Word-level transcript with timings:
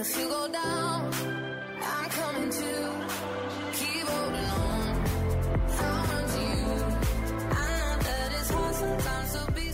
If 0.00 0.16
you 0.16 0.28
go 0.28 0.46
down, 0.46 1.10
I'm 1.82 2.10
coming 2.10 2.50
to 2.50 2.70
keep 3.72 4.06
holding 4.06 4.44
on. 4.44 4.94
To 9.32 9.52
be. 9.54 9.68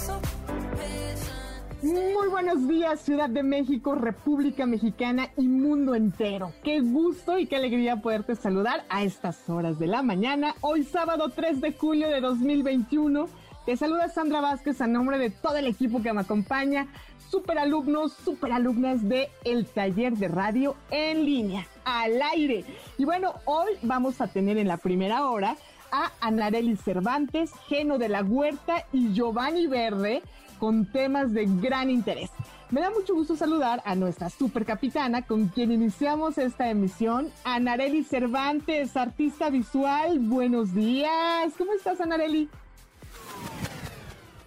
Muy 1.82 2.28
buenos 2.28 2.66
días, 2.66 3.00
Ciudad 3.00 3.28
de 3.28 3.42
México, 3.42 3.94
República 3.94 4.64
Mexicana 4.64 5.28
y 5.36 5.46
mundo 5.46 5.94
entero. 5.94 6.54
Qué 6.62 6.80
gusto 6.80 7.38
y 7.38 7.46
qué 7.46 7.56
alegría 7.56 8.00
poderte 8.00 8.34
saludar 8.34 8.86
a 8.88 9.02
estas 9.02 9.50
horas 9.50 9.78
de 9.78 9.88
la 9.88 10.02
mañana, 10.02 10.54
hoy 10.62 10.84
sábado 10.84 11.28
3 11.28 11.60
de 11.60 11.72
julio 11.74 12.08
de 12.08 12.22
2021. 12.22 13.28
Te 13.66 13.76
saluda 13.76 14.08
Sandra 14.08 14.40
Vázquez 14.40 14.80
a 14.80 14.86
nombre 14.86 15.18
de 15.18 15.28
todo 15.28 15.56
el 15.56 15.66
equipo 15.66 16.02
que 16.02 16.12
me 16.12 16.22
acompaña, 16.22 16.86
super 17.34 17.58
alumnos, 17.58 18.12
super 18.24 18.52
alumnas 18.52 19.08
de 19.08 19.28
el 19.42 19.66
taller 19.66 20.12
de 20.12 20.28
radio 20.28 20.76
en 20.92 21.24
línea, 21.24 21.66
al 21.84 22.22
aire. 22.22 22.64
Y 22.96 23.04
bueno, 23.04 23.34
hoy 23.44 23.72
vamos 23.82 24.20
a 24.20 24.28
tener 24.28 24.56
en 24.56 24.68
la 24.68 24.76
primera 24.76 25.28
hora 25.28 25.56
a 25.90 26.12
Anareli 26.20 26.76
Cervantes, 26.76 27.50
Geno 27.66 27.98
de 27.98 28.08
la 28.08 28.22
Huerta 28.22 28.86
y 28.92 29.12
Giovanni 29.14 29.66
Verde 29.66 30.22
con 30.60 30.86
temas 30.86 31.32
de 31.32 31.46
gran 31.60 31.90
interés. 31.90 32.30
Me 32.70 32.80
da 32.80 32.90
mucho 32.90 33.14
gusto 33.16 33.34
saludar 33.34 33.82
a 33.84 33.96
nuestra 33.96 34.30
super 34.30 34.64
capitana 34.64 35.22
con 35.22 35.48
quien 35.48 35.72
iniciamos 35.72 36.38
esta 36.38 36.70
emisión, 36.70 37.32
Anareli 37.42 38.04
Cervantes, 38.04 38.96
artista 38.96 39.50
visual. 39.50 40.20
Buenos 40.20 40.72
días. 40.72 41.52
¿Cómo 41.58 41.72
estás, 41.72 42.00
Anareli? 42.00 42.48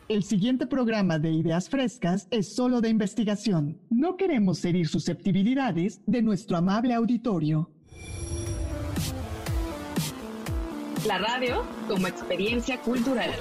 El 0.09 0.23
siguiente 0.23 0.65
programa 0.67 1.19
de 1.19 1.31
Ideas 1.31 1.67
Frescas 1.67 2.29
es 2.31 2.55
solo 2.55 2.79
de 2.79 2.87
investigación. 2.87 3.77
No 3.89 4.15
queremos 4.15 4.63
herir 4.63 4.87
susceptibilidades 4.87 5.99
de 6.05 6.21
nuestro 6.21 6.55
amable 6.55 6.93
auditorio. 6.93 7.69
La 11.05 11.17
radio 11.17 11.65
como 11.89 12.07
experiencia 12.07 12.79
cultural. 12.79 13.31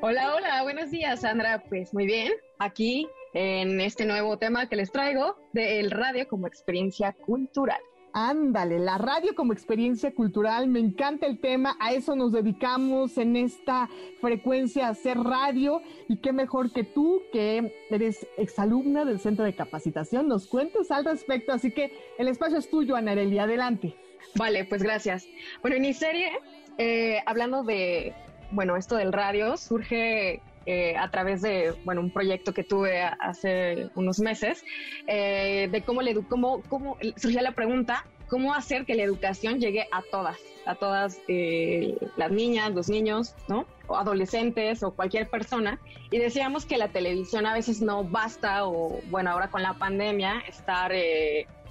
Hola, 0.00 0.34
hola, 0.34 0.62
buenos 0.64 0.90
días, 0.90 1.20
Sandra. 1.20 1.62
Pues 1.62 1.94
muy 1.94 2.06
bien, 2.06 2.32
aquí 2.58 3.06
en 3.34 3.80
este 3.80 4.04
nuevo 4.04 4.36
tema 4.38 4.68
que 4.68 4.76
les 4.76 4.92
traigo 4.92 5.36
del 5.52 5.90
radio 5.90 6.28
como 6.28 6.46
experiencia 6.46 7.12
cultural. 7.12 7.80
Ándale, 8.14 8.78
la 8.78 8.98
radio 8.98 9.34
como 9.34 9.54
experiencia 9.54 10.14
cultural, 10.14 10.68
me 10.68 10.80
encanta 10.80 11.26
el 11.26 11.40
tema, 11.40 11.76
a 11.80 11.94
eso 11.94 12.14
nos 12.14 12.32
dedicamos 12.32 13.16
en 13.16 13.36
esta 13.36 13.88
frecuencia 14.20 14.86
a 14.86 14.90
hacer 14.90 15.16
radio 15.18 15.80
y 16.10 16.18
qué 16.18 16.32
mejor 16.32 16.72
que 16.72 16.84
tú, 16.84 17.22
que 17.32 17.72
eres 17.90 18.26
exalumna 18.36 19.06
del 19.06 19.18
centro 19.18 19.46
de 19.46 19.54
capacitación, 19.54 20.28
nos 20.28 20.46
cuentes 20.46 20.90
al 20.90 21.06
respecto, 21.06 21.52
así 21.52 21.70
que 21.70 21.90
el 22.18 22.28
espacio 22.28 22.58
es 22.58 22.68
tuyo, 22.68 22.96
Anareli, 22.96 23.38
adelante. 23.38 23.96
Vale, 24.34 24.66
pues 24.66 24.82
gracias. 24.82 25.26
Bueno, 25.62 25.76
en 25.76 25.82
mi 25.82 25.94
serie, 25.94 26.32
eh, 26.76 27.20
hablando 27.24 27.62
de, 27.62 28.12
bueno, 28.50 28.76
esto 28.76 28.96
del 28.96 29.14
radio, 29.14 29.56
surge 29.56 30.42
eh, 30.66 30.96
a 30.96 31.10
través 31.10 31.42
de 31.42 31.74
bueno 31.84 32.00
un 32.00 32.10
proyecto 32.10 32.52
que 32.54 32.64
tuve 32.64 33.02
hace 33.02 33.88
unos 33.94 34.20
meses 34.20 34.64
eh, 35.06 35.68
de 35.70 35.82
cómo 35.82 36.02
le 36.02 36.14
cómo, 36.24 36.62
cómo 36.68 36.96
surgía 37.16 37.42
la 37.42 37.52
pregunta 37.52 38.04
cómo 38.28 38.54
hacer 38.54 38.86
que 38.86 38.94
la 38.94 39.02
educación 39.02 39.60
llegue 39.60 39.86
a 39.90 40.02
todas 40.10 40.38
a 40.66 40.74
todas 40.74 41.18
eh, 41.28 41.96
las 42.16 42.30
niñas 42.30 42.70
los 42.72 42.88
niños 42.88 43.34
no 43.48 43.66
o 43.88 43.96
adolescentes 43.96 44.82
o 44.82 44.92
cualquier 44.92 45.28
persona. 45.28 45.78
Y 46.10 46.18
decíamos 46.18 46.64
que 46.64 46.78
la 46.78 46.88
televisión 46.88 47.46
a 47.46 47.52
veces 47.52 47.82
no 47.82 48.04
basta 48.04 48.64
o 48.66 49.00
bueno 49.10 49.30
ahora 49.30 49.50
con 49.50 49.62
la 49.62 49.74
pandemia 49.74 50.42
estar 50.48 50.92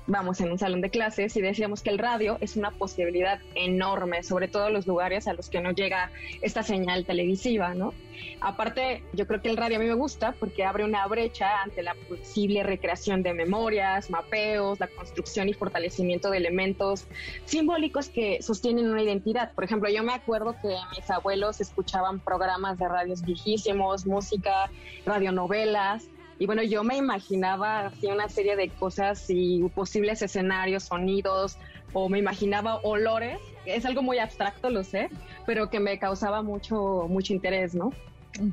vamos 0.07 0.41
en 0.41 0.51
un 0.51 0.57
salón 0.57 0.81
de 0.81 0.89
clases 0.89 1.35
y 1.35 1.41
decíamos 1.41 1.81
que 1.81 1.89
el 1.89 1.97
radio 1.97 2.37
es 2.41 2.55
una 2.55 2.71
posibilidad 2.71 3.39
enorme, 3.55 4.23
sobre 4.23 4.47
todo 4.47 4.69
los 4.69 4.87
lugares 4.87 5.27
a 5.27 5.33
los 5.33 5.49
que 5.49 5.61
no 5.61 5.71
llega 5.71 6.11
esta 6.41 6.63
señal 6.63 7.05
televisiva, 7.05 7.73
¿no? 7.73 7.93
Aparte, 8.39 9.03
yo 9.13 9.27
creo 9.27 9.41
que 9.41 9.49
el 9.49 9.57
radio 9.57 9.77
a 9.77 9.79
mí 9.79 9.85
me 9.85 9.93
gusta 9.93 10.33
porque 10.39 10.63
abre 10.63 10.83
una 10.83 11.05
brecha 11.07 11.61
ante 11.61 11.81
la 11.81 11.95
posible 12.07 12.63
recreación 12.63 13.23
de 13.23 13.33
memorias, 13.33 14.09
mapeos, 14.09 14.79
la 14.79 14.87
construcción 14.87 15.49
y 15.49 15.53
fortalecimiento 15.53 16.29
de 16.29 16.37
elementos 16.37 17.05
simbólicos 17.45 18.09
que 18.09 18.41
sostienen 18.41 18.89
una 18.89 19.01
identidad. 19.01 19.53
Por 19.53 19.63
ejemplo, 19.63 19.89
yo 19.89 20.03
me 20.03 20.13
acuerdo 20.13 20.55
que 20.61 20.75
mis 20.97 21.09
abuelos 21.09 21.61
escuchaban 21.61 22.19
programas 22.19 22.77
de 22.77 22.87
radios 22.87 23.21
viejísimos, 23.21 24.05
música, 24.05 24.69
radionovelas, 25.05 26.07
y 26.41 26.47
bueno, 26.47 26.63
yo 26.63 26.83
me 26.83 26.97
imaginaba 26.97 27.85
así 27.85 28.07
una 28.07 28.27
serie 28.27 28.55
de 28.55 28.69
cosas 28.69 29.25
y 29.29 29.61
posibles 29.75 30.23
escenarios, 30.23 30.85
sonidos, 30.85 31.59
o 31.93 32.09
me 32.09 32.17
imaginaba 32.17 32.77
olores. 32.77 33.37
Es 33.67 33.85
algo 33.85 34.01
muy 34.01 34.17
abstracto, 34.17 34.71
lo 34.71 34.83
sé, 34.83 35.09
pero 35.45 35.69
que 35.69 35.79
me 35.79 35.99
causaba 35.99 36.41
mucho, 36.41 37.05
mucho 37.07 37.33
interés, 37.33 37.75
¿no? 37.75 37.93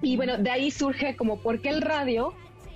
Y 0.02 0.18
bueno, 0.18 0.36
de 0.36 0.50
ahí 0.50 0.70
surge 0.70 1.16
como, 1.16 1.38
¿por 1.38 1.62
qué 1.62 1.70
el 1.70 1.80
radio 1.80 2.34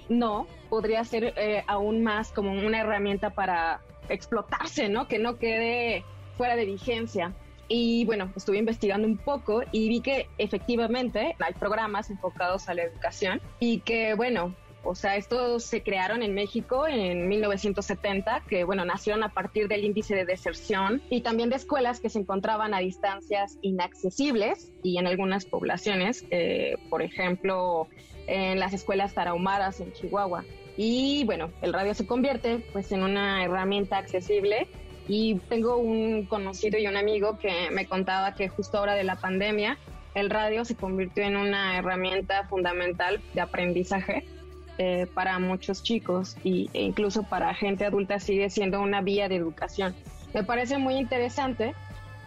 no 0.09 0.47
podría 0.71 1.05
ser 1.05 1.35
eh, 1.37 1.63
aún 1.67 2.03
más 2.03 2.33
como 2.33 2.51
una 2.51 2.81
herramienta 2.81 3.29
para 3.29 3.83
explotarse, 4.09 4.89
¿no? 4.89 5.09
Que 5.09 5.19
no 5.19 5.37
quede 5.37 6.07
fuera 6.39 6.57
de 6.57 6.65
vigencia. 6.65 7.35
Y 7.69 8.07
bueno, 8.07 8.33
estuve 8.35 8.57
investigando 8.57 9.07
un 9.07 9.19
poco 9.19 9.63
y 9.73 9.91
vi 9.91 10.01
que 10.01 10.29
efectivamente 10.39 11.37
hay 11.39 11.53
programas 11.53 12.09
enfocados 12.09 12.71
a 12.71 12.75
la 12.75 12.83
educación 12.83 13.43
y 13.61 13.81
que 13.81 14.15
bueno, 14.15 14.55
o 14.85 14.95
sea, 14.95 15.17
estos 15.17 15.65
se 15.65 15.83
crearon 15.83 16.23
en 16.23 16.35
México 16.35 16.87
en 16.87 17.29
1970, 17.29 18.43
que 18.49 18.65
bueno, 18.65 18.85
nacieron 18.85 19.23
a 19.23 19.29
partir 19.29 19.69
del 19.69 19.85
índice 19.85 20.15
de 20.15 20.25
deserción 20.25 21.03
y 21.09 21.21
también 21.21 21.51
de 21.51 21.57
escuelas 21.57 22.01
que 22.01 22.09
se 22.09 22.19
encontraban 22.19 22.75
a 22.75 22.79
distancias 22.79 23.59
inaccesibles 23.63 24.73
y 24.83 24.99
en 24.99 25.07
algunas 25.07 25.45
poblaciones, 25.45 26.25
eh, 26.31 26.77
por 26.91 27.03
ejemplo, 27.03 27.89
en 28.27 28.59
las 28.59 28.73
escuelas 28.73 29.15
tarahumaras 29.15 29.81
en 29.81 29.93
Chihuahua. 29.93 30.45
Y 30.77 31.25
bueno, 31.25 31.51
el 31.61 31.73
radio 31.73 31.95
se 31.95 32.07
convierte 32.07 32.65
pues 32.73 32.91
en 32.93 33.03
una 33.03 33.45
herramienta 33.45 33.99
accesible 33.99 34.67
y 35.07 35.37
tengo 35.49 35.77
un 35.77 36.27
conocido 36.27 36.79
y 36.79 36.87
un 36.87 36.97
amigo 36.97 37.39
que 37.39 37.71
me 37.71 37.87
contaba 37.87 38.35
que 38.35 38.49
justo 38.49 38.79
ahora 38.79 38.95
de 38.95 39.05
la 39.05 39.17
pandemia 39.17 39.79
el 40.15 40.31
radio 40.31 40.65
se 40.65 40.77
convirtió 40.77 41.25
en 41.25 41.37
una 41.37 41.79
herramienta 41.79 42.47
fundamental 42.49 43.21
de 43.35 43.41
aprendizaje 43.41 44.25
eh, 44.79 45.07
para 45.13 45.39
muchos 45.39 45.83
chicos 45.83 46.37
y, 46.43 46.71
e 46.73 46.83
incluso 46.83 47.25
para 47.25 47.55
gente 47.55 47.85
adulta 47.85 48.19
sigue 48.19 48.49
siendo 48.49 48.81
una 48.81 49.03
vía 49.03 49.29
de 49.29 49.37
educación. 49.37 49.95
Me 50.33 50.45
parece 50.45 50.79
muy 50.79 50.95
interesante 50.97 51.75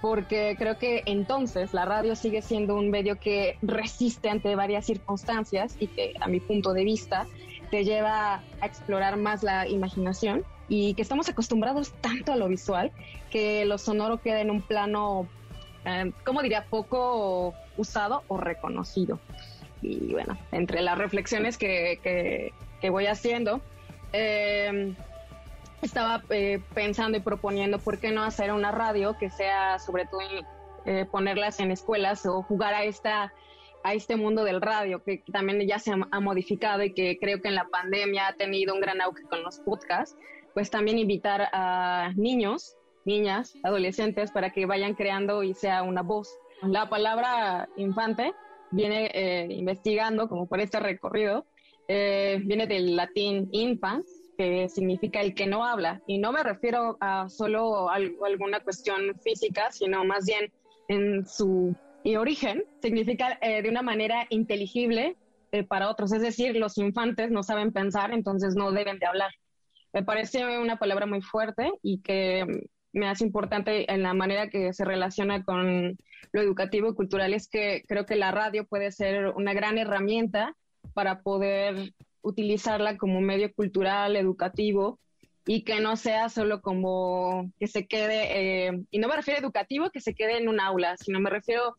porque 0.01 0.55
creo 0.57 0.77
que 0.77 1.01
entonces 1.07 1.73
la 1.73 1.85
radio 1.85 2.15
sigue 2.15 2.43
siendo 2.43 2.75
un 2.75 2.91
medio 2.91 3.19
que 3.19 3.57
resiste 3.63 4.29
ante 4.29 4.55
varias 4.55 4.85
circunstancias 4.85 5.75
y 5.79 5.87
que 5.87 6.13
a 6.19 6.27
mi 6.27 6.39
punto 6.39 6.73
de 6.73 6.83
vista 6.83 7.25
te 7.71 7.83
lleva 7.83 8.43
a 8.61 8.65
explorar 8.65 9.17
más 9.17 9.41
la 9.41 9.67
imaginación 9.67 10.43
y 10.67 10.93
que 10.93 11.01
estamos 11.01 11.27
acostumbrados 11.29 11.93
tanto 12.01 12.31
a 12.31 12.35
lo 12.35 12.47
visual 12.47 12.91
que 13.31 13.65
lo 13.65 13.79
sonoro 13.79 14.21
queda 14.21 14.41
en 14.41 14.51
un 14.51 14.61
plano, 14.61 15.27
eh, 15.85 16.11
como 16.23 16.43
diría, 16.43 16.65
poco 16.65 17.55
usado 17.77 18.23
o 18.27 18.37
reconocido 18.37 19.19
y 19.81 20.13
bueno, 20.13 20.37
entre 20.51 20.81
las 20.81 20.97
reflexiones 20.97 21.57
que, 21.57 22.51
voy 22.89 23.07
haciendo, 23.07 23.61
em, 24.13 24.95
estaba 25.81 26.23
eh, 26.29 26.61
pensando 26.73 27.17
y 27.17 27.21
proponiendo 27.21 27.79
por 27.79 27.99
qué 27.99 28.11
no 28.11 28.23
hacer 28.23 28.51
una 28.51 28.71
radio 28.71 29.17
que 29.17 29.29
sea 29.29 29.79
sobre 29.79 30.05
todo 30.05 30.21
eh, 30.85 31.05
ponerlas 31.11 31.59
en 31.59 31.71
escuelas 31.71 32.25
o 32.25 32.43
jugar 32.43 32.73
a 32.73 32.83
esta 32.83 33.33
a 33.85 33.93
este 33.93 34.15
mundo 34.15 34.43
del 34.43 34.61
radio 34.61 35.03
que 35.03 35.23
también 35.31 35.61
ya 35.67 35.77
se 35.77 35.91
ha, 35.91 36.19
modificado 36.19 36.83
y 36.83 36.93
que 36.93 37.19
creo 37.19 37.39
que 37.39 37.49
en 37.49 37.55
la 37.55 37.67
pandemia 37.67 38.29
ha 38.29 38.33
tenido 38.33 38.73
un 38.73 38.81
gran 38.81 38.99
auge 38.99 39.21
con 39.29 39.43
los 39.43 39.59
podcasts, 39.59 40.17
pues 40.55 40.71
también 40.71 40.97
invitar 40.97 41.49
a 41.53 42.11
niños, 42.15 42.75
niñas, 43.05 43.53
adolescentes 43.63 44.31
para 44.31 44.49
que 44.49 44.65
vayan 44.65 44.95
creando 44.95 45.43
y 45.43 45.53
sea 45.53 45.83
una 45.83 46.01
voz. 46.01 46.35
La 46.63 46.89
palabra 46.89 47.69
infante 47.77 48.33
viene 48.71 49.11
eh, 49.13 49.47
investigando, 49.51 50.27
como 50.27 50.47
por 50.47 50.59
este 50.59 50.79
recorrido, 50.79 51.45
eh, 51.87 52.39
viene 52.43 52.67
del 52.67 52.95
latín 52.95 53.49
infans, 53.51 54.05
que 54.37 54.67
significa 54.69 55.21
el 55.21 55.33
que 55.33 55.47
no 55.47 55.65
habla. 55.65 56.01
Y 56.07 56.17
no 56.17 56.31
me 56.31 56.43
refiero 56.43 56.97
a 56.99 57.29
solo 57.29 57.89
a 57.89 57.95
alguna 57.95 58.59
cuestión 58.59 59.15
física, 59.23 59.71
sino 59.71 60.03
más 60.03 60.25
bien 60.25 60.51
en 60.87 61.25
su 61.25 61.75
origen, 62.17 62.63
significa 62.81 63.39
eh, 63.41 63.63
de 63.63 63.69
una 63.69 63.81
manera 63.81 64.27
inteligible 64.29 65.15
para 65.69 65.89
otros. 65.89 66.11
Es 66.11 66.21
decir, 66.21 66.55
los 66.57 66.77
infantes 66.77 67.31
no 67.31 67.41
saben 67.41 67.71
pensar, 67.71 68.11
entonces 68.13 68.55
no 68.55 68.71
deben 68.71 68.99
de 68.99 69.05
hablar. 69.05 69.31
Me 69.93 70.03
parece 70.03 70.59
una 70.59 70.77
palabra 70.77 71.05
muy 71.05 71.21
fuerte 71.21 71.71
y 71.81 72.01
que 72.01 72.45
me 72.95 73.09
hace 73.09 73.25
importante 73.25 73.91
en 73.91 74.01
la 74.03 74.13
manera 74.13 74.49
que 74.49 74.73
se 74.73 74.85
relaciona 74.85 75.43
con 75.43 75.97
lo 76.31 76.41
educativo 76.41 76.89
y 76.89 76.95
cultural 76.95 77.33
es 77.33 77.47
que 77.47 77.83
creo 77.87 78.05
que 78.05 78.15
la 78.15 78.31
radio 78.31 78.65
puede 78.65 78.91
ser 78.91 79.27
una 79.35 79.53
gran 79.53 79.77
herramienta 79.77 80.55
para 80.93 81.21
poder 81.21 81.93
utilizarla 82.21 82.97
como 82.97 83.19
medio 83.19 83.53
cultural, 83.53 84.15
educativo 84.15 84.97
y 85.45 85.63
que 85.63 85.81
no 85.81 85.97
sea 85.97 86.29
solo 86.29 86.61
como 86.61 87.51
que 87.59 87.67
se 87.67 87.85
quede, 87.85 88.67
eh, 88.67 88.81
y 88.89 88.99
no 88.99 89.09
me 89.09 89.15
refiero 89.15 89.39
a 89.39 89.43
educativo, 89.43 89.91
que 89.91 90.01
se 90.01 90.15
quede 90.15 90.37
en 90.37 90.47
un 90.47 90.59
aula, 90.59 90.95
sino 90.97 91.19
me 91.19 91.29
refiero 91.29 91.75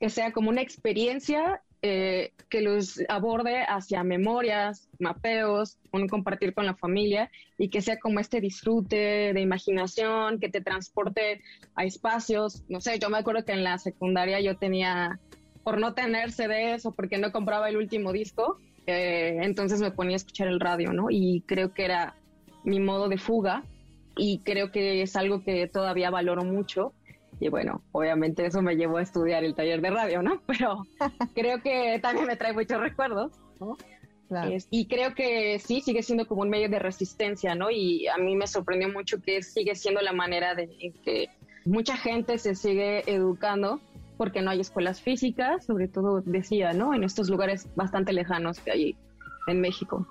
que 0.00 0.08
sea 0.08 0.32
como 0.32 0.48
una 0.48 0.62
experiencia 0.62 1.62
eh, 1.86 2.32
que 2.48 2.62
los 2.62 2.98
aborde 3.10 3.62
hacia 3.68 4.02
memorias, 4.04 4.88
mapeos, 4.98 5.76
un 5.92 6.08
compartir 6.08 6.54
con 6.54 6.64
la 6.64 6.74
familia 6.74 7.30
y 7.58 7.68
que 7.68 7.82
sea 7.82 7.98
como 7.98 8.20
este 8.20 8.40
disfrute 8.40 9.34
de 9.34 9.40
imaginación, 9.42 10.40
que 10.40 10.48
te 10.48 10.62
transporte 10.62 11.42
a 11.74 11.84
espacios. 11.84 12.64
No 12.70 12.80
sé, 12.80 12.98
yo 12.98 13.10
me 13.10 13.18
acuerdo 13.18 13.44
que 13.44 13.52
en 13.52 13.64
la 13.64 13.76
secundaria 13.76 14.40
yo 14.40 14.56
tenía, 14.56 15.20
por 15.62 15.78
no 15.78 15.92
tener 15.92 16.32
CDs 16.32 16.86
o 16.86 16.92
porque 16.92 17.18
no 17.18 17.32
compraba 17.32 17.68
el 17.68 17.76
último 17.76 18.12
disco, 18.12 18.58
eh, 18.86 19.40
entonces 19.42 19.78
me 19.82 19.90
ponía 19.90 20.14
a 20.14 20.16
escuchar 20.16 20.48
el 20.48 20.60
radio, 20.60 20.90
¿no? 20.94 21.08
Y 21.10 21.42
creo 21.46 21.74
que 21.74 21.84
era 21.84 22.16
mi 22.64 22.80
modo 22.80 23.10
de 23.10 23.18
fuga 23.18 23.62
y 24.16 24.38
creo 24.38 24.72
que 24.72 25.02
es 25.02 25.16
algo 25.16 25.44
que 25.44 25.66
todavía 25.66 26.08
valoro 26.08 26.44
mucho 26.44 26.94
y 27.40 27.48
bueno, 27.48 27.82
obviamente 27.92 28.46
eso 28.46 28.62
me 28.62 28.76
llevó 28.76 28.98
a 28.98 29.02
estudiar 29.02 29.44
el 29.44 29.54
taller 29.54 29.80
de 29.80 29.90
radio, 29.90 30.22
¿no? 30.22 30.40
Pero 30.46 30.82
creo 31.34 31.60
que 31.62 31.98
también 32.00 32.26
me 32.26 32.36
trae 32.36 32.52
muchos 32.52 32.80
recuerdos, 32.80 33.32
¿no? 33.60 33.76
y 34.70 34.86
creo 34.86 35.14
que 35.14 35.60
sí, 35.60 35.80
sigue 35.80 36.02
siendo 36.02 36.26
como 36.26 36.42
un 36.42 36.50
medio 36.50 36.68
de 36.68 36.78
resistencia, 36.78 37.54
¿no? 37.54 37.70
Y 37.70 38.08
a 38.08 38.16
mí 38.16 38.34
me 38.34 38.46
sorprendió 38.46 38.88
mucho 38.88 39.20
que 39.22 39.42
sigue 39.42 39.74
siendo 39.76 40.00
la 40.00 40.12
manera 40.12 40.54
de 40.54 40.68
que 41.04 41.28
mucha 41.64 41.96
gente 41.96 42.38
se 42.38 42.54
sigue 42.54 43.04
educando 43.06 43.80
porque 44.16 44.42
no 44.42 44.50
hay 44.50 44.60
escuelas 44.60 45.00
físicas, 45.00 45.66
sobre 45.66 45.88
todo 45.88 46.20
decía, 46.20 46.72
¿no? 46.72 46.94
En 46.94 47.04
estos 47.04 47.28
lugares 47.28 47.68
bastante 47.76 48.12
lejanos 48.12 48.60
que 48.60 48.70
hay 48.70 48.96
en 49.46 49.60
México. 49.60 50.06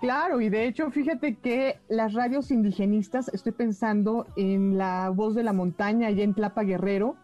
Claro, 0.00 0.40
y 0.40 0.48
de 0.48 0.66
hecho, 0.66 0.90
fíjate 0.92 1.34
que 1.36 1.80
las 1.88 2.14
radios 2.14 2.52
indigenistas, 2.52 3.28
estoy 3.34 3.50
pensando 3.50 4.26
en 4.36 4.78
la 4.78 5.10
voz 5.10 5.34
de 5.34 5.42
la 5.42 5.52
montaña 5.52 6.06
allá 6.06 6.22
en 6.22 6.34
Tlapa 6.34 6.62
Guerrero, 6.62 7.16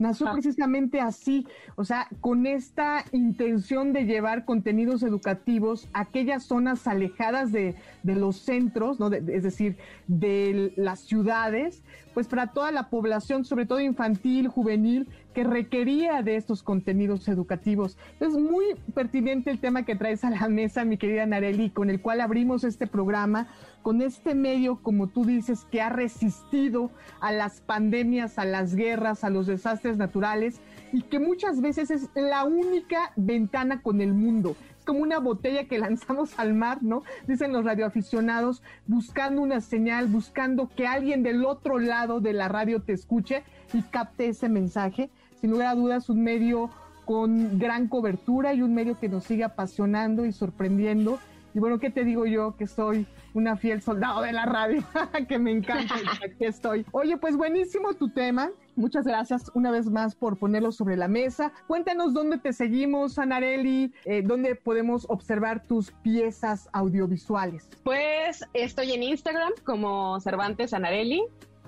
nació 0.00 0.28
ah. 0.28 0.32
precisamente 0.32 1.00
así, 1.00 1.46
o 1.76 1.84
sea, 1.84 2.08
con 2.20 2.46
esta 2.46 3.04
intención 3.12 3.92
de 3.92 4.04
llevar 4.04 4.44
contenidos 4.44 5.02
educativos 5.02 5.88
a 5.92 6.00
aquellas 6.00 6.44
zonas 6.44 6.86
alejadas 6.86 7.52
de, 7.52 7.76
los 8.02 8.36
centros, 8.38 8.98
¿no? 8.98 9.12
es 9.12 9.42
decir, 9.42 9.76
de 10.08 10.72
las 10.76 11.00
ciudades, 11.00 11.82
pues 12.14 12.26
para 12.26 12.48
toda 12.48 12.72
la 12.72 12.88
población, 12.88 13.44
sobre 13.44 13.66
todo 13.66 13.78
infantil, 13.80 14.48
juvenil, 14.48 15.06
que 15.34 15.44
requería 15.44 16.22
de 16.22 16.36
estos 16.36 16.62
contenidos 16.62 17.28
educativos. 17.28 17.96
Es 18.18 18.32
muy 18.32 18.64
pertinente 18.94 19.50
el 19.50 19.60
tema 19.60 19.84
que 19.84 19.94
traes 19.94 20.24
a 20.24 20.30
la 20.30 20.48
mesa, 20.48 20.84
mi 20.84 20.96
querida 20.96 21.26
Nareli, 21.26 21.70
con 21.70 21.88
el 21.88 22.00
cual 22.00 22.20
abrimos 22.20 22.64
este 22.64 22.86
programa, 22.86 23.46
con 23.82 24.02
este 24.02 24.34
medio, 24.34 24.76
como 24.82 25.06
tú 25.06 25.24
dices, 25.24 25.66
que 25.70 25.80
ha 25.80 25.88
resistido 25.88 26.90
a 27.20 27.32
las 27.32 27.60
pandemias, 27.60 28.38
a 28.38 28.44
las 28.44 28.74
guerras, 28.74 29.24
a 29.24 29.30
los 29.30 29.46
desastres 29.46 29.96
naturales 29.96 30.60
y 30.92 31.02
que 31.02 31.18
muchas 31.18 31.60
veces 31.60 31.90
es 31.90 32.10
la 32.14 32.44
única 32.44 33.12
ventana 33.16 33.82
con 33.82 34.00
el 34.00 34.12
mundo. 34.12 34.56
Es 34.78 34.84
como 34.84 35.00
una 35.00 35.18
botella 35.18 35.66
que 35.66 35.78
lanzamos 35.86 36.38
al 36.38 36.54
mar, 36.54 36.82
¿no? 36.82 37.02
Dicen 37.26 37.52
los 37.52 37.64
radioaficionados, 37.64 38.62
buscando 38.86 39.42
una 39.42 39.60
señal, 39.60 40.08
buscando 40.08 40.68
que 40.68 40.86
alguien 40.86 41.22
del 41.22 41.44
otro 41.44 41.78
lado 41.78 42.20
de 42.20 42.32
la 42.32 42.48
radio 42.48 42.82
te 42.82 42.92
escuche 42.92 43.44
y 43.72 43.82
capte 43.82 44.28
ese 44.28 44.48
mensaje. 44.48 45.10
Sin 45.40 45.50
lugar 45.50 45.68
a 45.68 45.74
dudas, 45.74 46.10
un 46.10 46.22
medio 46.22 46.70
con 47.06 47.58
gran 47.58 47.88
cobertura 47.88 48.54
y 48.54 48.62
un 48.62 48.74
medio 48.74 48.98
que 48.98 49.08
nos 49.08 49.24
sigue 49.24 49.44
apasionando 49.44 50.26
y 50.26 50.32
sorprendiendo. 50.32 51.18
Y 51.54 51.58
bueno, 51.58 51.78
¿qué 51.78 51.90
te 51.90 52.04
digo 52.04 52.26
yo? 52.26 52.56
Que 52.56 52.66
soy 52.66 53.06
una 53.34 53.56
fiel 53.56 53.82
soldado 53.82 54.22
de 54.22 54.32
la 54.32 54.46
radio, 54.46 54.82
que 55.28 55.38
me 55.38 55.50
encanta 55.50 55.94
y 55.98 56.24
aquí 56.24 56.44
estoy. 56.44 56.84
Oye, 56.92 57.16
pues 57.16 57.36
buenísimo 57.36 57.94
tu 57.94 58.08
tema. 58.08 58.50
Muchas 58.76 59.04
gracias 59.04 59.50
una 59.54 59.70
vez 59.70 59.90
más 59.90 60.14
por 60.14 60.38
ponerlo 60.38 60.72
sobre 60.72 60.96
la 60.96 61.08
mesa. 61.08 61.52
Cuéntanos 61.66 62.14
dónde 62.14 62.38
te 62.38 62.52
seguimos, 62.52 63.18
Anareli, 63.18 63.92
eh, 64.04 64.22
dónde 64.22 64.54
podemos 64.54 65.06
observar 65.08 65.62
tus 65.64 65.90
piezas 65.90 66.68
audiovisuales. 66.72 67.68
Pues 67.84 68.44
estoy 68.54 68.92
en 68.92 69.02
Instagram 69.02 69.52
como 69.64 70.18
Cervantes 70.20 70.72
Anareli, 70.72 71.22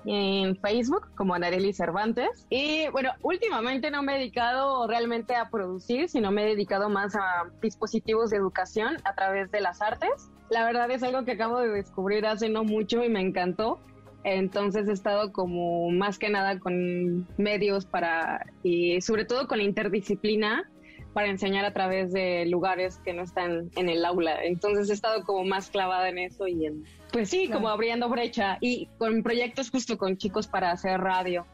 en 0.05 0.57
Facebook 0.57 1.07
como 1.15 1.33
Anareli 1.33 1.73
Cervantes. 1.73 2.45
Y 2.49 2.87
bueno, 2.89 3.11
últimamente 3.21 3.91
no 3.91 4.03
me 4.03 4.15
he 4.15 4.19
dedicado 4.19 4.87
realmente 4.87 5.35
a 5.35 5.49
producir, 5.49 6.09
sino 6.09 6.31
me 6.31 6.43
he 6.43 6.47
dedicado 6.47 6.89
más 6.89 7.15
a 7.15 7.45
dispositivos 7.61 8.29
de 8.29 8.37
educación 8.37 8.97
a 9.03 9.13
través 9.13 9.51
de 9.51 9.61
las 9.61 9.81
artes. 9.81 10.31
La 10.53 10.65
verdad 10.65 10.91
es 10.91 11.01
algo 11.01 11.25
que 11.25 11.31
acabo 11.31 11.59
de 11.59 11.69
descubrir 11.69 12.27
hace 12.27 12.47
no 12.47 12.63
mucho 12.63 13.03
y 13.03 13.09
me 13.09 13.21
encantó. 13.21 13.79
Entonces 14.23 14.87
he 14.87 14.91
estado 14.91 15.33
como 15.33 15.89
más 15.89 16.19
que 16.19 16.29
nada 16.29 16.59
con 16.59 17.27
medios 17.37 17.85
para, 17.85 18.45
y 18.61 19.01
sobre 19.01 19.25
todo 19.25 19.47
con 19.47 19.57
la 19.57 19.63
interdisciplina 19.63 20.69
para 21.11 21.27
enseñar 21.27 21.65
a 21.65 21.73
través 21.73 22.13
de 22.13 22.45
lugares 22.45 22.99
que 23.03 23.13
no 23.13 23.23
están 23.23 23.71
en 23.75 23.89
el 23.89 24.05
aula. 24.05 24.43
Entonces 24.45 24.91
he 24.91 24.93
estado 24.93 25.23
como 25.23 25.43
más 25.43 25.71
clavada 25.71 26.07
en 26.07 26.19
eso 26.19 26.47
y 26.47 26.67
en, 26.67 26.83
pues 27.11 27.29
sí, 27.29 27.49
como 27.49 27.67
abriendo 27.67 28.07
brecha 28.07 28.59
y 28.61 28.89
con 28.99 29.23
proyectos 29.23 29.71
justo 29.71 29.97
con 29.97 30.17
chicos 30.17 30.47
para 30.47 30.69
hacer 30.69 31.01
radio. 31.01 31.47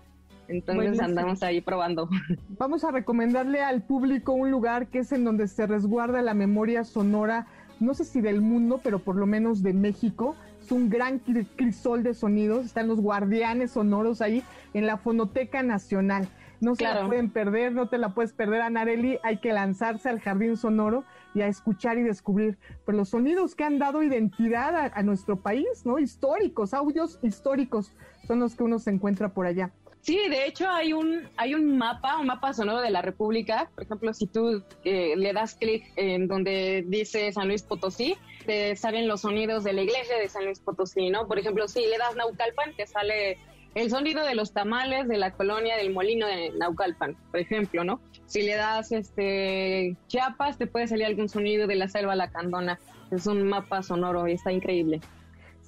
Entonces 0.49 0.99
andamos 0.99 1.41
ahí 1.43 1.61
probando. 1.61 2.09
Vamos 2.57 2.83
a 2.83 2.91
recomendarle 2.91 3.61
al 3.61 3.83
público 3.83 4.33
un 4.33 4.51
lugar 4.51 4.87
que 4.87 4.99
es 4.99 5.11
en 5.13 5.23
donde 5.23 5.47
se 5.47 5.67
resguarda 5.67 6.21
la 6.21 6.33
memoria 6.33 6.83
sonora, 6.83 7.47
no 7.79 7.93
sé 7.93 8.05
si 8.05 8.21
del 8.21 8.41
mundo, 8.41 8.79
pero 8.83 8.99
por 8.99 9.15
lo 9.15 9.25
menos 9.25 9.63
de 9.63 9.73
México 9.73 10.35
un 10.71 10.89
gran 10.89 11.19
crisol 11.19 12.03
de 12.03 12.13
sonidos, 12.13 12.65
están 12.65 12.87
los 12.87 12.99
guardianes 12.99 13.71
sonoros 13.71 14.21
ahí 14.21 14.43
en 14.73 14.85
la 14.85 14.97
Fonoteca 14.97 15.63
Nacional. 15.63 16.27
No 16.61 16.75
se 16.75 16.83
la 16.83 17.07
pueden 17.07 17.29
perder, 17.29 17.71
no 17.71 17.87
te 17.87 17.97
la 17.97 18.13
puedes 18.13 18.33
perder, 18.33 18.61
Anareli. 18.61 19.17
Hay 19.23 19.37
que 19.37 19.53
lanzarse 19.53 20.09
al 20.09 20.19
jardín 20.19 20.57
sonoro 20.57 21.05
y 21.33 21.39
a 21.41 21.47
escuchar 21.47 21.97
y 21.97 22.03
descubrir 22.03 22.57
pues, 22.83 22.97
los 22.97 23.09
sonidos 23.09 23.55
que 23.55 23.63
han 23.63 23.79
dado 23.79 24.03
identidad 24.03 24.91
a, 24.93 25.03
nuestro 25.03 25.37
país, 25.37 25.85
¿no? 25.85 25.99
Históricos, 25.99 26.73
audios 26.73 27.17
históricos 27.21 27.93
son 28.27 28.41
los 28.41 28.55
que 28.55 28.63
uno 28.63 28.77
se 28.79 28.89
encuentra 28.89 29.29
por 29.29 29.45
allá. 29.45 29.71
Sí, 30.01 30.17
de 30.29 30.45
hecho 30.45 30.67
hay 30.69 30.93
un 30.93 31.27
hay 31.35 31.53
un 31.53 31.77
mapa, 31.77 32.17
un 32.17 32.27
mapa 32.27 32.53
sonoro 32.53 32.81
de 32.81 32.89
la 32.89 33.01
República. 33.01 33.69
Por 33.75 33.83
ejemplo, 33.83 34.13
si 34.13 34.27
tú 34.27 34.63
eh, 34.83 35.15
le 35.17 35.33
das 35.33 35.55
clic 35.55 35.83
en 35.97 36.27
donde 36.27 36.83
dice 36.87 37.31
San 37.31 37.47
Luis 37.47 37.63
Potosí, 37.63 38.15
te 38.45 38.75
salen 38.75 39.07
los 39.07 39.21
sonidos 39.21 39.63
de 39.63 39.73
la 39.73 39.81
iglesia 39.81 40.17
de 40.17 40.29
San 40.29 40.45
Luis 40.45 40.59
Potosí, 40.59 41.09
¿no? 41.09 41.27
Por 41.27 41.37
ejemplo, 41.37 41.67
si 41.67 41.81
le 41.81 41.97
das 41.97 42.15
Naucalpan, 42.15 42.75
te 42.75 42.87
sale 42.87 43.37
el 43.75 43.89
sonido 43.89 44.25
de 44.25 44.35
los 44.35 44.53
tamales 44.53 45.07
de 45.07 45.17
la 45.17 45.31
colonia 45.31 45.75
del 45.77 45.91
molino 45.91 46.25
de 46.27 46.51
Naucalpan, 46.51 47.15
por 47.31 47.39
ejemplo, 47.39 47.83
¿no? 47.83 47.99
Si 48.25 48.41
le 48.41 48.55
das 48.55 48.91
este 48.91 49.95
Chiapas, 50.07 50.57
te 50.57 50.65
puede 50.65 50.87
salir 50.87 51.05
algún 51.05 51.29
sonido 51.29 51.67
de 51.67 51.75
la 51.75 51.87
selva 51.87 52.15
lacandona. 52.15 52.79
Es 53.11 53.27
un 53.27 53.43
mapa 53.43 53.83
sonoro 53.83 54.27
y 54.27 54.33
está 54.33 54.51
increíble. 54.51 55.01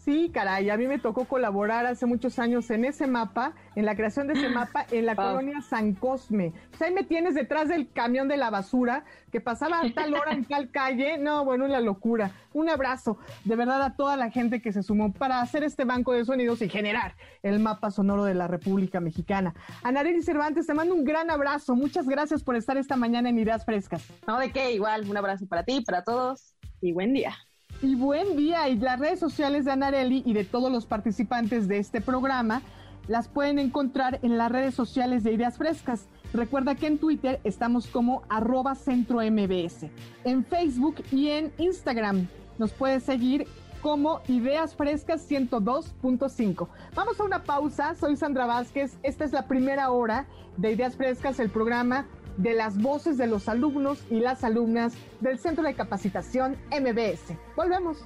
Sí, 0.03 0.31
caray, 0.34 0.67
a 0.72 0.77
mí 0.77 0.88
me 0.88 0.98
tocó 0.98 1.25
colaborar 1.25 1.86
hace 1.86 2.08
muchos 2.08 2.39
años 2.39 2.72
en 2.72 2.86
ese 2.86 3.05
mapa, 3.05 3.53
en 3.75 3.86
la 3.86 3.96
creación 3.96 4.25
de 4.25 4.34
ese 4.34 4.50
mapa 4.50 4.84
en 4.89 5.05
la 5.05 5.15
colonia 5.15 5.62
San 5.62 5.93
Cosme. 5.93 6.53
O 6.74 6.77
sea, 6.77 6.88
ahí 6.88 6.93
me 6.93 7.03
tienes 7.03 7.36
detrás 7.36 7.67
del 7.67 7.91
camión 7.91 8.27
de 8.27 8.36
la 8.36 8.50
basura 8.50 9.05
que 9.31 9.41
pasaba 9.41 9.79
a 9.79 9.93
tal 9.93 10.15
hora 10.15 10.31
en 10.31 10.46
tal 10.46 10.72
calle. 10.72 11.20
No, 11.20 11.46
bueno, 11.46 11.67
la 11.67 11.81
locura. 11.81 12.31
Un 12.51 12.67
abrazo 12.67 13.20
de 13.46 13.55
verdad 13.55 13.79
a 13.84 13.96
toda 13.96 14.17
la 14.17 14.31
gente 14.31 14.60
que 14.60 14.74
se 14.74 14.81
sumó 14.81 15.13
para 15.13 15.39
hacer 15.39 15.63
este 15.63 15.86
banco 15.86 16.13
de 16.13 16.25
sonidos 16.25 16.63
y 16.63 16.70
generar 16.70 17.15
el 17.43 17.60
mapa 17.60 17.91
sonoro 17.91 18.24
de 18.24 18.34
la 18.34 18.48
República 18.48 19.00
Mexicana. 19.00 19.53
Anareli 19.84 20.24
Cervantes, 20.24 20.65
te 20.65 20.74
mando 20.74 20.96
un 20.96 21.03
gran 21.03 21.29
abrazo. 21.29 21.75
Muchas 21.75 22.08
gracias 22.08 22.41
por 22.41 22.55
estar 22.55 22.75
esta 22.75 22.96
mañana 22.96 23.29
en 23.29 23.38
Ideas 23.38 23.65
Frescas. 23.65 24.03
No, 24.27 24.39
de 24.39 24.51
qué, 24.51 24.74
igual, 24.74 25.08
un 25.08 25.15
abrazo 25.15 25.46
para 25.46 25.63
ti, 25.63 25.81
para 25.81 26.03
todos 26.03 26.55
y 26.81 26.91
buen 26.91 27.13
día 27.13 27.36
y 27.82 27.96
buen 27.96 28.36
día. 28.38 28.70
Y 28.70 28.78
las 28.78 29.00
redes 29.00 29.20
sociales 29.20 29.66
de 29.66 29.72
Anareli 29.72 30.24
y 30.26 30.34
de 30.34 30.44
todos 30.44 30.72
los 30.72 30.86
participantes 30.86 31.68
de 31.68 31.78
este 31.78 32.02
programa 32.02 32.62
las 33.08 33.28
pueden 33.28 33.60
encontrar 33.60 34.20
en 34.22 34.38
las 34.38 34.52
redes 34.52 34.76
sociales 34.76 35.24
de 35.24 35.34
Ideas 35.34 35.58
Frescas. 35.58 36.08
Recuerda 36.34 36.76
que 36.76 36.88
en 36.88 36.98
Twitter 36.98 37.40
estamos 37.44 37.88
como 37.88 38.24
arroba 38.30 38.76
centro 38.76 39.18
MBS. 39.18 39.88
En 40.24 40.46
Facebook 40.46 41.04
y 41.12 41.30
en 41.30 41.52
Instagram 41.58 42.28
nos 42.58 42.72
puedes 42.72 43.04
seguir 43.04 43.48
como 43.82 44.22
Ideas 44.28 44.76
Frescas 44.76 45.30
102.5. 45.30 46.68
Vamos 46.94 47.20
a 47.20 47.24
una 47.24 47.44
pausa, 47.44 47.96
soy 47.96 48.16
Sandra 48.16 48.46
Vázquez, 48.46 48.98
esta 49.02 49.26
es 49.26 49.32
la 49.32 49.48
primera 49.48 49.90
hora 49.90 50.28
de 50.58 50.72
Ideas 50.72 50.96
Frescas, 50.96 51.40
el 51.40 51.50
programa 51.50 52.06
de 52.41 52.55
las 52.55 52.81
voces 52.81 53.17
de 53.17 53.27
los 53.27 53.48
alumnos 53.48 54.00
y 54.10 54.19
las 54.19 54.43
alumnas 54.43 54.93
del 55.19 55.38
Centro 55.38 55.63
de 55.63 55.75
Capacitación 55.75 56.57
MBS. 56.71 57.36
Volvemos. 57.55 57.98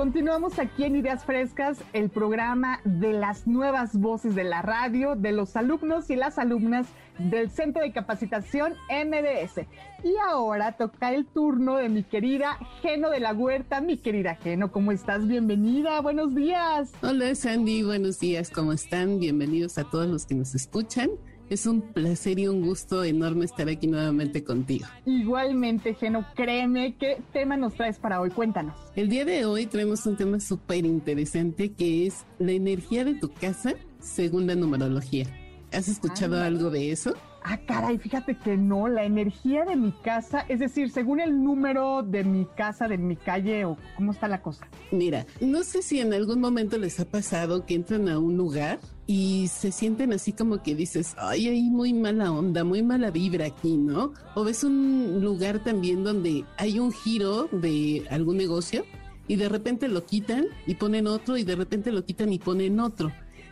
Continuamos 0.00 0.58
aquí 0.58 0.84
en 0.84 0.96
Ideas 0.96 1.26
Frescas, 1.26 1.84
el 1.92 2.08
programa 2.08 2.80
de 2.84 3.12
las 3.12 3.46
nuevas 3.46 3.94
voces 3.94 4.34
de 4.34 4.44
la 4.44 4.62
radio, 4.62 5.14
de 5.14 5.30
los 5.30 5.56
alumnos 5.56 6.08
y 6.08 6.16
las 6.16 6.38
alumnas 6.38 6.86
del 7.18 7.50
Centro 7.50 7.82
de 7.82 7.92
Capacitación 7.92 8.72
MDS. 8.88 9.66
Y 10.02 10.14
ahora 10.26 10.72
toca 10.72 11.12
el 11.12 11.26
turno 11.26 11.76
de 11.76 11.90
mi 11.90 12.02
querida 12.02 12.56
Geno 12.80 13.10
de 13.10 13.20
la 13.20 13.34
Huerta. 13.34 13.82
Mi 13.82 13.98
querida 13.98 14.36
Geno, 14.36 14.72
¿cómo 14.72 14.90
estás? 14.90 15.28
Bienvenida, 15.28 16.00
buenos 16.00 16.34
días. 16.34 16.92
Hola 17.02 17.34
Sandy, 17.34 17.82
buenos 17.82 18.20
días, 18.20 18.48
¿cómo 18.48 18.72
están? 18.72 19.20
Bienvenidos 19.20 19.76
a 19.76 19.84
todos 19.84 20.06
los 20.06 20.24
que 20.24 20.34
nos 20.34 20.54
escuchan. 20.54 21.10
Es 21.50 21.66
un 21.66 21.82
placer 21.82 22.38
y 22.38 22.46
un 22.46 22.62
gusto 22.62 23.02
enorme 23.02 23.44
estar 23.44 23.68
aquí 23.68 23.88
nuevamente 23.88 24.44
contigo. 24.44 24.86
Igualmente, 25.04 25.94
Geno, 25.94 26.24
créeme, 26.36 26.94
¿qué 26.94 27.20
tema 27.32 27.56
nos 27.56 27.74
traes 27.74 27.98
para 27.98 28.20
hoy? 28.20 28.30
Cuéntanos. 28.30 28.76
El 28.94 29.08
día 29.08 29.24
de 29.24 29.44
hoy 29.44 29.66
traemos 29.66 30.06
un 30.06 30.16
tema 30.16 30.38
súper 30.38 30.86
interesante 30.86 31.72
que 31.72 32.06
es 32.06 32.24
la 32.38 32.52
energía 32.52 33.04
de 33.04 33.14
tu 33.14 33.32
casa 33.32 33.74
según 33.98 34.46
la 34.46 34.54
numerología. 34.54 35.26
¿Has 35.72 35.88
escuchado 35.88 36.40
algo 36.40 36.70
de 36.70 36.92
eso? 36.92 37.14
Ah, 37.42 37.58
caray, 37.66 37.98
fíjate 37.98 38.36
que 38.36 38.56
no, 38.56 38.86
la 38.88 39.04
energía 39.04 39.64
de 39.64 39.74
mi 39.74 39.92
casa, 39.92 40.44
es 40.48 40.58
decir, 40.58 40.90
según 40.90 41.20
el 41.20 41.42
número 41.42 42.02
de 42.02 42.22
mi 42.22 42.44
casa, 42.44 42.86
de 42.86 42.98
mi 42.98 43.16
calle 43.16 43.64
o 43.64 43.78
cómo 43.96 44.12
está 44.12 44.28
la 44.28 44.42
cosa. 44.42 44.68
Mira, 44.90 45.26
no 45.40 45.62
sé 45.62 45.82
si 45.82 46.00
en 46.00 46.12
algún 46.12 46.40
momento 46.40 46.76
les 46.76 47.00
ha 47.00 47.06
pasado 47.06 47.64
que 47.64 47.74
entran 47.74 48.08
a 48.08 48.18
un 48.18 48.36
lugar 48.36 48.78
y 49.06 49.48
se 49.48 49.72
sienten 49.72 50.12
así 50.12 50.32
como 50.32 50.62
que 50.62 50.74
dices, 50.74 51.14
ay, 51.16 51.48
hay 51.48 51.62
muy 51.62 51.94
mala 51.94 52.30
onda, 52.30 52.62
muy 52.62 52.82
mala 52.82 53.10
vibra 53.10 53.46
aquí, 53.46 53.76
¿no? 53.76 54.12
O 54.34 54.44
ves 54.44 54.62
un 54.62 55.20
lugar 55.22 55.64
también 55.64 56.04
donde 56.04 56.44
hay 56.58 56.78
un 56.78 56.92
giro 56.92 57.48
de 57.52 58.04
algún 58.10 58.36
negocio 58.36 58.84
y 59.26 59.36
de 59.36 59.48
repente 59.48 59.88
lo 59.88 60.04
quitan 60.04 60.46
y 60.66 60.74
ponen 60.74 61.06
otro 61.06 61.36
y 61.36 61.44
de 61.44 61.56
repente 61.56 61.90
lo 61.90 62.04
quitan 62.04 62.32
y 62.32 62.38
ponen 62.38 62.80
otro. 62.80 63.10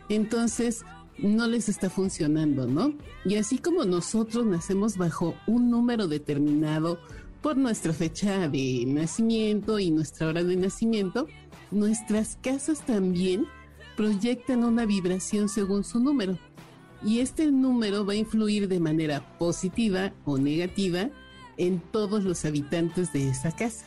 Entonces, 0.09 0.85
no 1.19 1.47
les 1.47 1.69
está 1.69 1.91
funcionando, 1.91 2.67
¿no? 2.67 2.95
Y 3.25 3.37
así 3.37 3.59
como 3.59 3.85
nosotros 3.85 4.47
nacemos 4.47 4.97
bajo 4.97 5.35
un 5.47 5.71
número 5.71 6.09
determinado 6.09 6.99
por 7.41 7.57
nuestra 7.57 7.93
fecha 7.93 8.49
de 8.49 8.85
nacimiento 8.87 9.79
y 9.79 9.91
nuestra 9.91 10.29
hora 10.29 10.45
de 10.45 10.57
nacimiento, 10.57 11.27
nuestras 11.71 12.39
casas 12.43 12.85
también 12.85 13.47
proyectan 13.97 14.65
una 14.65 14.87
vibración 14.87 15.49
según 15.49 15.85
su 15.85 16.01
número. 16.01 16.39
Y 17.03 17.21
este 17.21 17.51
número 17.51 18.05
va 18.05 18.15
a 18.15 18.17
influir 18.17 18.69
de 18.69 18.81
manera 18.81 19.39
positiva 19.39 20.13
o 20.25 20.39
negativa 20.39 21.11
en 21.57 21.81
todos 21.81 22.25
los 22.25 22.45
habitantes 22.45 23.13
de 23.13 23.29
esa 23.29 23.55
casa. 23.55 23.87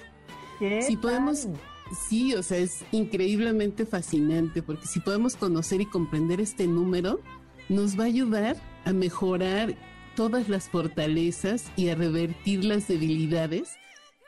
si 0.82 0.96
podemos 0.96 1.48
Sí, 1.92 2.34
o 2.36 2.44
sea, 2.44 2.58
es 2.58 2.86
increíblemente 2.92 3.86
fascinante 3.86 4.62
porque 4.62 4.88
si 4.88 5.00
podemos 5.00 5.36
conocer 5.36 5.82
y 5.82 5.86
comprender 5.86 6.40
este 6.40 6.68
número, 6.68 7.20
nos 7.70 8.00
va 8.00 8.04
a 8.04 8.08
ayudar 8.08 8.58
a 8.86 8.94
mejorar 8.94 9.76
todas 10.16 10.50
las 10.50 10.70
fortalezas 10.70 11.72
y 11.76 11.90
a 11.90 11.96
revertir 11.96 12.64
las 12.64 12.88
debilidades 12.88 13.70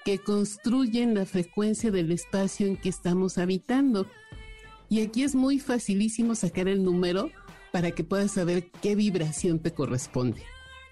que 0.04 0.20
construyen 0.20 1.14
la 1.14 1.26
frecuencia 1.26 1.92
del 1.92 2.12
espacio 2.12 2.68
en 2.68 2.78
que 2.78 2.90
estamos 2.90 3.38
habitando. 3.38 4.08
Y 4.90 5.02
aquí 5.02 5.24
es 5.24 5.34
muy 5.34 5.60
facilísimo 5.60 6.36
sacar 6.36 6.68
el 6.68 6.84
número 6.84 7.32
para 7.72 7.92
que 7.92 8.04
puedas 8.04 8.32
saber 8.32 8.70
qué 8.82 8.96
vibración 8.96 9.60
te 9.60 9.74
corresponde. 9.74 10.44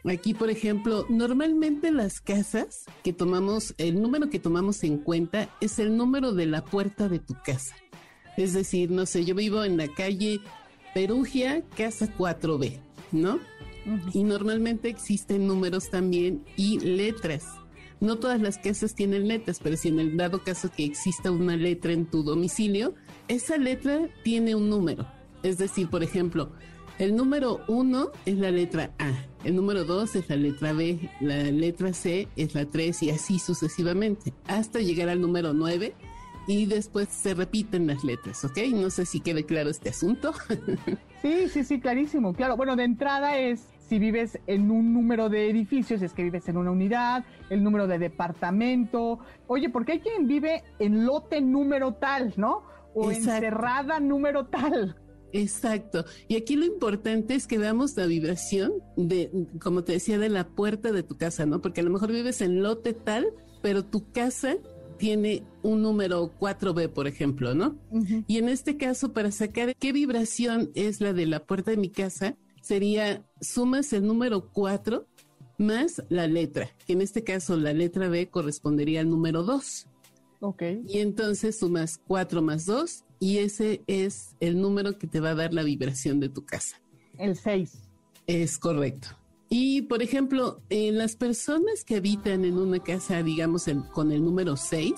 Aquí, 0.10 0.34
por 0.34 0.50
ejemplo, 0.50 1.06
normalmente 1.10 1.92
las 1.92 2.22
casas 2.22 2.86
que 3.04 3.14
tomamos, 3.14 3.76
el 3.78 4.02
número 4.02 4.30
que 4.30 4.40
tomamos 4.40 4.84
en 4.84 4.98
cuenta 4.98 5.50
es 5.62 5.78
el 5.78 5.96
número 5.96 6.34
de 6.34 6.48
la 6.48 6.64
puerta 6.64 7.08
de 7.08 7.20
tu 7.20 7.36
casa. 7.46 7.76
Es 8.36 8.54
decir, 8.54 8.90
no 8.90 9.06
sé, 9.06 9.26
yo 9.26 9.36
vivo 9.36 9.64
en 9.64 9.78
la 9.78 9.88
calle 9.88 10.40
Perugia, 10.94 11.64
casa 11.78 12.08
4B, 12.18 12.80
¿no? 13.12 13.40
Y 14.14 14.24
normalmente 14.24 14.90
existen 14.90 15.48
números 15.48 15.90
también 15.90 16.44
y 16.58 16.80
letras. 16.80 17.46
No 18.00 18.18
todas 18.18 18.42
las 18.42 18.58
casas 18.58 18.96
tienen 18.96 19.28
letras, 19.28 19.60
pero 19.62 19.78
si 19.78 19.90
en 19.90 20.00
el 20.00 20.18
dado 20.18 20.44
caso 20.44 20.72
que 20.72 20.84
exista 20.84 21.30
una 21.30 21.56
letra 21.56 21.94
en 21.94 22.08
tu 22.08 22.24
domicilio, 22.24 22.96
esa 23.28 23.58
letra 23.58 24.10
tiene 24.24 24.56
un 24.56 24.70
número. 24.70 25.08
Es 25.44 25.58
decir, 25.58 25.88
por 25.90 26.04
ejemplo, 26.04 26.52
el 27.00 27.16
número 27.16 27.62
uno 27.68 28.12
es 28.26 28.38
la 28.38 28.52
letra 28.52 28.92
A, 29.00 29.12
el 29.44 29.56
número 29.56 29.86
dos 29.86 30.16
es 30.16 30.30
la 30.30 30.36
letra 30.36 30.74
B, 30.74 31.10
la 31.20 31.44
letra 31.44 31.94
C 31.94 32.28
es 32.36 32.54
la 32.54 32.66
3 32.66 33.04
y 33.04 33.10
así 33.10 33.40
sucesivamente, 33.40 34.34
hasta 34.48 34.80
llegar 34.80 35.10
al 35.10 35.22
número 35.22 35.54
9 35.54 35.94
y 36.48 36.66
después 36.66 37.10
se 37.10 37.34
repiten 37.34 37.88
las 37.88 38.04
letras, 38.04 38.44
¿ok? 38.46 38.58
No 38.74 38.90
sé 38.90 39.06
si 39.06 39.20
quede 39.20 39.46
claro 39.46 39.70
este 39.70 39.90
asunto. 39.90 40.34
sí, 41.22 41.48
sí, 41.50 41.64
sí, 41.64 41.80
clarísimo, 41.80 42.34
claro. 42.34 42.58
Bueno, 42.58 42.76
de 42.76 42.84
entrada 42.84 43.38
es 43.38 43.68
si 43.92 44.00
vives 44.00 44.40
en 44.48 44.72
un 44.72 44.94
número 44.94 45.28
de 45.28 45.50
edificios, 45.50 46.02
es 46.02 46.14
que 46.14 46.24
vives 46.24 46.48
en 46.48 46.56
una 46.56 46.72
unidad, 46.72 47.26
el 47.50 47.62
número 47.62 47.88
de 47.88 48.00
departamento. 48.00 49.20
Oye, 49.48 49.70
porque 49.70 49.92
hay 49.92 50.00
quien 50.00 50.28
vive 50.28 50.64
en 50.80 51.06
lote 51.06 51.42
número 51.42 51.96
tal, 51.96 52.34
¿no? 52.38 52.64
O 52.94 53.12
en 53.12 53.22
cerrada 53.22 54.00
número 54.00 54.46
tal. 54.46 54.96
Exacto. 55.34 56.06
Y 56.28 56.36
aquí 56.36 56.56
lo 56.56 56.66
importante 56.66 57.36
es 57.36 57.48
que 57.48 57.58
veamos 57.58 57.96
la 57.98 58.06
vibración 58.06 58.74
de, 58.96 59.32
como 59.62 59.84
te 59.84 59.94
decía, 59.94 60.18
de 60.18 60.30
la 60.30 60.48
puerta 60.48 60.92
de 60.92 61.04
tu 61.04 61.18
casa, 61.18 61.46
¿no? 61.46 61.62
Porque 61.62 61.82
a 61.82 61.84
lo 61.84 61.90
mejor 61.90 62.12
vives 62.12 62.42
en 62.42 62.62
lote 62.64 62.94
tal, 62.94 63.28
pero 63.62 63.86
tu 63.86 64.12
casa 64.12 64.58
tiene 64.98 65.44
un 65.64 65.82
número 65.82 66.32
4B, 66.40 66.90
por 66.90 67.08
ejemplo, 67.08 67.56
¿no? 67.56 67.76
Y 68.28 68.38
en 68.38 68.50
este 68.50 68.78
caso, 68.78 69.14
para 69.14 69.32
sacar 69.32 69.76
qué 69.76 69.92
vibración 69.92 70.72
es 70.76 71.02
la 71.02 71.14
de 71.14 71.26
la 71.26 71.44
puerta 71.44 71.72
de 71.72 71.78
mi 71.78 71.90
casa, 71.90 72.38
sería 72.62 73.26
sumas 73.40 73.94
el 73.94 74.06
número 74.06 74.52
4 74.52 75.08
más 75.58 76.04
la 76.10 76.28
letra, 76.28 76.70
que 76.86 76.94
en 76.94 77.02
este 77.02 77.24
caso 77.24 77.56
la 77.56 77.74
letra 77.74 78.10
B 78.10 78.30
correspondería 78.30 79.02
al 79.02 79.10
número 79.10 79.44
2. 79.44 79.88
Ok. 80.42 80.64
Y 80.88 81.00
entonces 81.00 81.58
sumas 81.58 82.00
4 82.08 82.42
más 82.42 82.66
2 82.66 83.06
y 83.20 83.38
ese 83.38 83.82
es 83.88 84.36
el 84.40 84.60
número 84.60 84.98
que 84.98 85.08
te 85.08 85.20
va 85.20 85.30
a 85.30 85.36
dar 85.36 85.54
la 85.54 85.64
vibración 85.64 86.20
de 86.20 86.30
tu 86.30 86.46
casa. 86.46 86.82
El 87.18 87.38
6. 87.38 87.72
Es 88.28 88.58
correcto. 88.58 89.10
Y, 89.50 89.84
por 89.84 90.02
ejemplo, 90.02 90.62
en 90.70 90.98
las 90.98 91.16
personas 91.16 91.84
que 91.86 91.98
habitan 91.98 92.46
en 92.46 92.58
una 92.58 92.80
casa, 92.80 93.22
digamos, 93.22 93.66
con 93.94 94.12
el 94.12 94.24
número 94.24 94.58
6, 94.58 94.94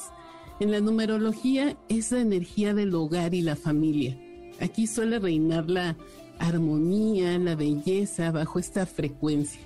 en 0.59 0.71
la 0.71 0.79
numerología 0.79 1.77
es 1.89 2.11
la 2.11 2.21
energía 2.21 2.73
del 2.73 2.93
hogar 2.95 3.33
y 3.33 3.41
la 3.41 3.55
familia. 3.55 4.17
Aquí 4.61 4.87
suele 4.87 5.19
reinar 5.19 5.69
la 5.69 5.97
armonía, 6.39 7.37
la 7.39 7.55
belleza 7.55 8.31
bajo 8.31 8.59
esta 8.59 8.85
frecuencia. 8.85 9.61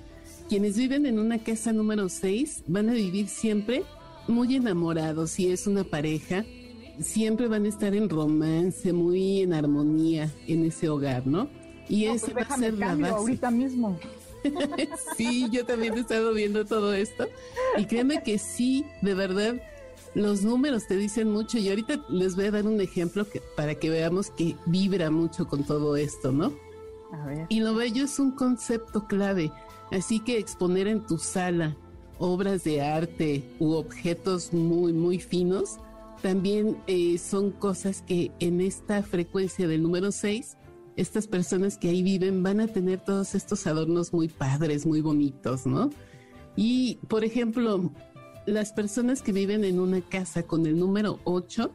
Quienes 0.48 0.76
viven 0.78 1.06
en 1.06 1.18
una 1.18 1.38
casa 1.38 1.72
número 1.72 2.08
6 2.08 2.64
van 2.66 2.88
a 2.88 2.94
vivir 2.94 3.28
siempre 3.28 3.84
muy 4.28 4.56
enamorados 4.56 5.30
si 5.30 5.50
es 5.50 5.66
una 5.66 5.84
pareja 5.84 6.44
siempre 7.00 7.48
van 7.48 7.64
a 7.64 7.68
estar 7.68 7.94
en 7.94 8.08
romance, 8.08 8.92
muy 8.92 9.42
en 9.42 9.52
armonía 9.52 10.32
en 10.46 10.64
ese 10.64 10.88
hogar, 10.88 11.26
¿no? 11.26 11.48
Y 11.88 12.06
eso 12.06 12.28
pues 12.32 12.48
va 12.48 12.54
a 12.54 12.58
ser 12.58 12.74
la 12.74 12.94
base. 12.94 13.14
ahorita 13.14 13.50
mismo. 13.50 13.98
sí, 15.16 15.48
yo 15.50 15.64
también 15.64 15.94
he 15.94 16.00
estado 16.00 16.32
viendo 16.32 16.64
todo 16.64 16.94
esto 16.94 17.26
y 17.76 17.86
créeme 17.86 18.22
que 18.22 18.38
sí, 18.38 18.84
de 19.02 19.14
verdad, 19.14 19.60
los 20.14 20.42
números 20.42 20.86
te 20.86 20.96
dicen 20.96 21.30
mucho 21.30 21.58
y 21.58 21.68
ahorita 21.68 22.04
les 22.08 22.36
voy 22.36 22.46
a 22.46 22.50
dar 22.52 22.66
un 22.66 22.80
ejemplo 22.80 23.28
que, 23.28 23.42
para 23.56 23.74
que 23.74 23.90
veamos 23.90 24.30
que 24.30 24.56
vibra 24.66 25.10
mucho 25.10 25.48
con 25.48 25.64
todo 25.64 25.96
esto, 25.96 26.30
¿no? 26.32 26.52
A 27.12 27.26
ver. 27.26 27.46
Y 27.48 27.60
lo 27.60 27.74
bello 27.74 28.04
es 28.04 28.18
un 28.18 28.32
concepto 28.32 29.06
clave, 29.06 29.50
así 29.90 30.20
que 30.20 30.38
exponer 30.38 30.86
en 30.86 31.04
tu 31.06 31.18
sala 31.18 31.76
obras 32.18 32.64
de 32.64 32.82
arte 32.82 33.44
u 33.58 33.72
objetos 33.72 34.52
muy, 34.52 34.92
muy 34.92 35.18
finos, 35.18 35.78
también 36.22 36.76
eh, 36.86 37.18
son 37.18 37.52
cosas 37.52 38.02
que 38.02 38.32
en 38.40 38.60
esta 38.60 39.02
frecuencia 39.02 39.68
del 39.68 39.82
número 39.82 40.10
6 40.10 40.56
estas 40.98 41.28
personas 41.28 41.78
que 41.78 41.90
ahí 41.90 42.02
viven 42.02 42.42
van 42.42 42.58
a 42.58 42.66
tener 42.66 42.98
todos 42.98 43.36
estos 43.36 43.68
adornos 43.68 44.12
muy 44.12 44.26
padres, 44.26 44.84
muy 44.84 45.00
bonitos, 45.00 45.64
¿no? 45.64 45.90
Y, 46.56 46.98
por 47.06 47.22
ejemplo, 47.22 47.92
las 48.46 48.72
personas 48.72 49.22
que 49.22 49.30
viven 49.30 49.64
en 49.64 49.78
una 49.78 50.00
casa 50.00 50.42
con 50.42 50.66
el 50.66 50.76
número 50.76 51.20
8, 51.22 51.70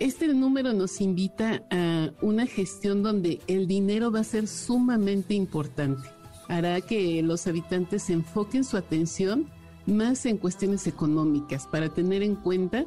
este 0.00 0.26
número 0.26 0.72
nos 0.72 1.00
invita 1.00 1.62
a 1.70 2.10
una 2.20 2.46
gestión 2.46 3.04
donde 3.04 3.40
el 3.46 3.68
dinero 3.68 4.10
va 4.10 4.20
a 4.20 4.24
ser 4.24 4.48
sumamente 4.48 5.34
importante. 5.34 6.08
Hará 6.48 6.80
que 6.80 7.22
los 7.22 7.46
habitantes 7.46 8.10
enfoquen 8.10 8.64
su 8.64 8.76
atención 8.76 9.48
más 9.86 10.26
en 10.26 10.38
cuestiones 10.38 10.86
económicas 10.86 11.66
para 11.66 11.88
tener 11.88 12.22
en 12.22 12.36
cuenta 12.36 12.86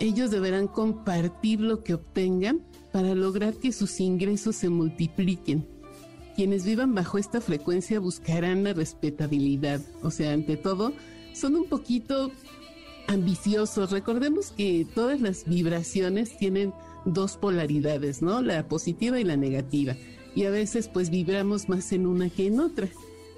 ellos 0.00 0.30
deberán 0.30 0.66
compartir 0.66 1.60
lo 1.60 1.84
que 1.84 1.94
obtengan 1.94 2.62
para 2.90 3.14
lograr 3.14 3.54
que 3.54 3.70
sus 3.70 4.00
ingresos 4.00 4.56
se 4.56 4.70
multipliquen. 4.70 5.68
Quienes 6.34 6.64
vivan 6.64 6.94
bajo 6.94 7.18
esta 7.18 7.40
frecuencia 7.42 8.00
buscarán 8.00 8.64
la 8.64 8.72
respetabilidad, 8.72 9.80
o 10.02 10.10
sea, 10.10 10.32
ante 10.32 10.56
todo, 10.56 10.94
son 11.34 11.54
un 11.54 11.66
poquito 11.66 12.32
ambiciosos. 13.08 13.90
Recordemos 13.90 14.52
que 14.52 14.86
todas 14.94 15.20
las 15.20 15.44
vibraciones 15.44 16.36
tienen 16.38 16.72
dos 17.04 17.36
polaridades, 17.36 18.22
¿no? 18.22 18.40
La 18.40 18.66
positiva 18.68 19.20
y 19.20 19.24
la 19.24 19.36
negativa. 19.36 19.96
Y 20.34 20.44
a 20.44 20.50
veces 20.50 20.88
pues 20.88 21.10
vibramos 21.10 21.68
más 21.68 21.92
en 21.92 22.06
una 22.06 22.30
que 22.30 22.46
en 22.46 22.60
otra. 22.60 22.88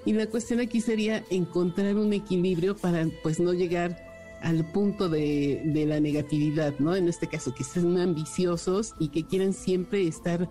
Y 0.05 0.13
la 0.13 0.27
cuestión 0.27 0.59
aquí 0.59 0.81
sería 0.81 1.23
encontrar 1.29 1.95
un 1.95 2.13
equilibrio 2.13 2.75
para 2.75 3.07
pues 3.21 3.39
no 3.39 3.53
llegar 3.53 4.13
al 4.41 4.65
punto 4.65 5.07
de, 5.07 5.85
la 5.87 5.99
negatividad, 6.01 6.73
¿no? 6.79 6.95
En 6.95 7.07
este 7.07 7.27
caso, 7.27 7.55
que 7.55 7.63
sean 7.63 7.97
ambiciosos 7.97 8.93
y 8.99 9.07
que 9.07 9.25
quieran 9.25 9.53
siempre 9.53 10.05
estar 10.05 10.49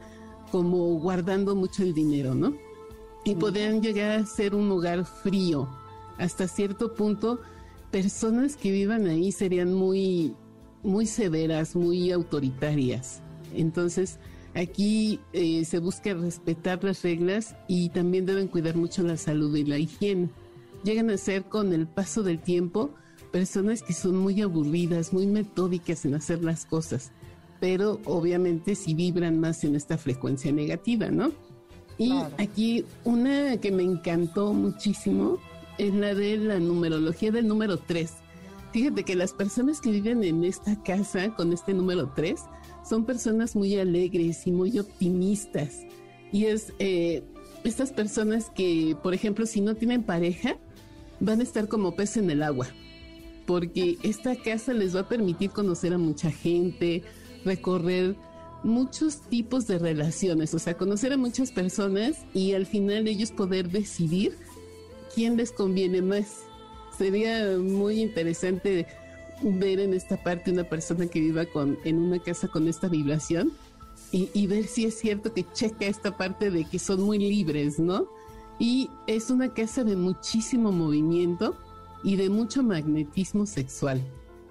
como 0.51 0.99
guardando 0.99 1.55
mucho 1.55 1.83
el 1.83 1.93
dinero, 1.93 2.35
¿no? 2.35 2.57
Y 3.25 3.35
podrían 3.35 3.83
llegar 3.83 4.11
a 4.13 4.27
ser 4.27 4.55
un 4.55 4.69
lugar 4.69 5.05
frío. 5.05 5.69
Hasta 6.17 6.49
cierto 6.49 6.95
punto, 6.95 7.41
personas 7.91 8.57
que 8.57 8.73
vivan 8.73 9.07
ahí 9.07 9.31
serían 9.31 9.75
muy, 9.75 10.35
muy 10.83 11.07
severas, 11.07 11.77
muy 11.77 12.11
autoritarias. 12.11 13.21
Entonces, 13.55 14.19
aquí 14.55 15.21
eh, 15.33 15.65
se 15.65 15.79
busca 15.79 16.15
respetar 16.15 16.83
las 16.85 17.03
reglas 17.03 17.55
y 17.69 17.89
también 17.91 18.27
deben 18.27 18.49
cuidar 18.49 18.77
mucho 18.77 19.03
la 19.03 19.17
salud 19.17 19.55
y 19.57 19.65
la 19.65 19.79
higiene. 19.79 20.31
Llegan 20.85 21.11
a 21.11 21.17
ser 21.17 21.45
con 21.45 21.73
el 21.73 21.87
paso 21.87 22.23
del 22.23 22.41
tiempo 22.41 22.91
personas 23.31 23.83
que 23.83 23.95
son 23.95 24.17
muy 24.17 24.43
aburridas, 24.43 25.13
muy 25.13 25.27
metódicas 25.27 26.05
en 26.05 26.15
hacer 26.15 26.45
las 26.45 26.67
cosas, 26.67 27.13
pero 27.61 28.01
obviamente 28.05 28.75
si 28.75 28.95
vibran 28.95 29.41
más 29.41 29.65
en 29.65 29.75
esta 29.75 29.97
frecuencia 29.97 30.53
negativa, 30.53 31.11
¿no? 31.11 31.33
Y 31.99 32.13
aquí 32.39 32.85
una 33.05 33.57
que 33.59 33.71
me 33.71 33.83
encantó 33.83 34.53
muchísimo 34.53 35.39
es 35.79 35.95
la 35.95 36.15
de 36.15 36.37
la 36.37 36.59
numerología 36.59 37.31
del 37.31 37.49
número 37.49 37.79
3. 37.79 38.13
Fíjate 38.73 39.05
que 39.05 39.15
las 39.15 39.33
personas 39.33 39.81
que 39.81 39.91
viven 39.91 40.25
en 40.25 40.45
esta 40.45 40.83
casa 40.83 41.35
con 41.35 41.53
este 41.53 41.75
número 41.75 42.11
3 42.15 42.41
son 42.93 43.07
personas 43.07 43.57
muy 43.57 43.79
alegres 43.79 44.47
y 44.47 44.53
muy 44.53 44.79
optimistas. 44.79 45.81
Y 46.31 46.45
es 46.45 46.75
eh, 46.79 47.23
estas 47.65 47.91
personas 47.91 48.51
que, 48.55 48.95
por 49.03 49.15
ejemplo, 49.15 49.47
si 49.47 49.63
no 49.63 49.75
tienen 49.75 50.03
pareja, 50.03 50.59
van 51.19 51.41
a 51.41 51.43
estar 51.43 51.69
como 51.69 51.97
pez 51.97 52.19
en 52.19 52.29
el 52.29 52.43
agua 52.43 52.69
porque 53.47 53.97
esta 54.03 54.37
casa 54.37 54.75
les 54.75 54.95
va 54.95 55.01
a 55.01 55.09
permitir 55.09 55.51
conocer 55.51 55.95
a 55.95 55.99
mucha 55.99 56.31
gente, 56.31 57.03
recorrer 57.47 58.15
muchos 58.63 59.23
tipos 59.23 59.67
de 59.67 59.79
relaciones, 59.79 60.53
o 60.53 60.59
sea, 60.59 60.77
conocer 60.77 61.15
a 61.15 61.17
muchas 61.17 61.51
personas 61.51 62.27
y 62.35 62.53
al 62.53 62.67
final 62.67 63.09
ellos 63.09 63.33
poder 63.33 63.71
decidir 63.71 64.37
quién 65.15 65.39
les 65.39 65.51
conviene 65.51 66.03
más. 66.03 66.43
Sería 66.99 67.57
muy 67.59 68.03
interesante 68.03 68.87
ver 69.45 69.81
en 69.81 69.95
esta 69.95 70.23
parte 70.23 70.51
una 70.51 70.65
persona 70.65 71.07
que 71.07 71.21
viva 71.21 71.47
con, 71.47 71.79
en 71.85 71.99
una 71.99 72.19
casa 72.19 72.49
con 72.49 72.69
esta 72.69 72.89
vibración 72.89 73.53
y, 74.11 74.29
y 74.35 74.47
ver 74.47 74.65
si 74.65 74.85
es 74.85 74.99
cierto 74.99 75.33
que 75.33 75.45
checa 75.53 75.87
esta 75.87 76.17
parte 76.17 76.51
de 76.51 76.65
que 76.65 76.79
son 76.79 77.03
muy 77.03 77.19
libres, 77.19 77.79
¿no? 77.79 78.09
Y 78.59 78.91
es 79.07 79.31
una 79.31 79.53
casa 79.53 79.85
de 79.85 79.97
muchísimo 79.97 80.73
movimiento 80.73 81.57
y 82.05 82.17
de 82.17 82.29
mucho 82.31 82.63
magnetismo 82.63 83.47
sexual. 83.47 84.01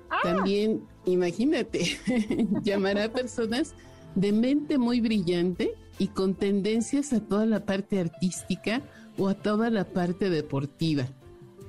Ah. 0.10 0.20
También, 0.24 0.84
imagínate, 1.06 1.98
llamará 2.64 3.06
a 3.06 3.10
personas 3.14 3.74
de 4.16 4.32
mente 4.32 4.78
muy 4.78 5.00
brillante 5.00 5.74
y 5.98 6.08
con 6.08 6.36
tendencias 6.36 7.14
a 7.14 7.22
toda 7.22 7.46
la 7.46 7.66
parte 7.66 8.00
artística 8.00 8.82
o 9.18 9.30
a 9.30 9.36
toda 9.36 9.70
la 9.70 9.86
parte 9.86 10.30
deportiva. 10.30 11.08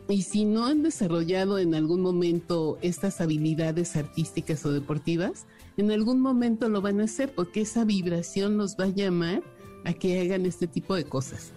Y 0.08 0.22
si 0.22 0.44
no 0.44 0.66
han 0.66 0.82
desarrollado 0.82 1.58
en 1.58 1.74
algún 1.74 2.02
momento 2.02 2.78
estas 2.82 3.20
habilidades 3.20 3.96
artísticas 3.96 4.64
o 4.66 4.72
deportivas, 4.72 5.46
en 5.76 5.90
algún 5.90 6.20
momento 6.20 6.68
lo 6.68 6.82
van 6.82 7.00
a 7.00 7.04
hacer 7.04 7.34
porque 7.34 7.62
esa 7.62 7.84
vibración 7.84 8.56
los 8.56 8.76
va 8.76 8.84
a 8.84 8.88
llamar 8.88 9.42
a 9.84 9.92
que 9.92 10.20
hagan 10.20 10.44
este 10.44 10.66
tipo 10.66 10.94
de 10.94 11.04
cosas. 11.04 11.52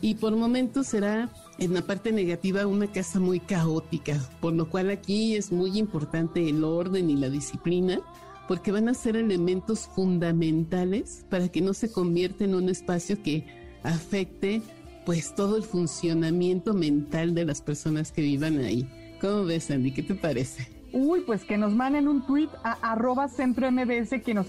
Y 0.00 0.14
por 0.14 0.36
momentos 0.36 0.86
será 0.86 1.30
en 1.58 1.74
la 1.74 1.82
parte 1.82 2.12
negativa 2.12 2.66
una 2.66 2.86
casa 2.86 3.18
muy 3.18 3.40
caótica, 3.40 4.16
por 4.40 4.52
lo 4.52 4.70
cual 4.70 4.90
aquí 4.90 5.34
es 5.34 5.50
muy 5.50 5.76
importante 5.76 6.48
el 6.48 6.62
orden 6.62 7.10
y 7.10 7.16
la 7.16 7.28
disciplina, 7.28 8.00
porque 8.46 8.72
van 8.72 8.88
a 8.88 8.94
ser 8.94 9.16
elementos 9.16 9.88
fundamentales 9.88 11.26
para 11.28 11.48
que 11.48 11.60
no 11.60 11.74
se 11.74 11.90
convierta 11.90 12.44
en 12.44 12.54
un 12.54 12.68
espacio 12.68 13.22
que 13.22 13.44
afecte 13.82 14.62
pues 15.08 15.34
todo 15.34 15.56
el 15.56 15.62
funcionamiento 15.62 16.74
mental 16.74 17.34
de 17.34 17.46
las 17.46 17.62
personas 17.62 18.12
que 18.12 18.20
vivan 18.20 18.58
ahí. 18.58 18.86
¿Cómo 19.22 19.46
ves, 19.46 19.70
Andy? 19.70 19.90
¿Qué 19.90 20.02
te 20.02 20.14
parece? 20.14 20.68
Uy, 20.92 21.22
pues 21.22 21.46
que 21.46 21.56
nos 21.56 21.74
manden 21.74 22.08
un 22.08 22.26
tweet 22.26 22.50
a 22.62 22.72
arroba 22.92 23.26
centro 23.28 23.72
MBS 23.72 24.20
que 24.22 24.34
nos, 24.34 24.48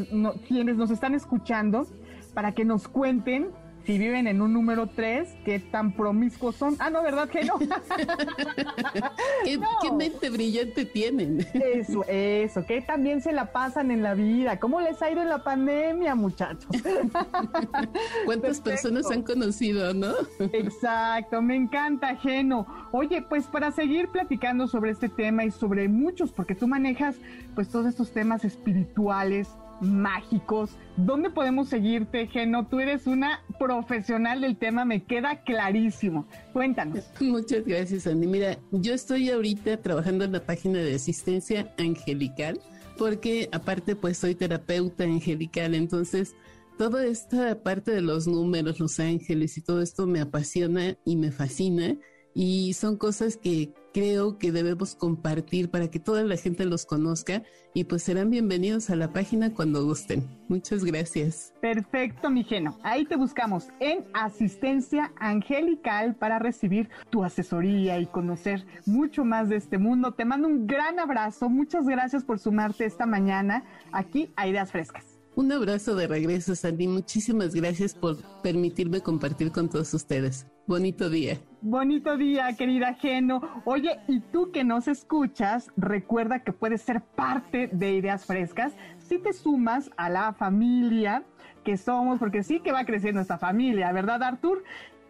quienes 0.49 0.75
nos 0.75 0.91
están 0.91 1.15
escuchando 1.15 1.87
para 2.33 2.53
que 2.53 2.65
nos 2.65 2.89
cuenten 2.89 3.51
si 3.89 3.97
viven 3.97 4.27
en 4.27 4.39
un 4.39 4.53
número 4.53 4.85
3, 4.85 5.27
¿qué 5.43 5.57
tan 5.57 5.93
promiscuos 5.93 6.55
son? 6.55 6.75
Ah, 6.77 6.91
no, 6.91 7.01
¿verdad 7.01 7.27
que 7.27 7.43
no? 7.43 7.57
¿Qué, 9.43 9.91
mente 9.91 10.29
brillante 10.29 10.85
tienen? 10.85 11.43
Eso, 11.55 12.05
eso, 12.07 12.63
que 12.67 12.81
también 12.81 13.19
se 13.19 13.31
la 13.31 13.51
pasan 13.51 13.89
en 13.89 14.03
la 14.03 14.13
vida. 14.13 14.59
¿Cómo 14.59 14.79
les 14.79 15.01
ha 15.01 15.09
ido 15.09 15.23
en 15.23 15.29
la 15.29 15.43
pandemia, 15.43 16.13
muchachos? 16.13 16.69
¿Cuántas 18.25 18.61
personas 18.61 19.09
han 19.09 19.23
conocido, 19.23 19.91
no? 19.95 20.13
Exacto, 20.53 21.41
me 21.41 21.55
encanta, 21.55 22.15
Geno. 22.15 22.67
Oye, 22.91 23.23
pues 23.23 23.47
para 23.47 23.71
seguir 23.71 24.09
platicando 24.09 24.67
sobre 24.67 24.91
este 24.91 25.09
tema 25.09 25.45
y 25.45 25.49
sobre 25.49 25.89
muchos, 25.89 26.31
porque 26.31 26.53
tú 26.53 26.67
manejas 26.67 27.15
pues 27.55 27.69
todos 27.69 27.87
estos 27.87 28.11
temas 28.11 28.45
espirituales, 28.45 29.49
mágicos. 29.81 30.71
¿Dónde 30.97 31.29
podemos 31.29 31.69
seguirte, 31.69 32.27
Geno? 32.27 32.67
Tú 32.67 32.79
eres 32.79 33.07
una 33.07 33.41
profesional 33.57 34.41
del 34.41 34.57
tema, 34.57 34.85
me 34.85 35.03
queda 35.03 35.43
clarísimo. 35.43 36.27
Cuéntanos. 36.53 37.05
Muchas 37.19 37.65
gracias, 37.65 38.07
Andy. 38.07 38.27
Mira, 38.27 38.57
yo 38.71 38.93
estoy 38.93 39.29
ahorita 39.29 39.77
trabajando 39.77 40.25
en 40.25 40.33
la 40.33 40.43
página 40.43 40.79
de 40.79 40.95
asistencia 40.95 41.73
angelical, 41.77 42.59
porque 42.97 43.49
aparte 43.51 43.95
pues 43.95 44.17
soy 44.17 44.35
terapeuta 44.35 45.03
angelical, 45.05 45.73
entonces 45.73 46.35
toda 46.77 47.05
esta 47.05 47.61
parte 47.61 47.91
de 47.91 48.01
los 48.01 48.27
números, 48.27 48.79
los 48.79 48.99
ángeles 48.99 49.57
y 49.57 49.61
todo 49.61 49.81
esto 49.81 50.07
me 50.07 50.21
apasiona 50.21 50.97
y 51.05 51.17
me 51.17 51.31
fascina 51.31 51.97
y 52.33 52.73
son 52.73 52.95
cosas 52.95 53.35
que 53.35 53.73
creo 53.93 54.37
que 54.37 54.51
debemos 54.51 54.95
compartir 54.95 55.69
para 55.69 55.89
que 55.89 55.99
toda 55.99 56.23
la 56.23 56.37
gente 56.37 56.65
los 56.65 56.85
conozca 56.85 57.43
y 57.73 57.83
pues 57.83 58.03
serán 58.03 58.29
bienvenidos 58.29 58.89
a 58.89 58.95
la 58.95 59.13
página 59.13 59.53
cuando 59.53 59.83
gusten. 59.83 60.27
Muchas 60.47 60.83
gracias. 60.83 61.53
Perfecto, 61.61 62.29
mi 62.29 62.43
Geno. 62.43 62.77
Ahí 62.83 63.05
te 63.05 63.15
buscamos 63.15 63.67
en 63.79 64.05
Asistencia 64.13 65.11
Angelical 65.17 66.15
para 66.15 66.39
recibir 66.39 66.89
tu 67.09 67.23
asesoría 67.23 67.99
y 67.99 68.05
conocer 68.05 68.65
mucho 68.85 69.25
más 69.25 69.49
de 69.49 69.57
este 69.57 69.77
mundo. 69.77 70.13
Te 70.13 70.25
mando 70.25 70.47
un 70.47 70.67
gran 70.67 70.99
abrazo. 70.99 71.49
Muchas 71.49 71.85
gracias 71.85 72.23
por 72.23 72.39
sumarte 72.39 72.85
esta 72.85 73.05
mañana 73.05 73.63
aquí 73.91 74.31
a 74.35 74.47
Ideas 74.47 74.71
Frescas. 74.71 75.08
Un 75.39 75.51
abrazo 75.53 75.95
de 75.95 76.05
regreso, 76.05 76.53
Sandy. 76.53 76.89
Muchísimas 76.89 77.55
gracias 77.55 77.93
por 77.93 78.17
permitirme 78.43 78.99
compartir 78.99 79.53
con 79.53 79.69
todos 79.69 79.93
ustedes. 79.93 80.45
Bonito 80.67 81.09
día. 81.09 81.37
Bonito 81.61 82.17
día, 82.17 82.53
querida 82.57 82.95
Geno. 82.95 83.39
Oye, 83.63 84.01
y 84.09 84.19
tú 84.19 84.51
que 84.51 84.65
nos 84.65 84.89
escuchas, 84.89 85.71
recuerda 85.77 86.43
que 86.43 86.51
puedes 86.51 86.81
ser 86.81 87.01
parte 87.01 87.69
de 87.71 87.93
Ideas 87.93 88.25
Frescas 88.25 88.73
si 88.97 89.17
te 89.17 89.31
sumas 89.31 89.89
a 89.95 90.09
la 90.09 90.33
familia 90.33 91.23
que 91.63 91.77
somos, 91.77 92.19
porque 92.19 92.43
sí 92.43 92.59
que 92.59 92.73
va 92.73 92.83
creciendo 92.83 93.21
esta 93.21 93.37
familia, 93.37 93.93
¿verdad, 93.93 94.21
Artur? 94.23 94.65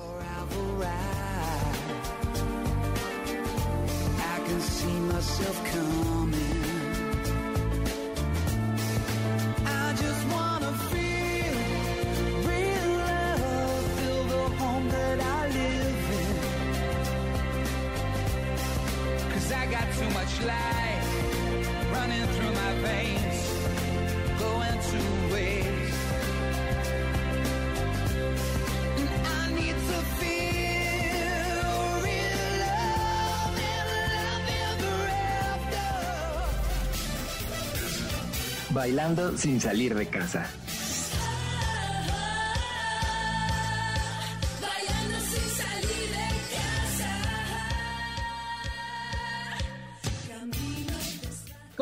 I 9.67 10.54
home 14.53 14.89
that 14.89 15.21
I 15.21 15.49
live 15.49 16.11
in. 16.21 16.37
Cause 19.33 19.53
I 19.53 19.67
got 19.67 19.87
too 19.99 20.11
much 20.11 20.41
life 20.45 21.09
running 21.93 22.27
through 22.35 22.53
my 22.63 22.73
veins, 22.87 23.39
going 24.39 24.79
to 24.91 25.01
waste. 25.33 26.03
And 28.99 29.09
I 29.27 29.43
need 29.59 29.77
to 29.91 29.99
feel 30.19 31.77
real 32.07 32.45
love 32.65 33.57
and 33.73 33.87
love 34.17 34.47
ever 34.69 34.97
after. 35.53 35.89
Bailando 38.75 39.25
sin 39.37 39.61
salir 39.61 39.95
de 39.95 40.07
casa. 40.07 40.47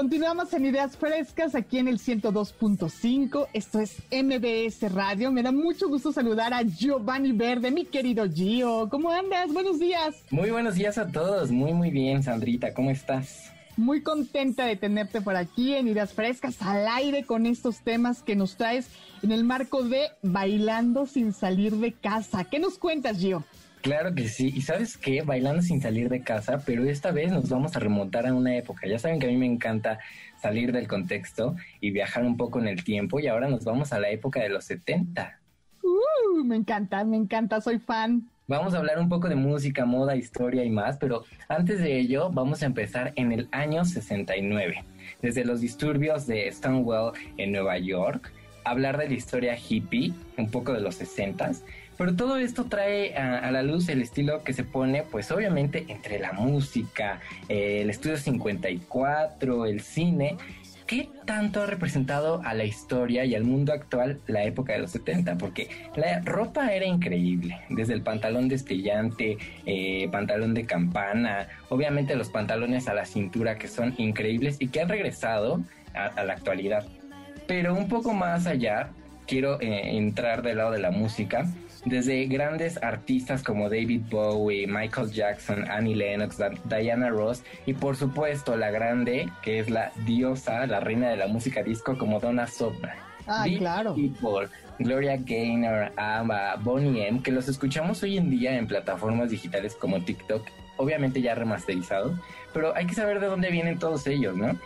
Continuamos 0.03 0.53
en 0.53 0.67
Ideas 0.67 0.97
Frescas 0.97 1.55
aquí 1.55 1.79
en 1.79 1.87
el 1.87 2.01
102.5. 2.01 3.47
Esto 3.53 3.79
es 3.79 4.03
MBS 4.11 4.93
Radio. 4.93 5.31
Me 5.31 5.45
da 5.45 5.53
mucho 5.53 5.89
gusto 5.89 6.11
saludar 6.11 6.53
a 6.53 6.63
Giovanni 6.63 7.31
Verde, 7.31 7.71
mi 7.71 7.85
querido 7.85 8.29
Gio. 8.29 8.89
¿Cómo 8.91 9.13
andas? 9.13 9.53
Buenos 9.53 9.79
días. 9.79 10.17
Muy 10.31 10.51
buenos 10.51 10.75
días 10.75 10.99
a 10.99 11.07
todos. 11.07 11.53
Muy, 11.53 11.73
muy 11.73 11.91
bien, 11.91 12.25
Sandrita. 12.25 12.75
¿Cómo 12.75 12.91
estás? 12.91 13.53
Muy 13.77 14.03
contenta 14.03 14.67
de 14.67 14.75
tenerte 14.75 15.21
por 15.21 15.37
aquí 15.37 15.73
en 15.73 15.87
Ideas 15.87 16.13
Frescas 16.13 16.61
al 16.63 16.89
aire 16.89 17.23
con 17.23 17.47
estos 17.47 17.79
temas 17.83 18.25
que 18.25 18.35
nos 18.35 18.57
traes 18.57 18.89
en 19.23 19.31
el 19.31 19.45
marco 19.45 19.85
de 19.85 20.09
Bailando 20.23 21.07
sin 21.07 21.33
salir 21.33 21.77
de 21.77 21.93
casa. 21.93 22.43
¿Qué 22.43 22.59
nos 22.59 22.77
cuentas, 22.77 23.19
Gio? 23.19 23.45
Claro 23.83 24.15
que 24.15 24.29
sí. 24.29 24.53
¿Y 24.55 24.63
sabes 24.63 24.97
qué? 24.97 25.23
Bailando 25.23 25.61
sin 25.61 25.81
salir 25.81 26.09
de 26.09 26.23
casa, 26.23 26.63
pero 26.65 26.85
esta 26.85 27.11
vez 27.11 27.33
nos 27.33 27.49
vamos 27.49 27.77
a 27.77 27.81
remontar 27.81 28.27
a 28.29 28.35
una 28.35 28.57
época. 28.57 28.87
Ya 28.87 28.99
saben 28.99 29.19
que 29.19 29.27
a 29.27 29.31
mí 29.31 29.37
me 29.37 29.47
encanta 29.47 29.99
salir 30.41 30.71
del 30.73 30.87
contexto 30.87 31.57
y 31.81 31.91
viajar 31.91 32.25
un 32.25 32.37
poco 32.37 32.61
en 32.61 32.69
el 32.69 32.85
tiempo 32.85 33.19
y 33.19 33.27
ahora 33.27 33.49
nos 33.49 33.65
vamos 33.65 33.93
a 33.93 33.99
la 33.99 34.11
época 34.11 34.41
de 34.41 34.51
los 34.51 34.65
70. 34.67 35.41
Uh, 35.83 36.45
me 36.45 36.57
encanta, 36.57 37.05
me 37.05 37.17
encanta, 37.17 37.61
soy 37.61 37.81
fan. 37.81 38.29
Vamos 38.47 38.75
a 38.75 38.79
hablar 38.79 39.01
un 39.01 39.09
poco 39.09 39.29
de 39.29 39.35
música, 39.35 39.85
moda, 39.85 40.15
historia 40.15 40.65
y 40.65 40.71
más, 40.71 40.97
pero 40.99 41.25
antes 41.49 41.81
de 41.81 41.99
ello 41.99 42.31
vamos 42.31 42.63
a 42.63 42.67
empezar 42.67 43.13
en 43.17 43.33
el 43.33 43.49
año 43.51 43.85
69. 43.85 44.85
Desde 45.23 45.45
los 45.45 45.61
disturbios 45.61 46.27
de 46.29 46.51
Stonewall 46.53 47.15
en 47.37 47.51
Nueva 47.51 47.79
York, 47.79 48.33
hablar 48.65 48.99
de 48.99 49.09
la 49.09 49.15
historia 49.15 49.57
hippie, 49.57 50.13
un 50.37 50.51
poco 50.51 50.73
de 50.73 50.81
los 50.81 51.01
60s, 51.01 51.63
pero 52.03 52.17
todo 52.17 52.37
esto 52.37 52.65
trae 52.65 53.15
a, 53.15 53.49
la 53.53 53.63
luz 53.63 53.89
el 53.89 54.03
estilo 54.03 54.43
que 54.43 54.53
se 54.53 54.65
pone, 54.65 55.05
pues 55.05 55.31
obviamente 55.31 55.85
entre 55.87 56.19
la 56.19 56.33
música, 56.33 57.21
eh, 57.49 57.83
el 57.83 57.91
estudio 57.91 58.17
54, 58.17 59.67
el 59.67 59.81
cine. 59.83 60.37
¿Qué 60.85 61.09
tanto 61.27 61.63
ha 61.63 61.67
representado 61.67 62.43
a 62.45 62.55
la 62.55 62.65
historia 62.65 63.25
y 63.25 63.37
al 63.37 63.45
mundo 63.45 63.73
actual 63.73 64.19
la 64.27 64.43
época 64.43 64.73
de 64.73 64.81
los 64.81 64.91
70? 64.91 65.39
Porque 65.39 65.69
la 65.95 66.19
ropa 66.23 66.75
era 66.75 66.87
increíble, 66.87 67.61
desde 67.69 67.95
el 67.95 68.03
pantalón 68.03 68.49
destellante, 68.49 69.39
eh, 69.65 70.09
pantalón 70.11 70.55
de 70.55 70.67
campana, 70.67 71.47
obviamente 71.69 72.17
los 72.17 72.31
pantalones 72.31 72.89
a 72.89 72.95
la 72.95 73.05
cintura 73.05 73.59
que 73.59 73.69
son 73.69 73.95
increíbles 73.97 74.57
y 74.59 74.67
que 74.71 74.81
han 74.81 74.89
regresado 74.89 75.61
a, 75.95 76.07
a 76.07 76.25
la 76.25 76.33
actualidad. 76.33 76.85
Pero 77.47 77.77
un 77.77 77.87
poco 77.87 78.13
más 78.13 78.49
allá, 78.49 78.91
quiero 79.29 79.61
eh, 79.61 79.97
entrar 79.97 80.43
del 80.43 80.59
lado 80.59 80.73
de 80.73 80.81
la 80.81 80.91
música. 80.91 81.47
Desde 81.85 82.27
grandes 82.27 82.81
artistas 82.81 83.43
como 83.43 83.69
David 83.69 84.03
Bowie, 84.09 84.69
Michael 84.69 85.11
Jackson, 85.11 85.69
Annie 85.69 85.97
Lennox, 85.97 86.39
Diana 86.65 87.11
Ross 87.11 87.43
y 87.67 87.73
por 87.75 87.97
supuesto 87.97 88.57
la 88.57 88.71
grande 88.71 89.29
que 89.43 89.59
es 89.59 89.69
la 89.69 89.91
diosa, 90.07 90.65
la 90.67 90.79
reina 90.79 91.11
de 91.11 91.17
la 91.17 91.27
música 91.27 91.63
disco 91.63 91.99
como 91.99 92.21
Donna 92.21 92.47
Summer. 92.47 92.93
Ay, 93.27 93.51
Beat 93.51 93.61
claro. 93.61 93.95
People, 93.95 94.49
Gloria 94.79 95.17
Gaynor, 95.17 95.93
ABBA, 95.97 96.57
Bonnie 96.57 97.07
M, 97.09 97.23
que 97.23 97.33
los 97.33 97.49
escuchamos 97.49 98.03
hoy 98.03 98.17
en 98.17 98.31
día 98.31 98.57
en 98.57 98.67
plataformas 98.67 99.31
digitales 99.31 99.75
como 99.75 100.01
TikTok, 100.03 100.47
obviamente 100.77 101.21
ya 101.21 101.35
remasterizado, 101.35 102.19
pero 102.53 102.75
hay 102.77 102.87
que 102.87 102.95
saber 102.95 103.21
de 103.21 103.27
dónde 103.27 103.51
vienen 103.51 103.79
todos 103.79 104.07
ellos, 104.07 104.37
¿no? 104.37 104.57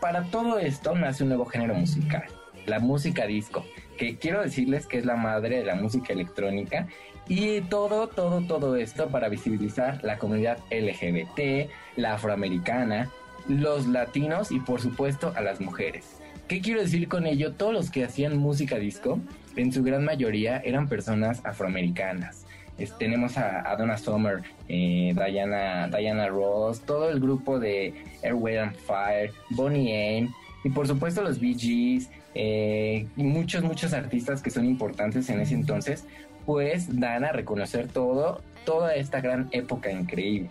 Para 0.00 0.24
todo 0.24 0.58
esto 0.58 0.94
nace 0.94 1.22
un 1.22 1.28
nuevo 1.28 1.44
género 1.44 1.74
musical, 1.74 2.24
la 2.66 2.80
música 2.80 3.26
disco, 3.26 3.64
que 3.96 4.16
quiero 4.16 4.42
decirles 4.42 4.86
que 4.86 4.98
es 4.98 5.04
la 5.04 5.16
madre 5.16 5.58
de 5.58 5.64
la 5.64 5.74
música 5.74 6.12
electrónica 6.12 6.86
y 7.28 7.60
todo, 7.62 8.08
todo, 8.08 8.40
todo 8.42 8.76
esto 8.76 9.08
para 9.08 9.28
visibilizar 9.28 10.02
la 10.02 10.18
comunidad 10.18 10.58
LGBT, 10.70 11.70
la 11.96 12.14
afroamericana, 12.14 13.10
los 13.48 13.86
latinos 13.86 14.50
y 14.50 14.60
por 14.60 14.80
supuesto 14.80 15.32
a 15.36 15.40
las 15.40 15.60
mujeres. 15.60 16.18
¿Qué 16.48 16.60
quiero 16.60 16.80
decir 16.80 17.08
con 17.08 17.26
ello? 17.26 17.52
Todos 17.52 17.72
los 17.72 17.90
que 17.90 18.04
hacían 18.04 18.36
música 18.36 18.76
disco, 18.76 19.18
en 19.56 19.72
su 19.72 19.82
gran 19.82 20.04
mayoría 20.04 20.58
eran 20.64 20.88
personas 20.88 21.40
afroamericanas. 21.44 22.44
Es- 22.78 22.96
tenemos 22.98 23.36
a, 23.38 23.74
Donna 23.76 23.96
Summer, 23.98 24.42
eh, 24.68 25.14
Diana, 25.14 25.88
Diana 25.88 26.28
Ross, 26.28 26.80
todo 26.80 27.10
el 27.10 27.20
grupo 27.20 27.58
de 27.60 27.94
Air, 28.22 28.34
Wind 28.34 28.58
and 28.58 28.76
Fire, 28.76 29.30
Bonnie 29.50 30.18
M, 30.18 30.30
y 30.64 30.70
por 30.70 30.86
supuesto 30.86 31.22
los 31.22 31.38
Bee 31.38 31.54
Gees, 31.58 32.10
eh, 32.34 33.06
y 33.16 33.22
muchos, 33.24 33.62
muchos 33.62 33.92
artistas 33.92 34.42
que 34.42 34.50
son 34.50 34.64
importantes 34.64 35.28
en 35.28 35.40
ese 35.40 35.54
entonces, 35.54 36.04
pues 36.46 36.98
dan 36.98 37.24
a 37.24 37.32
reconocer 37.32 37.88
todo, 37.88 38.42
toda 38.64 38.94
esta 38.94 39.20
gran 39.20 39.48
época 39.52 39.90
increíble. 39.90 40.50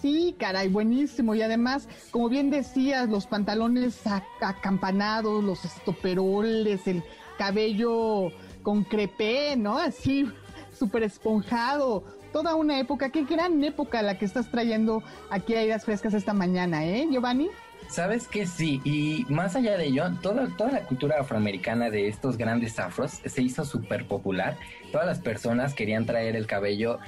Sí, 0.00 0.36
caray, 0.38 0.68
buenísimo. 0.68 1.34
Y 1.34 1.42
además, 1.42 1.88
como 2.10 2.28
bien 2.28 2.50
decías, 2.50 3.08
los 3.08 3.26
pantalones 3.26 4.00
acampanados, 4.40 5.42
los 5.42 5.64
estoperoles, 5.64 6.86
el 6.86 7.02
cabello 7.36 8.30
con 8.62 8.84
crepé, 8.84 9.56
¿no? 9.56 9.76
Así, 9.78 10.30
súper 10.72 11.02
esponjado. 11.02 12.04
Toda 12.32 12.54
una 12.54 12.78
época, 12.78 13.10
qué 13.10 13.24
gran 13.24 13.62
época 13.64 14.02
la 14.02 14.18
que 14.18 14.24
estás 14.24 14.50
trayendo 14.50 15.02
aquí 15.30 15.54
a 15.54 15.64
Ideas 15.64 15.84
Frescas 15.84 16.14
esta 16.14 16.32
mañana, 16.32 16.84
¿eh, 16.84 17.08
Giovanni? 17.10 17.48
Sabes 17.88 18.28
que 18.28 18.46
sí, 18.46 18.82
y 18.84 19.24
más 19.30 19.56
allá 19.56 19.78
de 19.78 19.86
ello, 19.86 20.04
toda, 20.20 20.46
toda 20.56 20.72
la 20.72 20.82
cultura 20.82 21.20
afroamericana 21.20 21.88
de 21.88 22.06
estos 22.06 22.36
grandes 22.36 22.78
afros 22.78 23.20
se 23.24 23.42
hizo 23.42 23.64
súper 23.64 24.06
popular. 24.06 24.58
Todas 24.92 25.06
las 25.06 25.20
personas 25.20 25.72
querían 25.72 26.04
traer 26.04 26.36
el 26.36 26.46
cabello 26.46 26.98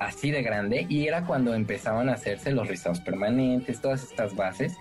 así 0.00 0.30
de 0.30 0.42
grande 0.42 0.86
y 0.88 1.06
era 1.06 1.26
cuando 1.26 1.54
empezaban 1.54 2.08
a 2.08 2.14
hacerse 2.14 2.52
los 2.52 2.68
rizados 2.68 3.00
permanentes, 3.00 3.82
todas 3.82 4.02
estas 4.02 4.34
bases. 4.34 4.76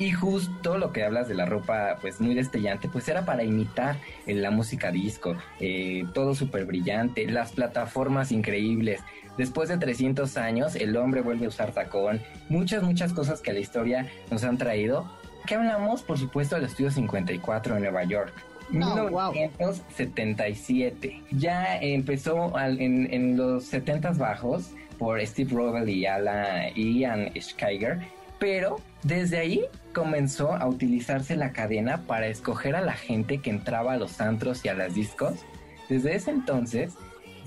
Y 0.00 0.12
justo 0.12 0.78
lo 0.78 0.92
que 0.92 1.04
hablas 1.04 1.28
de 1.28 1.34
la 1.34 1.44
ropa, 1.44 1.98
pues 2.00 2.20
muy 2.22 2.34
destellante, 2.34 2.88
pues 2.88 3.06
era 3.08 3.24
para 3.26 3.44
imitar 3.44 3.98
la 4.26 4.50
música 4.50 4.90
disco, 4.90 5.36
eh, 5.60 6.04
todo 6.14 6.34
súper 6.34 6.64
brillante, 6.64 7.26
las 7.26 7.52
plataformas 7.52 8.32
increíbles. 8.32 9.02
Después 9.36 9.68
de 9.68 9.76
300 9.76 10.36
años, 10.38 10.74
el 10.74 10.96
hombre 10.96 11.20
vuelve 11.20 11.44
a 11.44 11.48
usar 11.48 11.72
tacón, 11.72 12.20
muchas, 12.48 12.82
muchas 12.82 13.12
cosas 13.12 13.42
que 13.42 13.52
la 13.52 13.60
historia 13.60 14.08
nos 14.30 14.42
han 14.42 14.56
traído. 14.56 15.04
¿Qué 15.46 15.54
hablamos? 15.56 16.02
Por 16.02 16.18
supuesto, 16.18 16.56
del 16.56 16.64
Estudio 16.64 16.90
54 16.90 17.76
en 17.76 17.82
Nueva 17.82 18.04
York. 18.04 18.32
Wow. 18.70 19.32
1977. 19.32 21.22
Ya 21.32 21.76
empezó 21.78 22.56
al- 22.56 22.80
en, 22.80 23.12
en 23.12 23.36
los 23.36 23.64
70 23.64 24.12
bajos 24.12 24.70
por 24.98 25.20
Steve 25.26 25.50
Rovel 25.52 25.88
y 25.88 26.06
Alan, 26.06 26.72
Ian 26.74 27.30
Schreiber, 27.36 27.98
pero 28.38 28.76
desde 29.02 29.38
ahí 29.38 29.64
comenzó 29.92 30.54
a 30.54 30.66
utilizarse 30.66 31.36
la 31.36 31.52
cadena 31.52 32.02
para 32.06 32.26
escoger 32.28 32.76
a 32.76 32.80
la 32.80 32.92
gente 32.92 33.38
que 33.38 33.50
entraba 33.50 33.94
a 33.94 33.96
los 33.96 34.20
antros 34.20 34.64
y 34.64 34.68
a 34.68 34.74
las 34.74 34.94
discos. 34.94 35.44
Desde 35.88 36.14
ese 36.14 36.30
entonces 36.30 36.94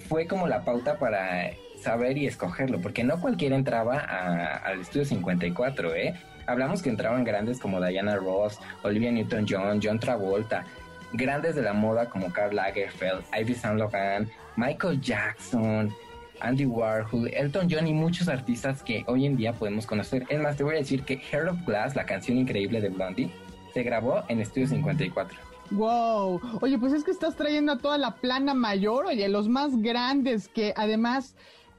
fue 0.09 0.27
como 0.27 0.47
la 0.47 0.63
pauta 0.65 0.99
para 0.99 1.51
saber 1.81 2.17
y 2.17 2.27
escogerlo, 2.27 2.81
porque 2.81 3.03
no 3.03 3.19
cualquiera 3.19 3.55
entraba 3.55 3.97
a- 3.99 4.55
al 4.57 4.81
estudio 4.81 5.05
54, 5.05 5.95
¿eh? 5.95 6.13
Hablamos 6.45 6.81
que 6.81 6.89
entraban 6.89 7.23
grandes 7.23 7.59
como 7.59 7.81
Diana 7.81 8.15
Ross, 8.17 8.59
Olivia 8.83 9.11
Newton-John, 9.11 9.79
John 9.81 9.99
Travolta, 9.99 10.65
grandes 11.13 11.55
de 11.55 11.61
la 11.61 11.73
moda 11.73 12.09
como 12.09 12.31
Karl 12.33 12.55
Lagerfeld, 12.55 13.23
Ivy 13.39 13.53
Saint 13.55 13.79
Laurent, 13.79 14.29
Michael 14.57 14.99
Jackson, 14.99 15.93
Andy 16.39 16.65
Warhol, 16.65 17.29
Elton 17.33 17.67
John 17.69 17.87
y 17.87 17.93
muchos 17.93 18.27
artistas 18.27 18.83
que 18.83 19.03
hoy 19.07 19.25
en 19.25 19.37
día 19.37 19.53
podemos 19.53 19.85
conocer. 19.85 20.25
Es 20.29 20.41
más, 20.41 20.57
te 20.57 20.63
voy 20.63 20.75
a 20.75 20.79
decir 20.79 21.03
que 21.03 21.17
Heart 21.17 21.49
of 21.49 21.65
Glass, 21.65 21.95
la 21.95 22.05
canción 22.05 22.37
increíble 22.37 22.81
de 22.81 22.89
Blondie, 22.89 23.31
se 23.73 23.83
grabó 23.83 24.23
en 24.27 24.39
Estudio 24.39 24.67
54. 24.67 25.37
Wow. 25.71 26.39
Oye, 26.61 26.77
pues 26.77 26.93
es 26.93 27.03
que 27.03 27.11
estás 27.11 27.35
trayendo 27.35 27.71
a 27.71 27.77
toda 27.77 27.97
la 27.97 28.15
plana 28.15 28.53
mayor, 28.53 29.05
oye, 29.07 29.27
los 29.29 29.47
más 29.47 29.81
grandes 29.81 30.47
que 30.47 30.73
además 30.75 31.35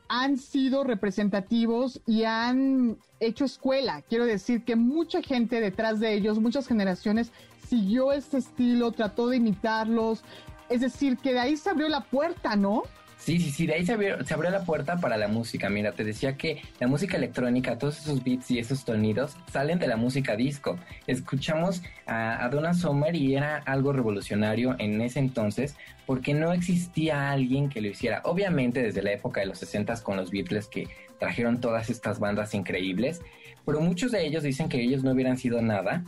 han 0.09 0.37
sido 0.37 0.85
representativos 0.85 2.01
y 2.07 2.25
han 2.25 2.99
hecho 3.21 3.45
escuela. 3.45 4.03
Quiero 4.03 4.27
decir 4.27 4.65
que 4.65 4.77
mucha 4.77 5.23
gente 5.23 5.61
detrás 5.61 6.01
de 6.01 6.13
ellos, 6.15 6.41
muchas 6.41 6.67
generaciones, 6.67 7.33
siguió 7.69 8.13
este 8.13 8.39
estilo, 8.39 8.93
trató 8.93 9.29
de 9.29 9.37
imitarlos. 9.37 10.23
Es 10.69 10.81
decir, 10.81 11.17
que 11.19 11.33
de 11.33 11.41
ahí 11.41 11.57
se 11.57 11.71
abrió 11.71 11.89
la 11.89 12.05
puerta, 12.05 12.57
¿no? 12.57 12.83
Sí, 13.25 13.41
sí, 13.41 13.51
sí, 13.51 13.67
de 13.67 13.73
ahí 13.73 13.87
se 13.87 13.95
abrió, 13.95 14.23
se 14.23 14.35
abrió 14.35 14.51
la 14.51 14.65
puerta 14.65 14.99
para 14.99 15.17
la 15.17 15.29
música. 15.29 15.71
Mira, 15.71 15.93
te 15.93 16.05
decía 16.05 16.37
que 16.37 16.61
la 16.79 16.89
música 16.89 17.17
electrónica, 17.17 17.79
todos 17.79 17.99
esos 17.99 18.23
beats 18.23 18.51
y 18.51 18.59
esos 18.59 18.81
sonidos 18.81 19.35
salen 19.51 19.79
de 19.79 19.87
la 19.87 19.97
música 19.97 20.37
disco. 20.37 20.79
Escuchamos 21.07 21.81
a, 22.05 22.45
a 22.45 22.51
Donna 22.51 22.75
Summer 22.75 23.17
y 23.17 23.35
era 23.35 23.57
algo 23.57 23.95
revolucionario 23.95 24.77
en 24.79 25.01
ese 25.01 25.21
entonces 25.21 25.75
porque 26.05 26.35
no 26.35 26.53
existía 26.53 27.31
alguien 27.31 27.71
que 27.71 27.81
lo 27.81 27.89
hiciera. 27.89 28.21
Obviamente 28.25 28.83
desde 28.83 29.01
la 29.01 29.13
época 29.13 29.41
de 29.41 29.47
los 29.47 29.57
60 29.57 30.03
con 30.03 30.19
los 30.19 30.31
Beatles 30.31 30.67
que 30.67 30.87
trajeron 31.19 31.63
todas 31.63 31.89
estas 31.89 32.19
bandas 32.19 32.53
increíbles, 32.53 33.23
pero 33.65 33.81
muchos 33.81 34.13
de 34.13 34.27
ellos 34.27 34.43
dicen 34.43 34.69
que 34.69 34.83
ellos 34.83 35.03
no 35.03 35.13
hubieran 35.13 35.39
sido 35.39 35.63
nada 35.63 36.05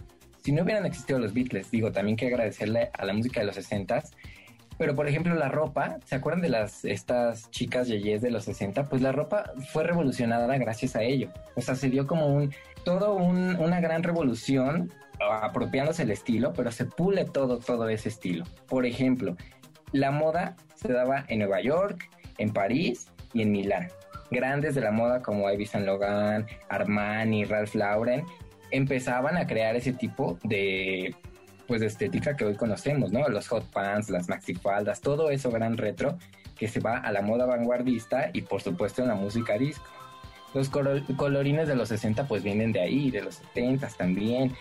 si 0.47 0.53
no 0.53 0.63
hubieran 0.63 0.87
existido 0.87 1.19
los 1.19 1.35
Beatles. 1.35 1.73
Digo, 1.73 1.91
también 1.91 2.17
que 2.17 2.29
agradecerle 2.29 2.91
a 2.93 3.05
la 3.05 3.13
música 3.13 3.41
de 3.41 3.47
los 3.47 3.57
60 3.57 4.05
pero 4.79 4.95
por 4.95 5.09
ejemplo 5.09 5.35
la 5.35 5.49
ropa, 5.49 5.99
¿se 6.05 6.15
acuerdan 6.17 6.43
de 6.43 6.49
las 6.51 6.85
estas 6.85 7.51
chicas 7.51 7.89
yeyes 7.89 8.21
de 8.23 8.31
los 8.31 8.45
60? 8.45 8.89
Pues 8.89 9.03
la 9.03 9.13
ropa 9.13 9.53
fue 9.73 9.85
revolucionada 9.85 10.57
gracias 10.59 10.97
a 10.97 11.03
ello. 11.03 11.31
O 11.55 11.61
sea, 11.61 11.75
se 11.75 11.89
dio 11.91 12.07
como 12.07 12.27
un 12.27 12.53
todo 12.85 13.15
un- 13.15 13.57
una 13.57 13.81
gran 13.81 14.03
revolución 14.03 14.93
apropiándose 15.19 16.03
el 16.03 16.11
estilo, 16.11 16.53
pero 16.53 16.71
se 16.71 16.85
pule 16.85 17.25
todo 17.25 17.59
todo 17.59 17.89
ese 17.89 18.09
estilo. 18.11 18.45
Por 18.69 18.85
ejemplo, 18.87 19.37
la 19.93 20.11
moda 20.11 20.57
se 20.75 20.93
daba 20.93 21.25
en 21.29 21.39
Nueva 21.41 21.61
York, 21.63 22.09
en 22.39 22.53
París 22.53 23.09
y 23.33 23.43
en 23.43 23.53
Milán. 23.53 23.89
Grandes 24.31 24.75
de 24.75 24.81
la 24.83 24.91
moda 24.91 25.23
como 25.23 25.51
Ivy 25.51 25.67
Saint 25.67 25.87
Laurent, 25.87 26.47
Armani, 26.69 27.45
Ralph 27.45 27.75
Lauren 27.75 28.25
empezaban 28.73 29.37
a 29.37 29.47
crear 29.47 29.77
ese 29.77 29.93
tipo 29.93 30.39
de 30.43 31.15
pues 31.67 31.81
de 31.81 31.87
estética 31.87 32.37
que 32.37 32.45
hoy 32.45 32.55
conocemos, 32.55 33.13
¿no? 33.13 33.29
Los 33.29 33.49
hot 33.49 33.65
pants, 33.71 34.11
las 34.11 34.29
maxifaldas, 34.29 35.01
todo 35.01 35.31
eso 35.31 35.51
gran 35.51 35.77
retro 35.77 36.19
que 36.59 36.69
se 36.69 36.81
va 36.81 36.99
a 36.99 37.13
la 37.13 37.23
moda 37.23 37.45
vanguardista 37.47 38.31
y 38.33 38.43
por 38.43 38.63
supuesto 38.63 39.03
en 39.03 39.09
la 39.09 39.15
música 39.15 39.59
disco. 39.59 39.85
Los 40.55 40.71
colo- 40.71 41.03
colorines 41.17 41.69
de 41.69 41.77
los 41.77 41.89
60 41.89 42.27
pues 42.29 42.43
vienen 42.43 42.73
de 42.73 42.81
ahí, 42.81 43.11
de 43.11 43.23
los 43.23 43.35
70 43.37 43.89
también. 43.89 44.55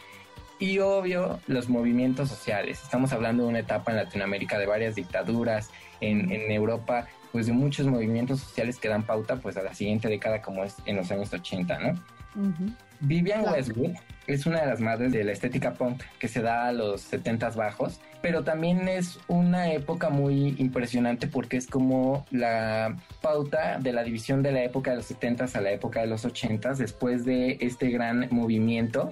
Y 0.59 0.79
obvio, 0.79 1.39
los 1.47 1.69
movimientos 1.69 2.29
sociales. 2.29 2.81
Estamos 2.81 3.11
hablando 3.13 3.43
de 3.43 3.49
una 3.49 3.59
etapa 3.59 3.91
en 3.91 3.97
Latinoamérica 3.97 4.57
de 4.57 4.65
varias 4.65 4.95
dictaduras, 4.95 5.69
en, 6.01 6.31
en 6.31 6.51
Europa 6.51 7.07
pues 7.31 7.47
de 7.47 7.51
muchos 7.53 7.85
movimientos 7.87 8.39
sociales 8.39 8.77
que 8.79 8.87
dan 8.87 9.03
pauta 9.03 9.35
pues 9.35 9.57
a 9.57 9.61
la 9.61 9.73
siguiente 9.73 10.07
década 10.07 10.41
como 10.41 10.63
es 10.63 10.75
en 10.85 10.95
los 10.95 11.11
años 11.11 11.33
80, 11.33 11.79
¿no? 11.79 11.93
Ujú. 12.35 12.71
Vivian. 13.01 13.43
Westwood 13.43 13.91
es 14.27 14.45
una 14.45 14.61
de 14.61 14.67
las 14.67 14.79
madres 14.79 15.11
de 15.11 15.23
la 15.23 15.31
estética 15.31 15.73
punk 15.73 16.01
que 16.19 16.27
se 16.27 16.41
da 16.41 16.67
a 16.67 16.71
los 16.71 17.01
70 17.01 17.51
bajos, 17.51 17.99
pero 18.21 18.43
también 18.43 18.87
es 18.87 19.19
una 19.27 19.71
época 19.71 20.09
muy 20.09 20.55
impresionante 20.57 21.27
porque 21.27 21.57
es 21.57 21.67
como 21.67 22.25
la 22.31 22.97
pauta 23.21 23.77
de 23.79 23.93
la 23.93 24.03
división 24.03 24.41
de 24.41 24.51
la 24.51 24.63
época 24.63 24.91
de 24.91 24.97
los 24.97 25.05
70 25.05 25.45
a 25.53 25.61
la 25.61 25.71
época 25.71 26.01
de 26.01 26.07
los 26.07 26.25
80 26.25 26.73
después 26.73 27.25
de 27.25 27.57
este 27.61 27.89
gran 27.89 28.27
movimiento 28.31 29.11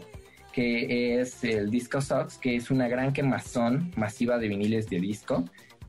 que 0.53 1.19
es 1.19 1.43
el 1.43 1.71
Disco 1.71 1.99
Sox, 1.99 2.37
que 2.37 2.55
es 2.55 2.69
una 2.69 2.87
gran 2.87 3.11
quemazón 3.11 3.91
masiva 3.97 4.37
de 4.37 4.47
viniles 4.47 4.87
de 4.87 4.99
disco 4.99 5.45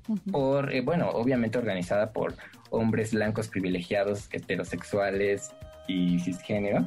Ujú. 0.08 0.30
por, 0.32 0.74
eh, 0.74 0.80
bueno, 0.80 1.10
obviamente 1.10 1.58
organizada 1.58 2.12
por 2.12 2.34
hombres 2.70 3.12
blancos 3.12 3.48
privilegiados, 3.48 4.28
heterosexuales 4.32 5.50
y 5.86 6.18
cisgénero, 6.18 6.86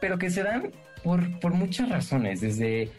pero 0.00 0.18
que 0.18 0.30
se 0.30 0.42
dan 0.42 0.70
por, 1.02 1.40
por 1.40 1.54
muchas 1.54 1.88
razones, 1.88 2.40
desde 2.40 2.90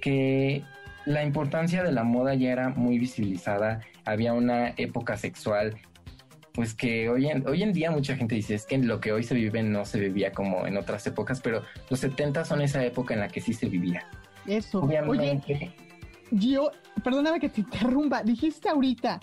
que 0.00 0.62
la 1.04 1.24
importancia 1.24 1.82
de 1.82 1.92
la 1.92 2.04
moda 2.04 2.34
ya 2.34 2.50
era 2.50 2.68
muy 2.70 2.98
visibilizada, 2.98 3.80
había 4.04 4.32
una 4.32 4.70
época 4.76 5.16
sexual, 5.16 5.76
pues 6.52 6.74
que 6.74 7.08
hoy 7.08 7.28
en, 7.28 7.46
hoy 7.46 7.62
en 7.62 7.72
día 7.72 7.90
mucha 7.90 8.16
gente 8.16 8.34
dice, 8.34 8.54
es 8.54 8.66
que 8.66 8.78
lo 8.78 9.00
que 9.00 9.12
hoy 9.12 9.22
se 9.22 9.34
vive 9.34 9.62
no 9.62 9.84
se 9.84 10.00
vivía 10.00 10.32
como 10.32 10.66
en 10.66 10.76
otras 10.76 11.06
épocas, 11.06 11.40
pero 11.40 11.62
los 11.90 12.00
70 12.00 12.44
son 12.44 12.60
esa 12.60 12.84
época 12.84 13.14
en 13.14 13.20
la 13.20 13.28
que 13.28 13.40
sí 13.40 13.52
se 13.52 13.68
vivía. 13.68 14.06
Eso. 14.46 14.80
Oye, 14.80 15.00
Obviamente, 15.00 15.72
Gio, 16.36 16.70
perdóname 17.04 17.40
que 17.40 17.48
te 17.48 17.60
interrumpa. 17.60 18.22
Dijiste 18.22 18.68
ahorita 18.68 19.20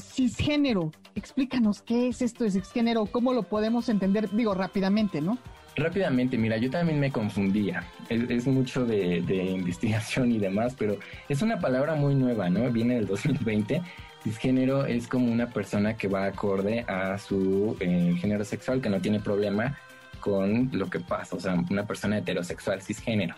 cisgénero. 0.00 0.90
Explícanos 1.14 1.82
qué 1.82 2.08
es 2.08 2.22
esto 2.22 2.44
de 2.44 2.50
cisgénero, 2.50 3.06
cómo 3.06 3.32
lo 3.32 3.42
podemos 3.42 3.88
entender, 3.88 4.30
digo, 4.30 4.54
rápidamente, 4.54 5.20
¿no? 5.20 5.38
Rápidamente, 5.76 6.36
mira, 6.36 6.56
yo 6.56 6.68
también 6.70 6.98
me 7.00 7.10
confundía. 7.12 7.84
Es, 8.08 8.28
es 8.28 8.46
mucho 8.46 8.84
de, 8.84 9.22
de 9.22 9.36
investigación 9.60 10.32
y 10.32 10.38
demás, 10.38 10.74
pero 10.78 10.98
es 11.28 11.42
una 11.42 11.58
palabra 11.60 11.94
muy 11.94 12.14
nueva, 12.14 12.50
¿no? 12.50 12.70
Viene 12.70 12.96
del 12.96 13.06
2020. 13.06 13.80
Cisgénero 14.22 14.84
es 14.84 15.08
como 15.08 15.32
una 15.32 15.46
persona 15.48 15.96
que 15.96 16.06
va 16.06 16.26
acorde 16.26 16.80
a 16.86 17.16
su 17.16 17.74
eh, 17.80 18.14
género 18.20 18.44
sexual, 18.44 18.82
que 18.82 18.90
no 18.90 19.00
tiene 19.00 19.18
problema 19.20 19.78
con 20.20 20.68
lo 20.74 20.90
que 20.90 21.00
pasa, 21.00 21.36
o 21.36 21.40
sea, 21.40 21.54
una 21.70 21.86
persona 21.86 22.18
heterosexual 22.18 22.82
cisgénero. 22.82 23.34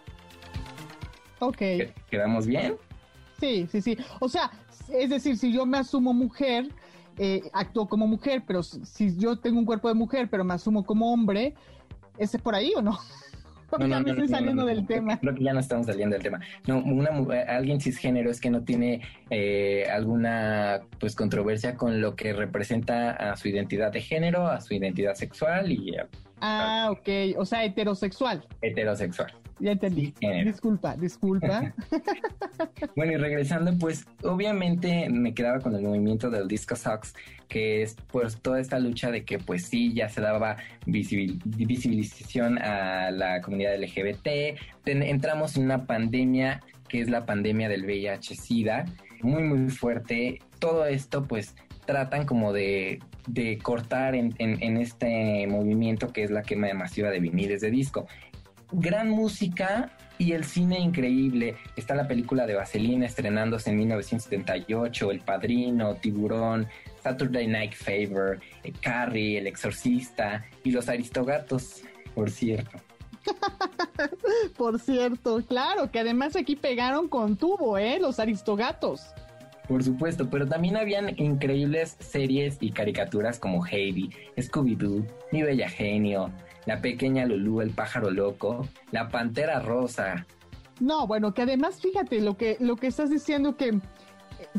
Ok. 1.38 1.58
¿Qued- 1.58 1.92
¿Quedamos 2.10 2.46
bien? 2.48 2.74
Sí, 3.38 3.68
sí, 3.70 3.80
sí. 3.80 3.96
O 4.20 4.28
sea, 4.28 4.50
es 4.92 5.10
decir, 5.10 5.36
si 5.36 5.52
yo 5.52 5.66
me 5.66 5.78
asumo 5.78 6.12
mujer, 6.12 6.66
eh, 7.16 7.42
actúo 7.52 7.88
como 7.88 8.08
mujer, 8.08 8.42
pero 8.44 8.64
si- 8.64 8.84
si 8.84 9.16
yo 9.16 9.38
tengo 9.38 9.60
un 9.60 9.64
cuerpo 9.66 9.86
de 9.86 9.94
mujer, 9.94 10.28
pero 10.28 10.42
me 10.42 10.54
asumo 10.54 10.84
como 10.84 11.12
hombre, 11.12 11.54
¿ese 12.22 12.38
por 12.38 12.54
ahí 12.54 12.72
o 12.76 12.82
no? 12.82 12.98
ya 13.78 14.00
me 14.00 14.10
estoy 14.10 14.28
saliendo 14.28 14.62
no, 14.62 14.68
del 14.68 14.82
no, 14.82 14.86
tema. 14.86 15.18
Creo 15.18 15.34
que 15.34 15.44
ya 15.44 15.52
no 15.54 15.60
estamos 15.60 15.86
saliendo 15.86 16.14
del 16.14 16.22
tema. 16.22 16.40
No, 16.66 16.78
una 16.78 17.08
eh, 17.34 17.44
alguien 17.48 17.80
cisgénero 17.80 18.30
es 18.30 18.38
que 18.40 18.50
no 18.50 18.62
tiene 18.64 19.00
eh, 19.30 19.86
alguna 19.90 20.82
pues 21.00 21.16
controversia 21.16 21.74
con 21.74 22.00
lo 22.00 22.14
que 22.14 22.34
representa 22.34 23.12
a 23.12 23.34
su 23.36 23.48
identidad 23.48 23.90
de 23.90 24.02
género, 24.02 24.46
a 24.46 24.60
su 24.60 24.74
identidad 24.74 25.14
sexual 25.14 25.72
y 25.72 25.96
a- 25.96 26.06
Ah, 26.42 26.88
ok. 26.90 27.38
O 27.38 27.44
sea, 27.46 27.64
heterosexual. 27.64 28.44
heterosexual. 28.60 29.32
Ya 29.60 29.72
entendí. 29.72 30.06
Cisgénero. 30.06 30.50
Disculpa, 30.50 30.96
disculpa. 30.96 31.72
Bueno, 32.96 33.12
y 33.12 33.16
regresando, 33.16 33.72
pues 33.78 34.06
obviamente 34.22 35.08
me 35.08 35.34
quedaba 35.34 35.60
con 35.60 35.74
el 35.74 35.82
movimiento 35.82 36.30
del 36.30 36.46
Disco 36.48 36.76
Sox, 36.76 37.14
que 37.48 37.82
es 37.82 37.96
pues 38.10 38.40
toda 38.40 38.60
esta 38.60 38.78
lucha 38.78 39.10
de 39.10 39.24
que 39.24 39.38
pues 39.38 39.66
sí, 39.66 39.92
ya 39.94 40.08
se 40.08 40.20
daba 40.20 40.56
visibil- 40.86 41.40
visibilización 41.44 42.58
a 42.58 43.10
la 43.10 43.40
comunidad 43.40 43.74
LGBT, 43.80 44.58
Ten- 44.84 45.02
entramos 45.02 45.56
en 45.56 45.64
una 45.64 45.86
pandemia 45.86 46.60
que 46.88 47.00
es 47.00 47.08
la 47.08 47.24
pandemia 47.24 47.68
del 47.68 47.84
VIH-Sida, 47.84 48.84
muy 49.22 49.42
muy 49.44 49.70
fuerte, 49.70 50.40
todo 50.58 50.86
esto 50.86 51.24
pues 51.24 51.54
tratan 51.84 52.26
como 52.26 52.52
de, 52.52 53.00
de 53.26 53.58
cortar 53.58 54.14
en, 54.14 54.34
en- 54.38 54.76
este 54.76 55.46
movimiento 55.46 56.12
que 56.12 56.24
es 56.24 56.30
la 56.30 56.42
quema 56.42 56.72
masiva 56.74 57.10
de 57.10 57.20
viniles 57.20 57.60
de 57.60 57.70
disco. 57.70 58.06
Gran 58.72 59.10
música 59.10 59.90
y 60.18 60.32
el 60.32 60.44
cine 60.44 60.78
increíble. 60.78 61.56
Está 61.76 61.94
la 61.94 62.08
película 62.08 62.46
de 62.46 62.54
Vaselina 62.54 63.06
estrenándose 63.06 63.70
en 63.70 63.76
1978, 63.78 65.10
El 65.10 65.20
Padrino, 65.20 65.94
Tiburón, 65.96 66.66
Saturday 67.02 67.46
Night 67.48 67.72
Fever, 67.74 68.40
Carrie, 68.80 69.38
El 69.38 69.46
Exorcista 69.46 70.44
y 70.64 70.70
Los 70.70 70.88
Aristogatos, 70.88 71.82
por 72.14 72.30
cierto. 72.30 72.78
Por 74.56 74.80
cierto, 74.80 75.40
claro, 75.46 75.90
que 75.90 76.00
además 76.00 76.34
aquí 76.34 76.56
pegaron 76.56 77.08
con 77.08 77.36
tubo, 77.36 77.78
¿eh? 77.78 77.98
Los 78.00 78.18
aristogatos. 78.18 79.06
Por 79.68 79.84
supuesto, 79.84 80.28
pero 80.28 80.46
también 80.46 80.76
habían 80.76 81.18
increíbles 81.18 81.96
series 82.00 82.58
y 82.60 82.72
caricaturas 82.72 83.38
como 83.38 83.64
Heidi, 83.64 84.10
Scooby-Doo, 84.36 85.06
Mi 85.30 85.42
Bella 85.42 85.68
Genio, 85.68 86.30
La 86.66 86.80
Pequeña 86.80 87.24
Lulú, 87.26 87.60
El 87.60 87.70
Pájaro 87.70 88.10
Loco, 88.10 88.66
La 88.90 89.08
Pantera 89.08 89.60
Rosa. 89.60 90.26
No, 90.80 91.06
bueno, 91.06 91.32
que 91.32 91.42
además, 91.42 91.80
fíjate, 91.80 92.20
lo 92.20 92.36
que, 92.36 92.56
lo 92.58 92.76
que 92.76 92.88
estás 92.88 93.08
diciendo 93.08 93.56
que 93.56 93.78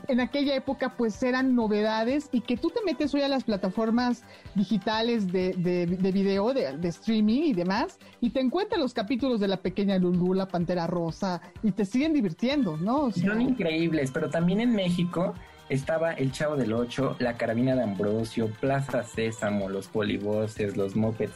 en 0.08 0.20
aquella 0.20 0.56
época 0.56 0.96
pues 0.98 1.22
eran 1.24 1.56
novedades 1.56 2.30
y 2.32 2.42
que 2.42 2.58
tú 2.58 2.70
te 2.70 2.82
metes 2.86 3.14
hoy 3.14 3.22
a 3.22 3.28
las 3.28 3.44
plataformas 3.44 4.24
digitales 4.56 5.32
de, 5.32 5.54
de, 5.54 5.86
de 5.86 6.12
video, 6.12 6.54
de, 6.54 6.88
streaming 6.88 7.44
y 7.44 7.54
demás, 7.54 8.00
y 8.22 8.30
te 8.32 8.40
encuentras 8.40 8.80
los 8.80 8.94
capítulos 8.94 9.40
de 9.40 9.48
La 9.48 9.58
Pequeña 9.58 9.98
Lulú, 9.98 10.34
La 10.34 10.48
Pantera 10.48 10.88
Rosa, 10.88 11.42
y 11.62 11.72
te 11.72 11.86
siguen 11.86 12.14
divirtiendo, 12.14 12.78
¿no? 12.78 13.12
Son 13.12 13.42
increíbles, 13.42 14.12
pero 14.12 14.30
también 14.30 14.62
en 14.62 14.76
México 14.76 15.34
estaba 15.70 16.14
El 16.14 16.32
Chavo 16.32 16.56
del 16.56 16.74
Ocho, 16.74 17.16
La 17.20 17.36
Carabina 17.36 17.76
de 17.76 17.84
Ambrosio, 17.84 18.50
Plaza 18.60 19.04
Sésamo, 19.04 19.70
Los 19.70 19.88
Polivoces, 19.88 20.78
Los 20.78 20.96
Mopeds. 20.96 21.36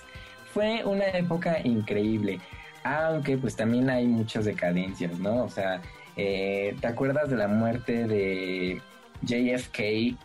Fue 0.53 0.83
una 0.85 1.05
época 1.09 1.59
increíble, 1.63 2.39
aunque 2.83 3.37
pues 3.37 3.55
también 3.55 3.89
hay 3.89 4.07
muchas 4.07 4.45
decadencias, 4.45 5.19
¿no? 5.19 5.43
O 5.43 5.49
sea, 5.49 5.81
eh, 6.17 6.75
¿te 6.81 6.87
acuerdas 6.87 7.29
de 7.29 7.37
la 7.37 7.47
muerte 7.47 8.07
de 8.07 8.81
JFK? 9.21 10.17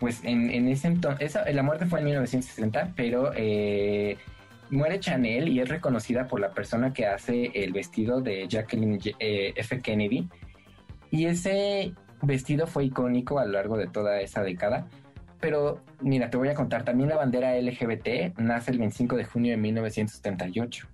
Pues 0.00 0.22
en, 0.24 0.50
en 0.50 0.68
ese 0.68 0.88
entonces, 0.88 1.38
la 1.52 1.62
muerte 1.62 1.86
fue 1.86 2.00
en 2.00 2.06
1960, 2.06 2.92
pero 2.96 3.32
eh, 3.34 4.18
muere 4.70 5.00
Chanel 5.00 5.48
y 5.48 5.60
es 5.60 5.68
reconocida 5.68 6.26
por 6.26 6.40
la 6.40 6.50
persona 6.52 6.92
que 6.92 7.06
hace 7.06 7.50
el 7.54 7.72
vestido 7.72 8.20
de 8.20 8.46
Jacqueline 8.48 8.98
eh, 9.18 9.52
F. 9.56 9.80
Kennedy. 9.80 10.28
Y 11.10 11.26
ese 11.26 11.94
vestido 12.22 12.66
fue 12.66 12.86
icónico 12.86 13.38
a 13.38 13.44
lo 13.44 13.52
largo 13.52 13.76
de 13.76 13.86
toda 13.86 14.20
esa 14.20 14.42
década. 14.42 14.88
Pero 15.40 15.80
mira, 16.00 16.30
te 16.30 16.36
voy 16.36 16.48
a 16.48 16.54
contar, 16.54 16.84
también 16.84 17.10
la 17.10 17.16
bandera 17.16 17.54
LGBT 17.60 18.38
nace 18.38 18.72
el 18.72 18.78
25 18.78 19.16
de 19.16 19.24
junio 19.24 19.50
de 19.52 19.58
1978. 19.58 20.88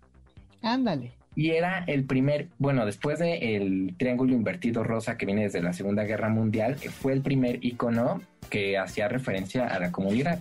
ándale. 0.62 1.19
Y 1.35 1.51
era 1.51 1.85
el 1.87 2.05
primer, 2.05 2.49
bueno, 2.59 2.85
después 2.85 3.19
del 3.19 3.43
el 3.43 3.95
triángulo 3.97 4.33
invertido 4.33 4.83
rosa 4.83 5.16
que 5.16 5.27
viene 5.27 5.43
desde 5.43 5.62
la 5.62 5.73
Segunda 5.73 6.05
Guerra 6.05 6.29
Mundial, 6.29 6.77
fue 6.77 7.12
el 7.12 7.23
primer 7.23 7.64
icono 7.64 8.21
que 8.49 8.79
hacía 8.79 9.09
referencia 9.09 9.66
a 9.66 9.79
la 9.79 9.93
comunidad. 9.93 10.40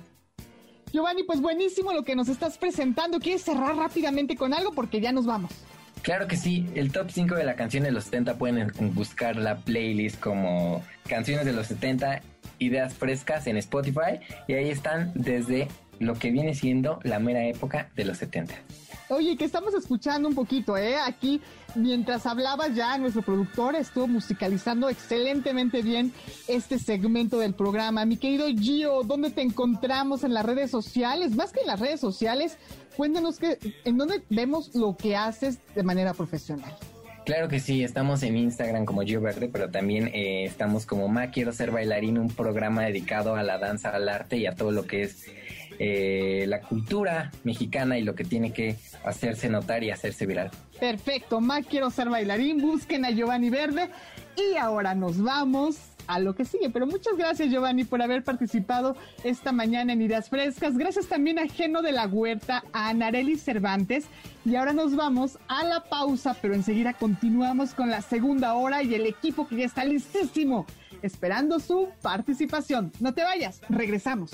Giovanni, 0.92 1.24
pues 1.24 1.40
buenísimo 1.42 1.94
lo 1.94 2.04
que 2.04 2.16
nos 2.16 2.30
estás 2.30 2.58
presentando. 2.58 3.20
¿Quieres 3.20 3.44
cerrar 3.44 3.76
rápidamente 3.76 4.36
con 4.36 4.54
algo? 4.54 4.74
Porque 4.74 5.00
ya 5.00 5.12
nos 5.12 5.26
vamos. 5.26 5.52
Claro 6.02 6.28
que 6.28 6.38
sí, 6.38 6.66
el 6.76 6.92
top 6.92 7.12
5 7.12 7.36
de 7.36 7.44
la 7.44 7.56
canción 7.56 7.84
de 7.84 7.92
los 7.92 8.06
70 8.06 8.38
pueden 8.38 8.72
buscar 8.94 9.36
la 9.36 9.58
playlist 9.58 10.20
como 10.20 10.82
canciones 11.08 11.46
de 11.46 11.54
los 11.54 11.68
70, 11.68 12.22
ideas 12.58 12.94
frescas 12.94 13.48
en 13.48 13.58
Spotify 13.58 14.20
y 14.48 14.54
ahí 14.54 14.70
están 14.70 15.12
desde 15.14 15.68
lo 16.00 16.16
que 16.16 16.32
viene 16.32 16.56
siendo 16.56 17.00
la 17.04 17.20
mera 17.20 17.46
época 17.46 17.90
de 17.96 18.06
los 18.06 18.18
70. 18.18 18.56
Oye, 19.10 19.36
que 19.38 19.46
estamos 19.46 19.74
escuchando 19.74 20.30
un 20.30 20.36
poquito, 20.36 20.78
¿eh? 20.78 20.96
Aquí, 20.96 21.42
mientras 21.74 22.28
hablaba 22.28 22.68
ya, 22.68 22.96
nuestro 23.00 23.24
productor 23.24 23.76
estuvo 23.76 24.08
musicalizando 24.08 24.88
excelentemente 24.88 25.82
bien 25.82 26.14
este 26.48 26.78
segmento 26.78 27.40
del 27.40 27.56
programa. 27.56 28.06
Mi 28.06 28.18
querido 28.18 28.46
Gio, 28.48 29.02
¿dónde 29.02 29.32
te 29.32 29.42
encontramos 29.42 30.24
en 30.24 30.36
las 30.36 30.46
redes 30.46 30.70
sociales? 30.70 31.36
Más 31.36 31.52
que 31.52 31.62
en 31.62 31.68
las 31.68 31.80
redes 31.80 32.00
sociales, 32.00 32.60
cuéntanos 32.96 33.40
que, 33.40 33.58
en 33.84 33.98
dónde 33.98 34.22
vemos 34.30 34.76
lo 34.76 34.96
que 34.96 35.16
haces 35.16 35.58
de 35.74 35.82
manera 35.82 36.14
profesional. 36.14 36.72
Claro 37.26 37.48
que 37.48 37.60
sí, 37.60 37.84
estamos 37.84 38.22
en 38.22 38.38
Instagram 38.38 38.86
como 38.86 39.02
Gio 39.02 39.22
Verde, 39.22 39.50
pero 39.52 39.72
también 39.72 40.08
eh, 40.10 40.46
estamos 40.46 40.86
como 40.86 41.08
Ma 41.08 41.32
Quiero 41.32 41.52
Ser 41.52 41.72
Bailarín, 41.72 42.20
un 42.20 42.30
programa 42.30 42.84
dedicado 42.84 43.36
a 43.36 43.42
la 43.42 43.58
danza, 43.58 43.90
al 43.90 44.08
arte 44.08 44.38
y 44.38 44.46
a 44.46 44.54
todo 44.54 44.72
lo 44.72 44.86
que 44.86 45.04
es 45.04 45.26
eh, 45.80 46.46
la 46.48 46.62
cultura 46.62 47.32
mexicana 47.44 47.98
y 47.98 48.04
lo 48.04 48.14
que 48.14 48.26
tiene 48.26 48.52
que 48.52 48.76
hacerse 49.04 49.50
notar 49.50 49.84
y 49.84 49.92
hacerse 49.92 50.26
viral. 50.26 50.52
Perfecto, 50.80 51.40
más 51.40 51.66
quiero 51.66 51.90
ser 51.90 52.10
bailarín, 52.10 52.62
busquen 52.62 53.06
a 53.06 53.12
Giovanni 53.12 53.50
Verde 53.50 53.90
y 54.36 54.58
ahora 54.58 54.94
nos 54.94 55.22
vamos 55.22 55.78
a 56.08 56.20
lo 56.20 56.36
que 56.36 56.44
sigue. 56.44 56.70
Pero 56.70 56.88
muchas 56.88 57.16
gracias 57.16 57.50
Giovanni 57.50 57.84
por 57.84 58.02
haber 58.02 58.24
participado 58.24 58.98
esta 59.24 59.52
mañana 59.52 59.94
en 59.94 60.02
Ideas 60.02 60.28
Frescas. 60.30 60.78
Gracias 60.78 61.08
también 61.08 61.40
a 61.40 61.48
Geno 61.48 61.82
de 61.82 61.92
la 61.92 62.08
Huerta, 62.08 62.64
a 62.74 62.90
Anareli 62.90 63.38
Cervantes. 63.38 64.06
Y 64.44 64.56
ahora 64.56 64.74
nos 64.74 64.96
vamos 64.96 65.38
a 65.48 65.64
la 65.64 65.84
pausa, 65.84 66.36
pero 66.42 66.56
enseguida 66.56 66.94
continuamos 66.94 67.74
con 67.74 67.90
la 67.90 68.02
segunda 68.02 68.56
hora 68.56 68.82
y 68.82 68.96
el 68.96 69.06
equipo 69.06 69.48
que 69.48 69.58
ya 69.58 69.66
está 69.66 69.86
listísimo, 69.86 70.66
esperando 71.04 71.60
su 71.60 71.90
participación. 72.02 72.92
No 73.00 73.14
te 73.14 73.24
vayas, 73.24 73.62
regresamos. 73.70 74.32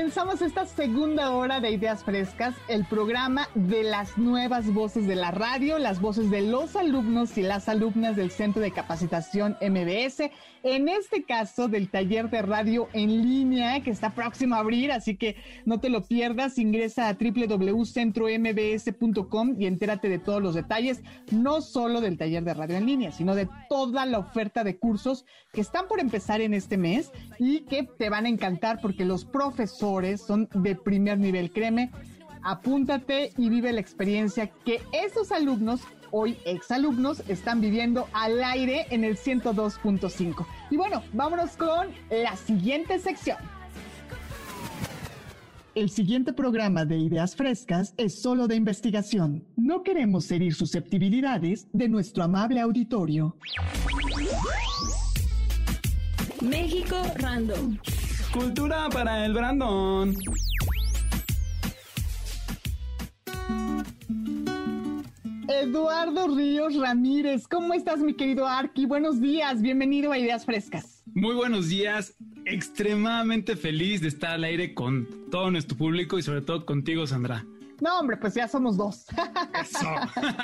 Comenzamos 0.00 0.40
esta 0.40 0.64
segunda 0.64 1.32
hora 1.32 1.60
de 1.60 1.72
Ideas 1.72 2.04
Frescas, 2.04 2.54
el 2.68 2.86
programa 2.86 3.50
de 3.54 3.82
las 3.82 4.16
nuevas 4.16 4.72
voces 4.72 5.06
de 5.06 5.14
la 5.14 5.30
radio, 5.30 5.78
las 5.78 6.00
voces 6.00 6.30
de 6.30 6.40
los 6.40 6.74
alumnos 6.74 7.36
y 7.36 7.42
las 7.42 7.68
alumnas 7.68 8.16
del 8.16 8.30
Centro 8.30 8.62
de 8.62 8.72
Capacitación 8.72 9.58
MBS, 9.60 10.30
en 10.62 10.88
este 10.88 11.24
caso 11.24 11.68
del 11.68 11.90
taller 11.90 12.30
de 12.30 12.40
radio 12.40 12.88
en 12.94 13.22
línea 13.22 13.82
que 13.82 13.90
está 13.90 14.14
próximo 14.14 14.54
a 14.54 14.60
abrir, 14.60 14.90
así 14.90 15.18
que 15.18 15.36
no 15.66 15.80
te 15.80 15.90
lo 15.90 16.02
pierdas, 16.02 16.56
ingresa 16.56 17.08
a 17.08 17.18
www.centrombs.com 17.20 19.56
y 19.58 19.66
entérate 19.66 20.08
de 20.08 20.18
todos 20.18 20.42
los 20.42 20.54
detalles, 20.54 21.02
no 21.30 21.60
solo 21.60 22.00
del 22.00 22.16
taller 22.16 22.42
de 22.42 22.54
radio 22.54 22.78
en 22.78 22.86
línea, 22.86 23.12
sino 23.12 23.34
de 23.34 23.50
toda 23.68 24.06
la 24.06 24.18
oferta 24.18 24.64
de 24.64 24.78
cursos 24.78 25.26
que 25.52 25.60
están 25.60 25.88
por 25.88 26.00
empezar 26.00 26.40
en 26.40 26.54
este 26.54 26.78
mes 26.78 27.12
y 27.38 27.66
que 27.66 27.82
te 27.82 28.08
van 28.08 28.24
a 28.24 28.30
encantar 28.30 28.80
porque 28.80 29.04
los 29.04 29.26
profesores 29.26 29.89
son 30.18 30.48
de 30.54 30.74
primer 30.76 31.18
nivel, 31.18 31.50
créeme. 31.50 31.90
Apúntate 32.42 33.32
y 33.36 33.48
vive 33.48 33.72
la 33.72 33.80
experiencia 33.80 34.46
que 34.64 34.80
esos 34.92 35.30
alumnos, 35.32 35.80
hoy 36.10 36.38
exalumnos, 36.46 37.22
están 37.28 37.60
viviendo 37.60 38.08
al 38.12 38.42
aire 38.42 38.86
en 38.90 39.04
el 39.04 39.16
102.5. 39.16 40.46
Y 40.70 40.76
bueno, 40.76 41.02
vámonos 41.12 41.56
con 41.56 41.88
la 42.10 42.36
siguiente 42.36 42.98
sección. 42.98 43.36
El 45.74 45.90
siguiente 45.90 46.32
programa 46.32 46.84
de 46.84 46.98
Ideas 46.98 47.36
Frescas 47.36 47.94
es 47.96 48.20
solo 48.20 48.48
de 48.48 48.56
investigación. 48.56 49.44
No 49.56 49.82
queremos 49.82 50.30
herir 50.30 50.54
susceptibilidades 50.54 51.68
de 51.72 51.88
nuestro 51.88 52.24
amable 52.24 52.60
auditorio. 52.60 53.36
México 56.40 56.96
Random. 57.16 57.76
Cultura 58.32 58.88
para 58.90 59.26
el 59.26 59.32
Brandon. 59.32 60.14
Eduardo 65.48 66.36
Ríos 66.36 66.76
Ramírez, 66.76 67.48
¿cómo 67.48 67.74
estás 67.74 67.98
mi 67.98 68.14
querido 68.14 68.46
Arqui? 68.46 68.86
Buenos 68.86 69.20
días, 69.20 69.60
bienvenido 69.62 70.12
a 70.12 70.18
Ideas 70.18 70.44
Frescas. 70.44 71.02
Muy 71.12 71.34
buenos 71.34 71.68
días. 71.68 72.14
extremadamente 72.46 73.56
feliz 73.56 74.00
de 74.00 74.08
estar 74.08 74.32
al 74.32 74.44
aire 74.44 74.74
con 74.74 75.08
todo 75.30 75.50
nuestro 75.50 75.76
público 75.76 76.18
y 76.18 76.22
sobre 76.22 76.40
todo 76.40 76.64
contigo, 76.64 77.06
Sandra. 77.06 77.44
No, 77.80 77.98
hombre, 77.98 78.16
pues 78.16 78.34
ya 78.34 78.46
somos 78.46 78.76
dos. 78.76 79.06
Eso. 79.60 79.88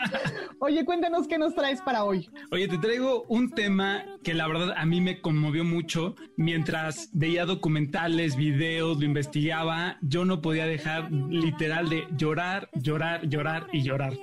Oye, 0.60 0.84
cuéntanos 0.84 1.28
qué 1.28 1.38
nos 1.38 1.54
traes 1.54 1.80
para 1.82 2.04
hoy. 2.04 2.28
Oye, 2.50 2.66
te 2.68 2.78
traigo 2.78 3.24
un 3.28 3.50
tema 3.50 4.04
que 4.22 4.34
la 4.34 4.48
verdad 4.48 4.74
a 4.76 4.86
mí 4.86 5.00
me 5.00 5.20
conmovió 5.20 5.64
mucho. 5.64 6.14
Mientras 6.36 7.10
veía 7.12 7.44
documentales, 7.44 8.36
videos, 8.36 8.98
lo 8.98 9.04
investigaba, 9.04 9.98
yo 10.00 10.24
no 10.24 10.40
podía 10.40 10.66
dejar 10.66 11.10
literal 11.12 11.88
de 11.88 12.06
llorar, 12.16 12.70
llorar, 12.74 13.28
llorar 13.28 13.66
y 13.72 13.82
llorar, 13.82 14.14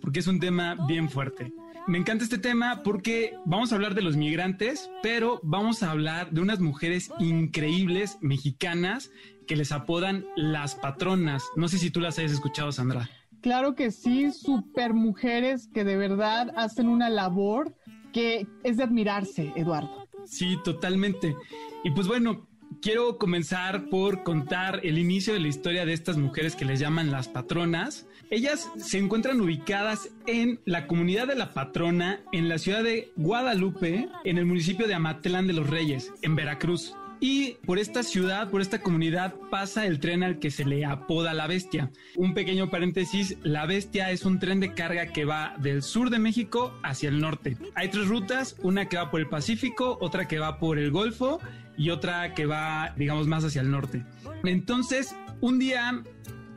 porque 0.00 0.20
es 0.20 0.26
un 0.26 0.40
tema 0.40 0.76
bien 0.86 1.08
fuerte. 1.08 1.52
Me 1.88 1.98
encanta 1.98 2.24
este 2.24 2.38
tema 2.38 2.82
porque 2.84 3.34
vamos 3.44 3.72
a 3.72 3.74
hablar 3.74 3.94
de 3.94 4.02
los 4.02 4.16
migrantes, 4.16 4.90
pero 5.02 5.40
vamos 5.42 5.82
a 5.82 5.90
hablar 5.90 6.30
de 6.30 6.40
unas 6.40 6.60
mujeres 6.60 7.10
increíbles 7.18 8.18
mexicanas 8.20 9.10
que 9.46 9.56
les 9.56 9.72
apodan 9.72 10.24
las 10.36 10.76
patronas. 10.76 11.42
No 11.56 11.68
sé 11.68 11.78
si 11.78 11.90
tú 11.90 12.00
las 12.00 12.18
hayas 12.18 12.32
escuchado, 12.32 12.70
Sandra. 12.70 13.10
Claro 13.40 13.74
que 13.74 13.90
sí, 13.90 14.30
super 14.30 14.94
mujeres 14.94 15.68
que 15.74 15.82
de 15.82 15.96
verdad 15.96 16.52
hacen 16.56 16.88
una 16.88 17.10
labor 17.10 17.74
que 18.12 18.46
es 18.62 18.76
de 18.76 18.84
admirarse, 18.84 19.52
Eduardo. 19.56 20.06
Sí, 20.24 20.56
totalmente. 20.62 21.34
Y 21.82 21.90
pues 21.90 22.06
bueno, 22.06 22.46
quiero 22.80 23.18
comenzar 23.18 23.88
por 23.88 24.22
contar 24.22 24.80
el 24.84 24.98
inicio 24.98 25.34
de 25.34 25.40
la 25.40 25.48
historia 25.48 25.84
de 25.84 25.92
estas 25.92 26.16
mujeres 26.16 26.54
que 26.54 26.64
les 26.64 26.78
llaman 26.78 27.10
las 27.10 27.26
patronas. 27.26 28.06
Ellas 28.32 28.70
se 28.78 28.96
encuentran 28.96 29.42
ubicadas 29.42 30.08
en 30.26 30.58
la 30.64 30.86
comunidad 30.86 31.26
de 31.26 31.34
la 31.34 31.52
patrona 31.52 32.20
en 32.32 32.48
la 32.48 32.56
ciudad 32.56 32.82
de 32.82 33.12
Guadalupe, 33.14 34.08
en 34.24 34.38
el 34.38 34.46
municipio 34.46 34.88
de 34.88 34.94
Amatlán 34.94 35.46
de 35.46 35.52
los 35.52 35.68
Reyes, 35.68 36.10
en 36.22 36.34
Veracruz. 36.34 36.94
Y 37.20 37.58
por 37.66 37.78
esta 37.78 38.02
ciudad, 38.02 38.48
por 38.48 38.62
esta 38.62 38.80
comunidad, 38.80 39.34
pasa 39.50 39.84
el 39.84 40.00
tren 40.00 40.22
al 40.22 40.38
que 40.38 40.50
se 40.50 40.64
le 40.64 40.86
apoda 40.86 41.34
la 41.34 41.46
bestia. 41.46 41.90
Un 42.16 42.32
pequeño 42.32 42.70
paréntesis, 42.70 43.36
la 43.42 43.66
bestia 43.66 44.10
es 44.10 44.24
un 44.24 44.38
tren 44.38 44.60
de 44.60 44.72
carga 44.72 45.08
que 45.08 45.26
va 45.26 45.54
del 45.58 45.82
sur 45.82 46.08
de 46.08 46.18
México 46.18 46.72
hacia 46.82 47.10
el 47.10 47.20
norte. 47.20 47.58
Hay 47.74 47.90
tres 47.90 48.08
rutas, 48.08 48.56
una 48.62 48.88
que 48.88 48.96
va 48.96 49.10
por 49.10 49.20
el 49.20 49.28
Pacífico, 49.28 49.98
otra 50.00 50.26
que 50.26 50.38
va 50.38 50.58
por 50.58 50.78
el 50.78 50.90
Golfo 50.90 51.38
y 51.76 51.90
otra 51.90 52.32
que 52.32 52.46
va, 52.46 52.94
digamos, 52.96 53.26
más 53.26 53.44
hacia 53.44 53.60
el 53.60 53.70
norte. 53.70 54.06
Entonces, 54.42 55.14
un 55.42 55.58
día, 55.58 56.02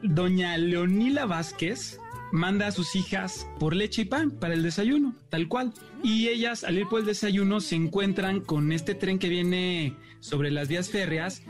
doña 0.09 0.57
Leonila 0.57 1.25
Vázquez 1.25 1.99
manda 2.31 2.67
a 2.67 2.71
sus 2.71 2.95
hijas 2.95 3.47
por 3.59 3.75
leche 3.75 4.03
y 4.03 4.05
pan 4.05 4.31
para 4.31 4.53
el 4.53 4.63
desayuno, 4.63 5.15
tal 5.29 5.47
cual. 5.47 5.73
Y 6.03 6.27
ellas, 6.27 6.63
al 6.63 6.77
ir 6.77 6.87
por 6.87 6.99
el 6.99 7.05
desayuno, 7.05 7.61
se 7.61 7.75
encuentran 7.75 8.41
con 8.41 8.71
este 8.71 8.95
tren 8.95 9.19
que 9.19 9.29
viene 9.29 9.95
sobre 10.19 10.51
las 10.51 10.67
vías 10.67 10.89
férreas 10.89 11.43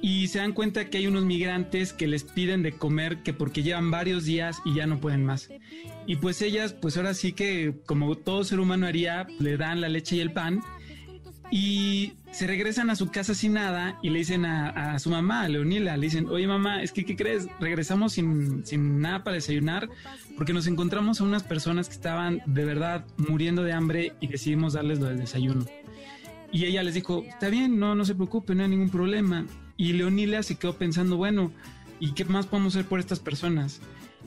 y 0.00 0.28
se 0.28 0.38
dan 0.38 0.52
cuenta 0.52 0.88
que 0.88 0.98
hay 0.98 1.06
unos 1.06 1.24
migrantes 1.24 1.92
que 1.92 2.06
les 2.06 2.22
piden 2.22 2.62
de 2.62 2.72
comer 2.72 3.22
que 3.22 3.32
porque 3.32 3.62
llevan 3.62 3.90
varios 3.90 4.24
días 4.24 4.60
y 4.64 4.74
ya 4.74 4.86
no 4.86 5.00
pueden 5.00 5.24
más. 5.24 5.48
Y 6.06 6.16
pues 6.16 6.40
ellas, 6.40 6.72
pues 6.72 6.96
ahora 6.96 7.14
sí 7.14 7.32
que 7.32 7.74
como 7.84 8.16
todo 8.16 8.44
ser 8.44 8.60
humano 8.60 8.86
haría, 8.86 9.26
le 9.40 9.56
dan 9.56 9.80
la 9.80 9.88
leche 9.88 10.16
y 10.16 10.20
el 10.20 10.32
pan 10.32 10.60
y 11.50 12.12
se 12.30 12.46
regresan 12.46 12.90
a 12.90 12.96
su 12.96 13.08
casa 13.10 13.34
sin 13.34 13.54
nada 13.54 13.98
y 14.02 14.10
le 14.10 14.18
dicen 14.18 14.44
a, 14.44 14.98
su 14.98 15.10
mamá, 15.10 15.42
a 15.42 15.48
Leonila, 15.48 15.96
le 15.96 16.06
dicen, 16.06 16.28
oye 16.28 16.46
mamá, 16.46 16.82
es 16.82 16.92
que, 16.92 17.04
¿qué 17.04 17.16
crees? 17.16 17.48
Regresamos 17.58 18.12
sin, 18.12 18.66
sin 18.66 19.00
nada 19.00 19.24
para 19.24 19.36
desayunar 19.36 19.88
porque 20.36 20.52
nos 20.52 20.66
encontramos 20.66 21.20
a 21.20 21.24
unas 21.24 21.42
personas 21.42 21.88
que 21.88 21.94
estaban 21.94 22.42
de 22.46 22.64
verdad 22.64 23.06
muriendo 23.16 23.62
de 23.62 23.72
hambre 23.72 24.12
y 24.20 24.28
decidimos 24.28 24.74
darles 24.74 25.00
lo 25.00 25.06
del 25.06 25.18
desayuno. 25.18 25.64
Y 26.52 26.64
ella 26.64 26.82
les 26.82 26.94
dijo, 26.94 27.24
está 27.26 27.48
bien, 27.48 27.78
no, 27.78 27.94
no 27.94 28.04
se 28.04 28.14
preocupe, 28.14 28.54
no 28.54 28.62
hay 28.62 28.70
ningún 28.70 28.90
problema. 28.90 29.46
Y 29.76 29.92
Leonila 29.94 30.42
se 30.42 30.56
quedó 30.56 30.74
pensando, 30.74 31.16
bueno, 31.16 31.52
¿y 32.00 32.12
qué 32.12 32.24
más 32.24 32.46
podemos 32.46 32.74
hacer 32.74 32.86
por 32.88 33.00
estas 33.00 33.20
personas? 33.20 33.80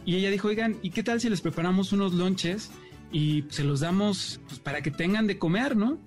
Y 0.05 0.15
ella 0.15 0.29
dijo, 0.29 0.47
oigan, 0.47 0.77
¿y 0.81 0.91
qué 0.91 1.03
tal 1.03 1.21
si 1.21 1.29
les 1.29 1.41
preparamos 1.41 1.93
unos 1.93 2.13
lonches 2.13 2.71
y 3.11 3.45
se 3.49 3.63
los 3.63 3.79
damos 3.79 4.39
pues, 4.47 4.59
para 4.59 4.81
que 4.81 4.91
tengan 4.91 5.27
de 5.27 5.37
comer, 5.37 5.75
¿no? 5.75 5.97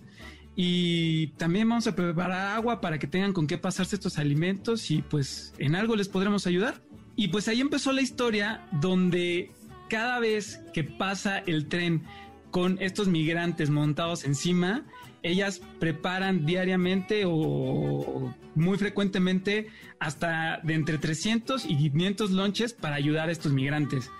Y 0.57 1.29
también 1.37 1.69
vamos 1.69 1.87
a 1.87 1.97
preparar 1.97 2.57
agua 2.57 2.81
para 2.81 2.99
que 2.99 3.07
tengan 3.07 3.33
con 3.33 3.47
qué 3.47 3.59
pasarse 3.59 3.97
estos 3.97 4.19
alimentos 4.19 4.91
y 4.91 5.03
pues 5.03 5.53
en 5.59 5.75
algo 5.75 5.97
les 5.97 6.09
podremos 6.09 6.47
ayudar. 6.47 6.81
Y 7.17 7.29
pues 7.29 7.49
ahí 7.49 7.61
empezó 7.61 7.93
la 7.93 8.03
historia 8.03 8.67
donde 8.73 9.51
cada 9.89 10.21
vez 10.21 10.61
que 10.73 10.85
pasa 10.85 11.39
el 11.39 11.69
tren 11.69 12.05
con 12.51 12.79
estos 12.81 13.09
migrantes 13.09 13.71
montados 13.71 14.25
encima, 14.25 14.85
ellas 15.25 15.61
preparan 15.81 16.47
diariamente 16.47 17.25
o 17.27 18.33
muy 18.55 18.79
frecuentemente 18.79 19.69
hasta 19.99 20.61
de 20.63 20.75
entre 20.75 20.99
300 20.99 21.65
y 21.65 21.77
500 21.77 22.31
lonches 22.31 22.73
para 22.75 22.95
ayudar 22.95 23.29
a 23.29 23.33
estos 23.33 23.53
migrantes. 23.53 24.11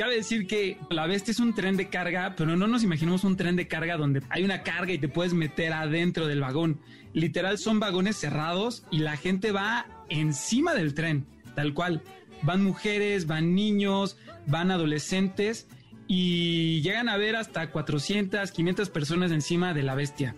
Cabe 0.00 0.16
decir 0.16 0.46
que 0.46 0.78
la 0.88 1.06
bestia 1.06 1.32
es 1.32 1.40
un 1.40 1.54
tren 1.54 1.76
de 1.76 1.90
carga, 1.90 2.34
pero 2.34 2.56
no 2.56 2.66
nos 2.66 2.82
imaginemos 2.82 3.22
un 3.22 3.36
tren 3.36 3.54
de 3.54 3.68
carga 3.68 3.98
donde 3.98 4.22
hay 4.30 4.44
una 4.44 4.62
carga 4.62 4.94
y 4.94 4.98
te 4.98 5.08
puedes 5.08 5.34
meter 5.34 5.74
adentro 5.74 6.26
del 6.26 6.40
vagón. 6.40 6.80
Literal 7.12 7.58
son 7.58 7.80
vagones 7.80 8.16
cerrados 8.16 8.82
y 8.90 9.00
la 9.00 9.18
gente 9.18 9.52
va 9.52 9.84
encima 10.08 10.72
del 10.72 10.94
tren, 10.94 11.26
tal 11.54 11.74
cual. 11.74 12.02
Van 12.40 12.64
mujeres, 12.64 13.26
van 13.26 13.54
niños, 13.54 14.16
van 14.46 14.70
adolescentes 14.70 15.68
y 16.08 16.80
llegan 16.80 17.10
a 17.10 17.18
ver 17.18 17.36
hasta 17.36 17.70
400, 17.70 18.52
500 18.52 18.88
personas 18.88 19.32
encima 19.32 19.74
de 19.74 19.82
la 19.82 19.94
bestia. 19.94 20.34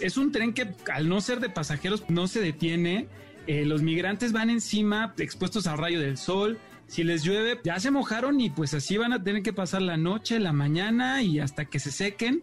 Es 0.00 0.18
un 0.18 0.32
tren 0.32 0.52
que 0.52 0.74
al 0.92 1.08
no 1.08 1.22
ser 1.22 1.40
de 1.40 1.48
pasajeros 1.48 2.04
no 2.10 2.28
se 2.28 2.42
detiene. 2.42 3.08
Eh, 3.46 3.64
los 3.64 3.80
migrantes 3.80 4.32
van 4.32 4.50
encima 4.50 5.14
expuestos 5.16 5.66
al 5.66 5.78
rayo 5.78 5.98
del 5.98 6.18
sol, 6.18 6.58
si 6.88 7.04
les 7.04 7.22
llueve, 7.22 7.60
ya 7.62 7.78
se 7.78 7.90
mojaron 7.90 8.40
y 8.40 8.48
pues 8.48 8.72
así 8.72 8.96
van 8.96 9.12
a 9.12 9.22
tener 9.22 9.42
que 9.42 9.52
pasar 9.52 9.82
la 9.82 9.98
noche, 9.98 10.40
la 10.40 10.52
mañana 10.52 11.22
y 11.22 11.38
hasta 11.38 11.66
que 11.66 11.78
se 11.78 11.92
sequen. 11.92 12.42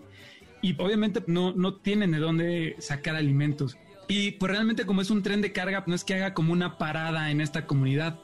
Y 0.62 0.80
obviamente 0.80 1.24
no, 1.28 1.52
no 1.52 1.76
tienen 1.76 2.12
de 2.12 2.20
dónde 2.20 2.76
sacar 2.80 3.16
alimentos. 3.16 3.78
Y 4.08 4.32
pues 4.32 4.52
realmente 4.52 4.86
como 4.86 5.02
es 5.02 5.10
un 5.10 5.24
tren 5.24 5.41
de 5.41 5.52
carga, 5.52 5.84
no 5.88 5.96
es 5.96 6.04
que 6.04 6.14
haga 6.14 6.36
como 6.36 6.54
una 6.54 6.78
parada 6.78 7.32
en 7.32 7.41
esta 7.41 7.66
comunidad, 7.66 8.20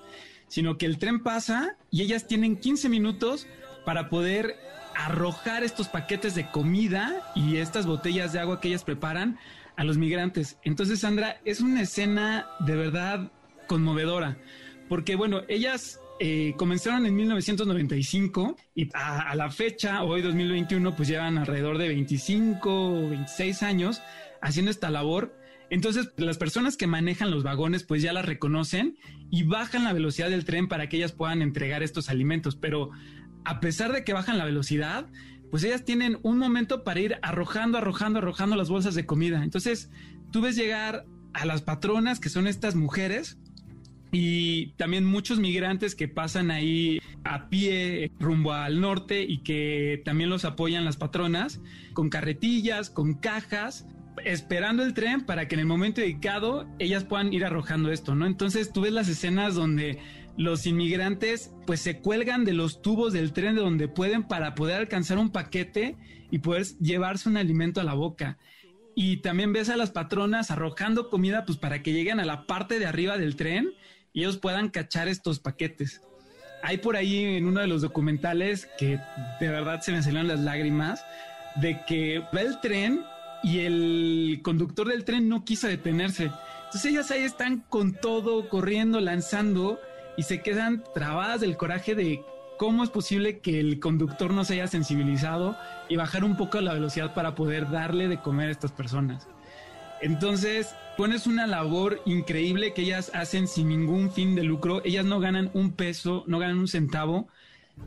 sino 0.48 0.78
que 0.78 0.86
el 0.86 1.00
tren 1.00 1.22
pasa 1.24 1.76
y 1.90 2.04
ellas 2.04 2.28
tienen 2.28 2.56
15 2.56 2.88
minutos 2.88 3.48
para 3.84 4.10
poder 4.10 4.56
arrojar 4.96 5.64
estos 5.64 5.88
paquetes 5.88 6.36
de 6.36 6.52
comida 6.52 7.32
y 7.36 7.58
estas 7.58 7.88
botellas 7.88 8.32
de 8.32 8.40
agua 8.40 8.62
que 8.62 8.68
ellas 8.68 8.84
preparan 8.84 9.40
a 9.76 9.84
los 9.84 9.98
migrantes. 9.98 10.58
Entonces, 10.64 11.00
Sandra, 11.00 11.42
es 11.46 11.62
una 11.62 11.82
escena 11.82 12.48
de 12.60 12.76
verdad 12.76 13.32
conmovedora, 13.68 14.38
porque 14.92 15.16
bueno, 15.16 15.44
ellas 15.48 16.02
eh, 16.20 16.54
comenzaron 16.58 17.06
en 17.06 17.16
1995 17.16 18.58
y 18.76 18.90
a, 18.94 19.34
la 19.36 19.50
fecha, 19.50 20.04
hoy 20.04 20.22
2021, 20.22 20.98
pues 20.98 21.08
llevan 21.08 21.38
alrededor 21.38 21.78
de 21.78 21.88
25 21.88 22.90
o 22.90 23.10
26 23.10 23.64
años 23.64 24.02
haciendo 24.42 24.70
esta 24.70 24.90
labor. 24.90 25.34
Entonces, 25.70 26.12
las 26.18 26.38
personas 26.38 26.76
que 26.76 26.88
manejan 26.88 27.32
los 27.32 27.42
vagones, 27.42 27.86
pues 27.86 28.02
ya 28.02 28.12
las 28.12 28.26
reconocen 28.26 28.98
y 29.30 29.44
bajan 29.44 29.86
la 29.86 29.94
velocidad 29.94 30.30
del 30.30 30.44
tren 30.44 30.68
para 30.68 30.90
que 30.90 30.98
ellas 30.98 31.14
puedan 31.14 31.42
entregar 31.42 31.84
estos 31.84 32.10
alimentos. 32.10 32.58
Pero 32.58 32.90
a 33.46 33.62
pesar 33.62 33.94
de 33.94 34.04
que 34.04 34.12
bajan 34.12 34.38
la 34.38 34.44
velocidad, 34.44 35.08
pues 35.52 35.64
ellas 35.64 35.86
tienen 35.86 36.20
un 36.22 36.38
momento 36.38 36.84
para 36.84 37.00
ir 37.00 37.18
arrojando, 37.22 37.78
arrojando, 37.78 38.20
arrojando 38.20 38.58
las 38.58 38.68
bolsas 38.68 38.94
de 38.96 39.06
comida. 39.06 39.42
Entonces, 39.42 39.90
tú 40.34 40.42
ves 40.42 40.58
llegar 40.58 41.06
a 41.32 41.46
las 41.46 41.62
patronas, 41.62 42.20
que 42.20 42.28
son 42.28 42.46
estas 42.46 42.76
mujeres, 42.76 43.38
y 44.12 44.68
también 44.78 45.06
muchos 45.06 45.40
migrantes 45.40 45.96
que 45.96 46.08
pasan 46.08 46.52
ahí 46.52 47.00
a 47.24 47.50
pie 47.50 48.12
rumbo 48.20 48.54
al 48.54 48.82
norte 48.82 49.24
y 49.24 49.40
que 49.40 50.02
también 50.04 50.30
los 50.30 50.44
apoyan 50.44 50.86
las 50.86 50.98
patronas 50.98 51.62
con 51.94 52.10
carretillas, 52.10 52.90
con 52.90 53.14
cajas, 53.14 53.88
esperando 54.26 54.84
el 54.84 54.94
tren 54.94 55.22
para 55.22 55.48
que 55.48 55.56
en 55.56 55.62
el 55.62 55.66
momento 55.66 56.02
dedicado 56.02 56.68
ellas 56.80 57.06
puedan 57.06 57.32
ir 57.34 57.46
arrojando 57.46 57.92
esto, 57.92 58.16
¿no? 58.16 58.26
Entonces 58.26 58.74
tú 58.74 58.82
ves 58.82 58.92
las 58.92 59.08
escenas 59.08 59.56
donde 59.56 60.00
los 60.38 60.66
inmigrantes 60.66 61.54
pues 61.66 61.80
se 61.82 62.00
cuelgan 62.00 62.46
de 62.46 62.54
los 62.54 62.82
tubos 62.82 63.14
del 63.14 63.34
tren 63.34 63.56
de 63.56 63.62
donde 63.62 63.88
pueden 63.88 64.24
para 64.24 64.56
poder 64.56 64.78
alcanzar 64.78 65.18
un 65.18 65.32
paquete 65.32 65.96
y 66.32 66.40
poder 66.40 66.66
llevarse 66.80 67.30
un 67.30 67.38
alimento 67.38 67.80
a 67.82 67.86
la 67.86 67.94
boca. 67.94 68.38
Y 68.94 69.18
también 69.18 69.54
ves 69.54 69.70
a 69.70 69.78
las 69.78 69.92
patronas 69.92 70.52
arrojando 70.52 71.10
comida 71.10 71.46
pues 71.46 71.58
para 71.58 71.82
que 71.82 71.94
lleguen 71.94 72.20
a 72.20 72.26
la 72.26 72.46
parte 72.46 72.78
de 72.78 72.86
arriba 72.86 73.18
del 73.18 73.38
tren 73.38 73.72
y 74.14 74.22
ellos 74.22 74.38
puedan 74.38 74.70
cachar 74.70 75.08
estos 75.08 75.40
paquetes. 75.40 76.02
Hay 76.64 76.78
por 76.78 76.96
ahí 76.96 77.24
en 77.24 77.48
uno 77.48 77.62
de 77.62 77.68
los 77.68 77.82
documentales 77.82 78.68
que 78.78 79.00
de 79.40 79.48
verdad 79.48 79.82
se 79.82 79.92
me 79.92 80.04
salieron 80.04 80.28
las 80.28 80.40
lágrimas 80.40 81.04
de 81.56 81.82
que 81.88 82.20
va 82.36 82.42
el 82.42 82.60
tren 82.62 83.04
y 83.44 83.60
el 83.60 84.42
conductor 84.44 84.88
del 84.88 85.04
tren 85.04 85.28
no 85.28 85.44
quiso 85.44 85.68
detenerse. 85.68 86.32
Entonces 86.66 86.86
ellas 86.92 87.12
ahí 87.12 87.24
están 87.24 87.64
con 87.68 87.94
todo, 87.94 88.48
corriendo, 88.48 89.00
lanzando 89.00 89.80
y 90.18 90.24
se 90.24 90.42
quedan 90.42 90.84
trabadas 90.94 91.42
del 91.42 91.58
coraje 91.58 91.96
de 91.96 92.24
cómo 92.58 92.84
es 92.84 92.92
posible 92.92 93.40
que 93.40 93.60
el 93.60 93.80
conductor 93.80 94.32
no 94.32 94.46
se 94.46 94.54
haya 94.54 94.68
sensibilizado 94.68 95.58
y 95.90 95.96
bajar 95.96 96.24
un 96.24 96.38
poco 96.38 96.62
la 96.62 96.74
velocidad 96.74 97.14
para 97.16 97.34
poder 97.34 97.72
darle 97.72 98.08
de 98.08 98.22
comer 98.22 98.50
a 98.50 98.52
estas 98.52 98.72
personas. 98.72 99.28
Entonces, 100.02 100.76
pones 100.98 101.28
una 101.28 101.48
labor 101.48 102.02
increíble 102.06 102.74
que 102.74 102.84
ellas 102.84 103.12
hacen 103.14 103.48
sin 103.48 103.70
ningún 103.70 104.12
fin 104.12 104.36
de 104.36 104.44
lucro. 104.44 104.82
Ellas 104.86 105.06
no 105.06 105.20
ganan 105.20 105.52
un 105.54 105.72
peso, 105.74 106.24
no 106.28 106.40
ganan 106.40 106.60
un 106.60 106.68
centavo. 106.68 107.28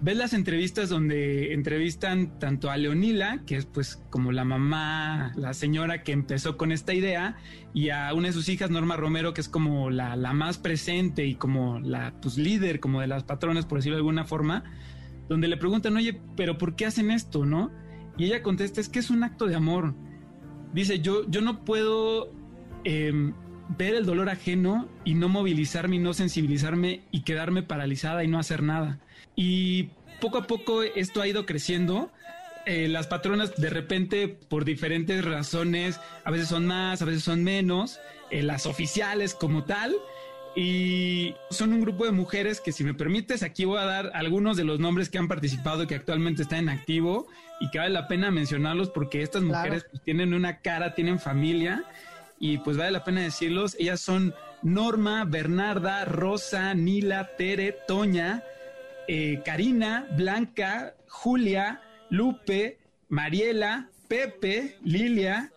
Ves 0.01 0.17
las 0.17 0.33
entrevistas 0.35 0.89
donde 0.89 1.53
entrevistan 1.53 2.39
tanto 2.39 2.71
a 2.71 2.77
Leonila, 2.77 3.43
que 3.47 3.57
es 3.57 3.67
pues 3.67 4.03
como 4.11 4.33
la 4.33 4.45
mamá, 4.45 5.33
la 5.37 5.55
señora 5.55 6.03
que 6.03 6.13
empezó 6.13 6.57
con 6.57 6.73
esta 6.73 6.95
idea, 6.95 7.37
y 7.73 7.91
a 7.91 8.13
una 8.15 8.29
de 8.29 8.33
sus 8.33 8.49
hijas, 8.49 8.71
Norma 8.71 8.97
Romero, 8.97 9.35
que 9.35 9.41
es 9.41 9.49
como 9.49 9.91
la, 9.91 10.17
la 10.17 10.33
más 10.33 10.59
presente 10.59 11.27
y 11.27 11.37
como 11.37 11.81
la 11.81 12.15
pues, 12.21 12.39
líder, 12.39 12.81
como 12.81 13.01
de 13.01 13.07
las 13.07 13.25
patronas, 13.25 13.67
por 13.67 13.79
decirlo 13.79 13.97
de 13.97 14.01
alguna 14.01 14.25
forma, 14.25 14.65
donde 15.29 15.49
le 15.49 15.57
preguntan, 15.57 15.97
oye, 15.97 16.21
pero 16.37 16.59
¿por 16.59 16.75
qué 16.77 16.87
hacen 16.87 17.11
esto, 17.11 17.47
no? 17.47 17.71
Y 18.17 18.25
ella 18.25 18.43
contesta, 18.43 18.81
es 18.81 18.89
que 18.89 18.99
es 18.99 19.11
un 19.11 19.23
acto 19.23 19.47
de 19.47 19.55
amor. 19.55 19.95
Dice, 20.73 21.01
yo, 21.01 21.29
yo 21.31 21.41
no 21.41 21.65
puedo 21.65 22.33
em, 22.85 23.35
ver 23.69 23.95
el 23.95 24.07
dolor 24.07 24.29
ajeno 24.29 24.89
y 25.05 25.15
no 25.15 25.29
movilizarme 25.29 25.97
y 25.97 25.99
no 25.99 26.15
sensibilizarme 26.15 27.03
y 27.11 27.23
quedarme 27.23 27.63
paralizada 27.63 28.25
y 28.25 28.29
no 28.29 28.39
hacer 28.39 28.63
nada. 28.63 28.99
Y 29.37 29.91
poco 30.21 30.39
a 30.39 30.47
poco 30.47 30.83
esto 30.83 31.23
ha 31.23 31.29
ido 31.29 31.47
creciendo. 31.47 32.11
Eh, 32.67 32.89
las 32.89 33.07
patronas 33.07 33.57
de 33.57 33.69
repente 33.69 34.29
por 34.29 34.65
diferentes 34.65 35.25
razones, 35.25 36.01
a 36.25 36.31
veces 36.31 36.49
son 36.49 36.67
más, 36.67 37.03
a 37.03 37.05
veces 37.05 37.23
son 37.23 37.45
menos, 37.45 38.01
eh, 38.31 38.43
las 38.43 38.65
oficiales 38.65 39.35
como 39.35 39.65
tal, 39.65 39.95
y 40.57 41.35
son 41.51 41.73
un 41.73 41.81
grupo 41.81 42.05
de 42.05 42.13
mujeres 42.13 42.61
que 42.61 42.73
si 42.73 42.85
me 42.85 42.95
permites 42.95 43.43
aquí 43.43 43.65
voy 43.65 43.79
a 43.79 43.85
dar 43.85 44.13
algunos 44.15 44.57
de 44.57 44.65
los 44.65 44.79
nombres 44.79 45.11
que 45.11 45.19
han 45.19 45.27
participado 45.27 45.83
y 45.83 45.87
que 45.87 45.97
actualmente 45.97 46.43
están 46.43 46.61
en 46.61 46.69
activo 46.69 47.27
y 47.61 47.71
que 47.71 47.79
vale 47.79 47.91
la 47.91 48.07
pena 48.07 48.31
mencionarlos 48.31 48.89
porque 48.91 49.23
estas 49.23 49.43
mujeres 49.43 49.85
pues, 49.91 50.03
tienen 50.03 50.33
una 50.33 50.61
cara, 50.61 50.95
tienen 50.95 51.19
familia 51.19 51.85
y 52.39 52.59
pues 52.59 52.77
vale 52.77 52.91
la 52.91 53.05
pena 53.05 53.23
decirlos. 53.23 53.77
Ellas 53.79 54.01
son 54.01 54.35
Norma, 54.63 55.25
Bernarda, 55.25 56.05
Rosa, 56.05 56.75
Nila, 56.75 57.31
Tere, 57.37 57.77
Toña, 57.87 58.43
eh, 59.09 59.43
Karina, 59.45 60.07
Blanca, 60.17 60.95
Julia, 61.09 61.81
Lupe, 62.11 62.79
Mariela, 63.09 63.89
Pepe, 64.09 64.79
Lilia, 64.83 65.53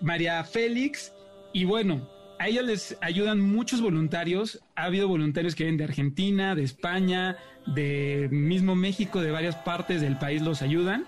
María 0.00 0.42
Félix 0.44 1.12
y 1.52 1.64
bueno, 1.64 2.08
a 2.38 2.48
ellos 2.48 2.64
les 2.64 2.96
ayudan 3.00 3.40
muchos 3.40 3.80
voluntarios. 3.80 4.60
Ha 4.76 4.84
habido 4.84 5.08
voluntarios 5.08 5.54
que 5.54 5.64
vienen 5.64 5.78
de 5.78 5.84
Argentina, 5.84 6.54
de 6.54 6.62
España, 6.62 7.36
de 7.66 8.28
mismo 8.30 8.74
México, 8.74 9.20
de 9.20 9.30
varias 9.30 9.56
partes 9.56 10.00
del 10.00 10.18
país 10.18 10.42
los 10.42 10.62
ayudan. 10.62 11.06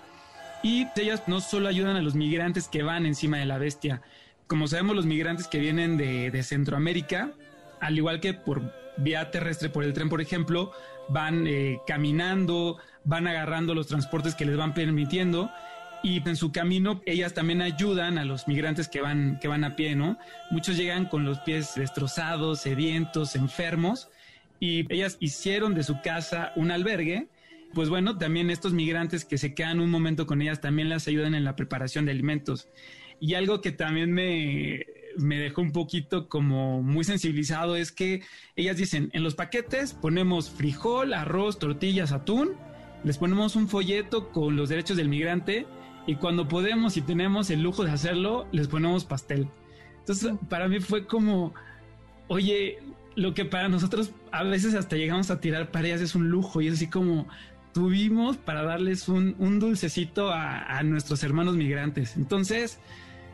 Y 0.63 0.87
ellas 0.95 1.23
no 1.27 1.39
solo 1.39 1.69
ayudan 1.69 1.95
a 1.95 2.01
los 2.01 2.15
migrantes 2.15 2.67
que 2.67 2.83
van 2.83 3.05
encima 3.05 3.37
de 3.37 3.45
la 3.45 3.57
bestia. 3.57 4.01
Como 4.51 4.67
sabemos, 4.67 4.97
los 4.97 5.05
migrantes 5.05 5.47
que 5.47 5.59
vienen 5.59 5.95
de, 5.95 6.43
Centroamérica, 6.43 7.31
al 7.79 7.97
igual 7.97 8.19
que 8.19 8.33
por 8.33 8.61
vía 8.97 9.31
terrestre, 9.31 9.69
por 9.69 9.85
el 9.85 9.93
tren, 9.93 10.09
por 10.09 10.19
ejemplo, 10.19 10.73
van 11.07 11.47
eh, 11.47 11.79
caminando, 11.87 12.77
van 13.05 13.27
agarrando 13.27 13.73
los 13.73 13.87
transportes 13.87 14.35
que 14.35 14.43
les 14.43 14.57
van 14.57 14.73
permitiendo 14.73 15.49
y 16.03 16.27
en 16.27 16.35
su 16.35 16.51
camino 16.51 17.01
ellas 17.05 17.33
también 17.33 17.61
ayudan 17.61 18.17
a 18.17 18.25
los 18.25 18.45
migrantes 18.49 18.89
que 18.89 18.99
van, 18.99 19.39
que 19.39 19.47
van 19.47 19.63
a 19.63 19.77
pie, 19.77 19.95
¿no? 19.95 20.17
Muchos 20.49 20.75
llegan 20.75 21.05
con 21.05 21.23
los 21.23 21.39
pies 21.39 21.75
destrozados, 21.75 22.59
sedientos, 22.59 23.37
enfermos 23.37 24.09
y 24.59 24.85
ellas 24.93 25.15
hicieron 25.21 25.75
de 25.75 25.83
su 25.83 26.01
casa 26.01 26.51
un 26.57 26.71
albergue. 26.71 27.29
Pues 27.73 27.87
bueno, 27.87 28.17
también 28.17 28.49
estos 28.49 28.73
migrantes 28.73 29.23
que 29.23 29.37
se 29.37 29.53
quedan 29.53 29.79
un 29.79 29.89
momento 29.89 30.27
con 30.27 30.41
ellas 30.41 30.59
también 30.59 30.89
las 30.89 31.07
ayudan 31.07 31.35
en 31.35 31.45
la 31.45 31.55
preparación 31.55 32.03
de 32.05 32.11
alimentos. 32.11 32.67
Y 33.21 33.35
algo 33.35 33.61
que 33.61 33.71
también 33.71 34.11
me, 34.11 34.83
me 35.17 35.37
dejó 35.37 35.61
un 35.61 35.71
poquito 35.71 36.27
como 36.27 36.81
muy 36.81 37.03
sensibilizado 37.03 37.75
es 37.75 37.91
que 37.91 38.23
ellas 38.55 38.77
dicen, 38.77 39.11
en 39.13 39.23
los 39.23 39.35
paquetes 39.35 39.93
ponemos 39.93 40.49
frijol, 40.49 41.13
arroz, 41.13 41.59
tortillas, 41.59 42.11
atún, 42.11 42.53
les 43.03 43.19
ponemos 43.19 43.55
un 43.55 43.67
folleto 43.67 44.31
con 44.31 44.55
los 44.55 44.69
derechos 44.69 44.97
del 44.97 45.07
migrante 45.07 45.67
y 46.07 46.15
cuando 46.15 46.47
podemos 46.47 46.97
y 46.97 47.01
tenemos 47.01 47.51
el 47.51 47.61
lujo 47.61 47.83
de 47.83 47.91
hacerlo, 47.91 48.47
les 48.51 48.67
ponemos 48.67 49.05
pastel. 49.05 49.47
Entonces, 49.99 50.33
para 50.49 50.67
mí 50.67 50.79
fue 50.79 51.05
como, 51.05 51.53
oye, 52.27 52.79
lo 53.15 53.35
que 53.35 53.45
para 53.45 53.69
nosotros 53.69 54.11
a 54.31 54.43
veces 54.43 54.73
hasta 54.73 54.95
llegamos 54.95 55.29
a 55.29 55.39
tirar 55.39 55.69
parejas 55.69 56.01
es 56.01 56.15
un 56.15 56.29
lujo 56.29 56.59
y 56.59 56.67
es 56.67 56.73
así 56.73 56.87
como 56.87 57.27
tuvimos 57.71 58.37
para 58.37 58.63
darles 58.63 59.07
un, 59.07 59.59
dulcecito 59.59 60.31
a, 60.31 60.77
a, 60.77 60.83
nuestros 60.83 61.23
hermanos 61.23 61.55
migrantes. 61.55 62.17
Entonces, 62.17 62.79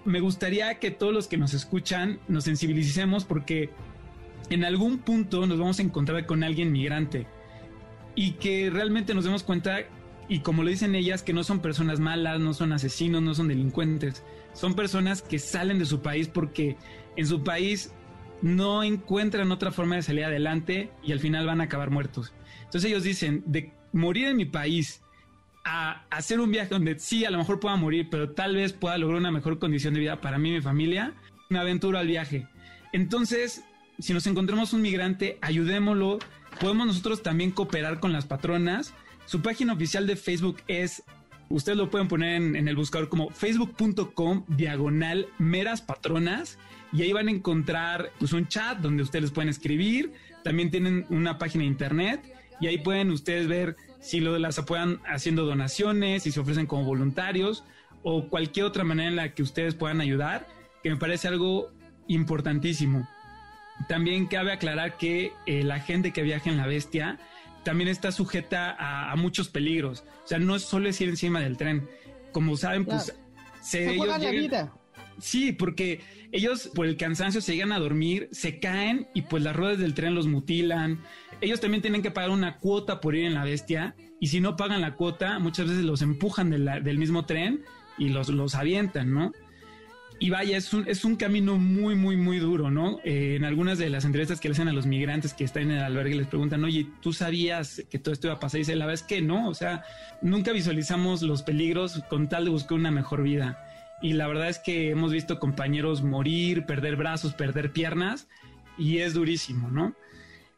me 0.08 0.22
gustaría 0.22 0.80
que 0.80 0.90
todos 0.90 1.14
los 1.14 1.28
que 1.28 1.38
nos 1.38 1.54
escuchan 1.54 2.20
nos 2.30 2.46
sensibilicemos 2.46 3.26
porque 3.26 3.70
en 4.50 4.64
algún 4.64 5.00
punto 5.00 5.46
nos 5.46 5.60
vamos 5.60 5.80
a 5.80 5.82
encontrar 5.82 6.26
con 6.26 6.44
alguien 6.44 6.72
migrante 6.72 7.28
y 8.16 8.32
que 8.34 8.70
realmente 8.70 9.14
nos 9.14 9.26
demos 9.26 9.44
cuenta 9.44 9.82
y 10.30 10.40
como 10.40 10.64
lo 10.64 10.70
dicen 10.70 10.96
ellas, 10.96 11.24
que 11.24 11.34
no 11.34 11.44
son 11.44 11.60
personas 11.60 12.00
malas, 12.00 12.40
no 12.40 12.54
son 12.54 12.72
asesinos, 12.72 13.22
no 13.22 13.36
son 13.36 13.50
delincuentes, 13.50 14.24
son 14.54 14.76
personas 14.76 15.22
que 15.22 15.40
salen 15.40 15.78
de 15.78 15.86
su 15.86 16.02
país 16.02 16.30
porque 16.30 16.78
en 17.18 17.28
su 17.28 17.44
país 17.44 17.92
no 18.42 18.84
encuentran 18.84 19.52
otra 19.52 19.72
forma 19.72 19.96
de 19.98 20.04
salir 20.04 20.24
adelante 20.24 20.90
y 21.04 21.12
al 21.12 21.20
final 21.20 21.46
van 21.46 21.60
a 21.60 21.66
acabar 21.66 21.92
muertos. 21.92 22.34
Entonces 22.64 22.90
ellos 22.90 23.04
dicen, 23.04 23.44
de 23.46 23.74
morir 23.92 24.28
en 24.28 24.38
mi 24.38 24.46
país 24.46 25.02
a 25.68 26.06
hacer 26.10 26.40
un 26.40 26.52
viaje 26.52 26.70
donde 26.70 26.98
sí, 27.00 27.26
a 27.26 27.30
lo 27.30 27.38
mejor 27.38 27.60
pueda 27.60 27.76
morir, 27.76 28.08
pero 28.10 28.32
tal 28.32 28.56
vez 28.56 28.74
pueda 28.74 28.98
lograr 28.98 29.20
una 29.20 29.32
mejor 29.32 29.60
condición 29.60 29.94
de 29.94 30.00
vida 30.00 30.22
para 30.22 30.38
mí 30.38 30.50
y 30.50 30.54
mi 30.54 30.62
familia, 30.62 31.14
me 31.50 31.60
aventuro 31.60 31.98
al 31.98 32.08
viaje. 32.08 32.48
Entonces, 32.94 33.64
si 34.00 34.14
nos 34.14 34.26
encontramos 34.28 34.74
un 34.74 34.82
migrante, 34.82 35.38
ayudémoslo. 35.42 36.20
Podemos 36.60 36.88
nosotros 36.88 37.22
también 37.22 37.52
cooperar 37.52 38.00
con 38.00 38.14
las 38.14 38.26
patronas 38.26 38.94
su 39.28 39.42
página 39.42 39.74
oficial 39.74 40.08
de 40.08 40.16
Facebook 40.16 40.60
es, 40.70 41.04
ustedes 41.50 41.78
lo 41.78 41.90
pueden 41.90 42.08
poner 42.08 42.42
en, 42.42 42.66
el 42.66 42.76
buscador 42.78 43.10
como 43.10 43.30
facebook.com 43.30 44.46
diagonal 44.48 45.28
meras 45.38 45.82
patronas 45.82 46.58
y 46.94 47.02
ahí 47.02 47.12
van 47.12 47.28
a 47.28 47.32
encontrar 47.32 48.14
pues, 48.20 48.32
un 48.32 48.48
chat 48.48 48.78
donde 48.80 49.04
ustedes 49.04 49.32
pueden 49.32 49.50
escribir. 49.50 50.14
También 50.46 50.72
tienen 50.72 51.06
una 51.10 51.38
página 51.38 51.64
de 51.64 51.68
internet 51.68 52.34
y 52.62 52.68
ahí 52.68 52.78
pueden 52.78 53.12
ustedes 53.12 53.50
ver 53.50 53.76
si 54.08 54.22
lo 54.22 54.32
de 54.32 54.40
las 54.40 54.58
apoyan 54.58 55.02
haciendo 55.06 55.46
donaciones, 55.46 56.24
si 56.24 56.32
se 56.32 56.40
ofrecen 56.40 56.66
como 56.66 56.86
voluntarios 56.86 57.66
o 58.04 58.30
cualquier 58.30 58.66
otra 58.66 58.86
manera 58.86 59.10
en 59.10 59.18
la 59.18 59.34
que 59.34 59.44
ustedes 59.44 59.76
puedan 59.76 60.00
ayudar, 60.00 60.48
que 60.82 60.90
me 60.90 60.96
parece 60.96 61.28
algo 61.28 61.74
importantísimo. 62.08 63.06
También 63.90 64.28
cabe 64.28 64.54
aclarar 64.54 64.96
que 64.96 65.34
eh, 65.46 65.62
la 65.64 65.82
gente 65.82 66.14
que 66.14 66.22
viaja 66.22 66.50
en 66.50 66.56
la 66.56 66.66
bestia 66.66 67.20
también 67.66 67.90
está 67.90 68.14
sujeta 68.14 68.78
a, 68.80 69.14
muchos 69.18 69.50
peligros. 69.50 70.06
O 70.24 70.28
sea, 70.28 70.40
no 70.40 70.56
es 70.56 70.62
solo 70.62 70.88
ir 70.88 71.10
encima 71.10 71.42
del 71.42 71.58
tren. 71.58 71.86
Como 72.32 72.56
saben, 72.56 72.86
pues 72.86 73.14
se, 73.62 73.92
ellos 73.92 74.08
la 74.08 74.32
vida. 74.32 74.74
Sí, 75.20 75.52
porque 75.52 76.02
ellos 76.32 76.70
por 76.76 76.86
el 76.86 76.98
cansancio 76.98 77.42
se 77.42 77.54
llegan 77.54 77.72
a 77.72 77.80
dormir, 77.80 78.30
se 78.32 78.60
caen 78.60 79.08
y 79.14 79.24
pues 79.24 79.44
las 79.44 79.56
ruedas 79.56 79.80
del 79.80 79.94
tren 79.94 80.16
los 80.16 80.28
mutilan. 80.28 81.02
Ellos 81.42 81.60
también 81.60 81.82
tienen 81.82 82.02
que 82.02 82.12
pagar 82.12 82.30
una 82.30 82.58
cuota 82.58 83.00
por 83.00 83.16
ir 83.16 83.26
en 83.26 83.34
la 83.34 83.44
bestia 83.44 83.96
y 84.20 84.28
si 84.28 84.40
no 84.40 84.56
pagan 84.56 84.82
la 84.82 84.96
cuota, 84.96 85.40
muchas 85.40 85.68
veces 85.68 85.86
los 85.86 86.02
empujan 86.02 86.50
del 86.50 86.98
mismo 86.98 87.26
tren 87.26 87.64
y 87.98 88.10
los, 88.10 88.30
los 88.30 88.56
avientan, 88.56 89.14
¿no? 89.14 89.32
Y 90.20 90.32
vaya, 90.32 90.58
es 90.58 90.74
un, 90.74 90.88
es 90.88 91.06
un 91.06 91.16
camino 91.16 91.58
muy, 91.58 91.94
muy, 91.94 92.18
muy 92.18 92.40
duro, 92.40 92.72
¿no? 92.72 93.00
Eh, 93.04 93.36
en 93.36 93.46
algunas 93.46 93.78
de 93.78 93.90
las 93.92 94.04
entrevistas 94.04 94.40
que 94.40 94.48
le 94.48 94.54
hacen 94.54 94.68
a 94.68 94.74
los 94.74 94.88
migrantes 94.88 95.36
que 95.36 95.44
están 95.44 95.64
en 95.64 95.72
el 95.72 95.84
albergue 95.84 96.16
les 96.16 96.26
preguntan, 96.26 96.64
oye, 96.64 96.88
¿tú 97.02 97.14
sabías 97.14 97.84
que 97.92 98.00
todo 98.00 98.14
esto 98.14 98.28
iba 98.28 98.36
a 98.36 98.40
pasar? 98.40 98.58
Y 98.58 98.62
dice, 98.62 98.76
la 98.76 98.88
verdad 98.88 99.02
es 99.02 99.08
que 99.08 99.22
no, 99.22 99.48
o 99.48 99.54
sea, 99.54 99.84
nunca 100.24 100.54
visualizamos 100.54 101.22
los 101.22 101.44
peligros 101.44 102.02
con 102.10 102.30
tal 102.30 102.46
de 102.46 102.50
buscar 102.50 102.80
una 102.80 102.90
mejor 102.90 103.22
vida. 103.22 103.64
Y 104.02 104.14
la 104.14 104.28
verdad 104.28 104.50
es 104.50 104.60
que 104.60 104.92
hemos 104.92 105.12
visto 105.12 105.40
compañeros 105.40 106.04
morir, 106.04 106.66
perder 106.66 106.96
brazos, 106.96 107.34
perder 107.34 107.72
piernas, 107.72 108.28
y 108.78 109.00
es 109.00 109.14
durísimo, 109.14 109.70
¿no? 109.70 109.96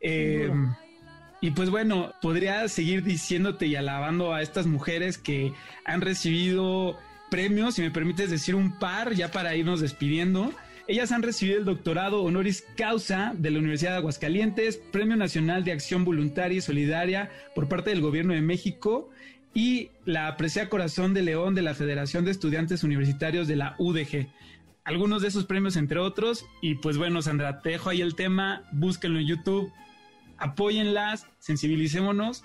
Eh, 0.01 0.51
y 1.41 1.51
pues 1.51 1.69
bueno, 1.69 2.13
podría 2.21 2.67
seguir 2.67 3.03
diciéndote 3.03 3.67
y 3.67 3.75
alabando 3.75 4.33
a 4.33 4.41
estas 4.41 4.65
mujeres 4.65 5.17
que 5.17 5.53
han 5.85 6.01
recibido 6.01 6.97
premios, 7.31 7.75
si 7.75 7.81
me 7.81 7.91
permites 7.91 8.29
decir 8.29 8.55
un 8.55 8.77
par, 8.77 9.13
ya 9.13 9.31
para 9.31 9.55
irnos 9.55 9.79
despidiendo. 9.79 10.51
Ellas 10.87 11.11
han 11.11 11.21
recibido 11.21 11.59
el 11.59 11.65
doctorado 11.65 12.23
honoris 12.23 12.65
causa 12.75 13.33
de 13.37 13.51
la 13.51 13.59
Universidad 13.59 13.91
de 13.91 13.97
Aguascalientes, 13.97 14.77
Premio 14.77 15.15
Nacional 15.15 15.63
de 15.63 15.71
Acción 15.71 16.03
Voluntaria 16.03 16.57
y 16.57 16.61
Solidaria 16.61 17.29
por 17.53 17.69
parte 17.69 17.91
del 17.91 18.01
Gobierno 18.01 18.33
de 18.33 18.41
México 18.41 19.09
y 19.53 19.89
la 20.05 20.27
Aprecia 20.27 20.69
Corazón 20.69 21.13
de 21.13 21.21
León 21.21 21.55
de 21.55 21.61
la 21.61 21.73
Federación 21.73 22.25
de 22.25 22.31
Estudiantes 22.31 22.83
Universitarios 22.83 23.47
de 23.47 23.55
la 23.55 23.75
UDG. 23.77 24.27
Algunos 24.83 25.21
de 25.21 25.27
esos 25.27 25.45
premios, 25.45 25.75
entre 25.75 25.99
otros. 25.99 26.45
Y 26.61 26.75
pues 26.75 26.97
bueno, 26.97 27.21
Sandra, 27.21 27.61
te 27.61 27.69
dejo 27.69 27.89
ahí 27.89 28.01
el 28.01 28.15
tema, 28.15 28.63
búsquenlo 28.71 29.19
en 29.19 29.27
YouTube, 29.27 29.71
apóyenlas, 30.37 31.27
sensibilicémonos 31.39 32.43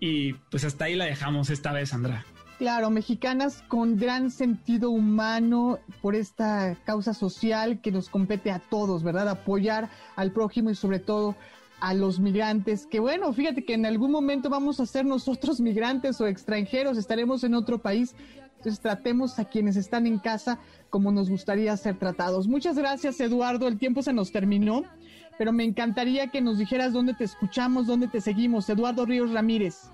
y 0.00 0.34
pues 0.50 0.64
hasta 0.64 0.86
ahí 0.86 0.94
la 0.94 1.06
dejamos 1.06 1.50
esta 1.50 1.72
vez, 1.72 1.90
Sandra. 1.90 2.24
Claro, 2.58 2.88
mexicanas 2.88 3.62
con 3.68 3.98
gran 3.98 4.30
sentido 4.30 4.90
humano 4.90 5.78
por 6.00 6.14
esta 6.14 6.74
causa 6.84 7.12
social 7.12 7.82
que 7.82 7.92
nos 7.92 8.08
compete 8.08 8.50
a 8.50 8.60
todos, 8.60 9.02
¿verdad? 9.02 9.28
Apoyar 9.28 9.90
al 10.16 10.32
prójimo 10.32 10.70
y 10.70 10.74
sobre 10.74 10.98
todo 10.98 11.36
a 11.80 11.94
los 11.94 12.20
migrantes, 12.20 12.86
que 12.86 13.00
bueno, 13.00 13.32
fíjate 13.32 13.64
que 13.64 13.74
en 13.74 13.86
algún 13.86 14.10
momento 14.10 14.48
vamos 14.48 14.80
a 14.80 14.86
ser 14.86 15.04
nosotros 15.04 15.60
migrantes 15.60 16.20
o 16.20 16.26
extranjeros, 16.26 16.96
estaremos 16.98 17.44
en 17.44 17.54
otro 17.54 17.78
país, 17.78 18.14
entonces 18.56 18.80
tratemos 18.80 19.38
a 19.38 19.44
quienes 19.44 19.76
están 19.76 20.06
en 20.06 20.18
casa 20.18 20.58
como 20.90 21.12
nos 21.12 21.28
gustaría 21.28 21.76
ser 21.76 21.98
tratados. 21.98 22.48
Muchas 22.48 22.76
gracias, 22.76 23.20
Eduardo, 23.20 23.68
el 23.68 23.78
tiempo 23.78 24.02
se 24.02 24.12
nos 24.12 24.32
terminó, 24.32 24.84
pero 25.38 25.52
me 25.52 25.64
encantaría 25.64 26.28
que 26.28 26.40
nos 26.40 26.58
dijeras 26.58 26.92
dónde 26.92 27.14
te 27.14 27.24
escuchamos, 27.24 27.86
dónde 27.86 28.08
te 28.08 28.20
seguimos. 28.20 28.68
Eduardo 28.68 29.04
Ríos 29.04 29.32
Ramírez. 29.32 29.90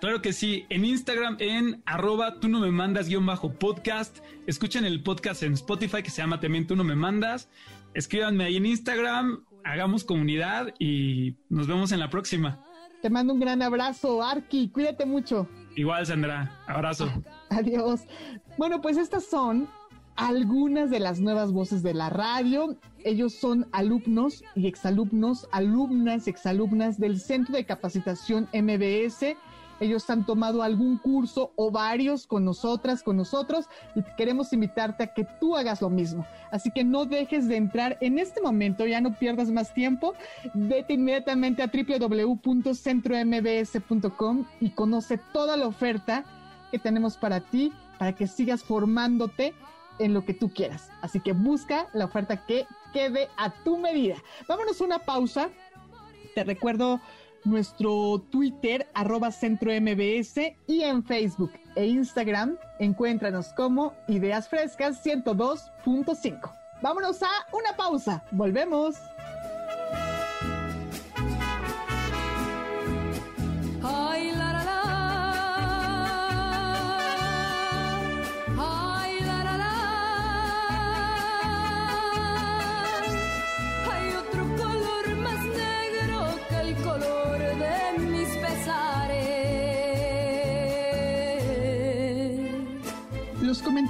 Claro 0.00 0.20
que 0.20 0.34
sí, 0.34 0.66
en 0.68 0.84
Instagram 0.84 1.36
en 1.40 1.82
arroba 1.86 2.38
tú 2.38 2.48
no 2.48 2.60
me 2.60 2.70
mandas 2.70 3.08
guion 3.08 3.24
bajo 3.24 3.52
podcast. 3.54 4.18
Escuchen 4.46 4.84
el 4.84 5.02
podcast 5.02 5.42
en 5.42 5.54
Spotify 5.54 6.02
que 6.02 6.10
se 6.10 6.20
llama 6.20 6.38
también 6.38 6.66
tú 6.66 6.76
no 6.76 6.84
me 6.84 6.94
mandas. 6.94 7.48
Escríbanme 7.94 8.44
ahí 8.44 8.56
en 8.56 8.66
Instagram, 8.66 9.45
hagamos 9.66 10.04
comunidad 10.04 10.72
y 10.78 11.36
nos 11.48 11.66
vemos 11.66 11.92
en 11.92 12.00
la 12.00 12.08
próxima. 12.08 12.60
Te 13.02 13.10
mando 13.10 13.34
un 13.34 13.40
gran 13.40 13.62
abrazo, 13.62 14.22
Arki, 14.22 14.68
cuídate 14.68 15.04
mucho. 15.04 15.48
Igual, 15.76 16.06
Sandra, 16.06 16.50
abrazo. 16.66 17.10
Adiós. 17.50 18.02
Bueno, 18.56 18.80
pues 18.80 18.96
estas 18.96 19.24
son 19.24 19.68
algunas 20.16 20.90
de 20.90 21.00
las 21.00 21.20
nuevas 21.20 21.52
voces 21.52 21.82
de 21.82 21.94
la 21.94 22.08
radio. 22.08 22.78
Ellos 23.04 23.34
son 23.34 23.68
alumnos 23.72 24.42
y 24.54 24.66
exalumnos, 24.66 25.46
alumnas 25.52 26.26
y 26.26 26.30
exalumnas 26.30 26.98
del 26.98 27.20
Centro 27.20 27.54
de 27.54 27.66
Capacitación 27.66 28.48
MBS 28.54 29.36
ellos 29.80 30.08
han 30.10 30.24
tomado 30.24 30.62
algún 30.62 30.98
curso 30.98 31.52
o 31.56 31.70
varios 31.70 32.26
con 32.26 32.44
nosotras, 32.44 33.02
con 33.02 33.16
nosotros, 33.16 33.66
y 33.94 34.02
queremos 34.16 34.52
invitarte 34.52 35.04
a 35.04 35.14
que 35.14 35.26
tú 35.40 35.56
hagas 35.56 35.80
lo 35.82 35.90
mismo. 35.90 36.26
Así 36.50 36.70
que 36.70 36.84
no 36.84 37.04
dejes 37.04 37.48
de 37.48 37.56
entrar 37.56 37.98
en 38.00 38.18
este 38.18 38.40
momento, 38.40 38.86
ya 38.86 39.00
no 39.00 39.14
pierdas 39.14 39.50
más 39.50 39.74
tiempo. 39.74 40.14
Vete 40.54 40.94
inmediatamente 40.94 41.62
a 41.62 41.70
www.centrombs.com 41.72 44.44
y 44.60 44.70
conoce 44.70 45.18
toda 45.32 45.56
la 45.56 45.66
oferta 45.66 46.24
que 46.70 46.78
tenemos 46.78 47.16
para 47.16 47.40
ti, 47.40 47.72
para 47.98 48.14
que 48.14 48.26
sigas 48.26 48.62
formándote 48.62 49.54
en 49.98 50.14
lo 50.14 50.24
que 50.24 50.34
tú 50.34 50.50
quieras. 50.50 50.90
Así 51.00 51.20
que 51.20 51.32
busca 51.32 51.88
la 51.92 52.04
oferta 52.04 52.44
que 52.44 52.66
quede 52.92 53.28
a 53.36 53.50
tu 53.50 53.78
medida. 53.78 54.16
Vámonos 54.48 54.80
a 54.80 54.84
una 54.84 54.98
pausa. 55.00 55.48
Te 56.34 56.44
recuerdo 56.44 57.00
nuestro 57.46 58.24
Twitter, 58.30 58.86
arroba 58.94 59.30
y 60.66 60.82
en 60.82 61.04
Facebook 61.04 61.52
e 61.76 61.86
Instagram, 61.86 62.56
encuéntranos 62.78 63.52
como 63.54 63.94
Ideas 64.08 64.48
Frescas 64.48 65.04
102.5. 65.04 66.52
Vámonos 66.82 67.22
a 67.22 67.30
una 67.52 67.76
pausa. 67.76 68.24
Volvemos. 68.32 68.96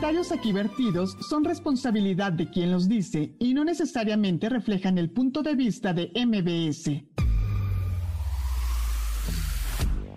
Comentarios 0.06 0.30
aquí 0.30 0.52
vertidos 0.52 1.16
son 1.18 1.44
responsabilidad 1.44 2.30
de 2.30 2.48
quien 2.48 2.70
los 2.70 2.88
dice 2.88 3.34
y 3.40 3.54
no 3.54 3.64
necesariamente 3.64 4.48
reflejan 4.48 4.98
el 4.98 5.10
punto 5.10 5.42
de 5.42 5.56
vista 5.56 5.92
de 5.92 6.12
MBS. 6.14 7.02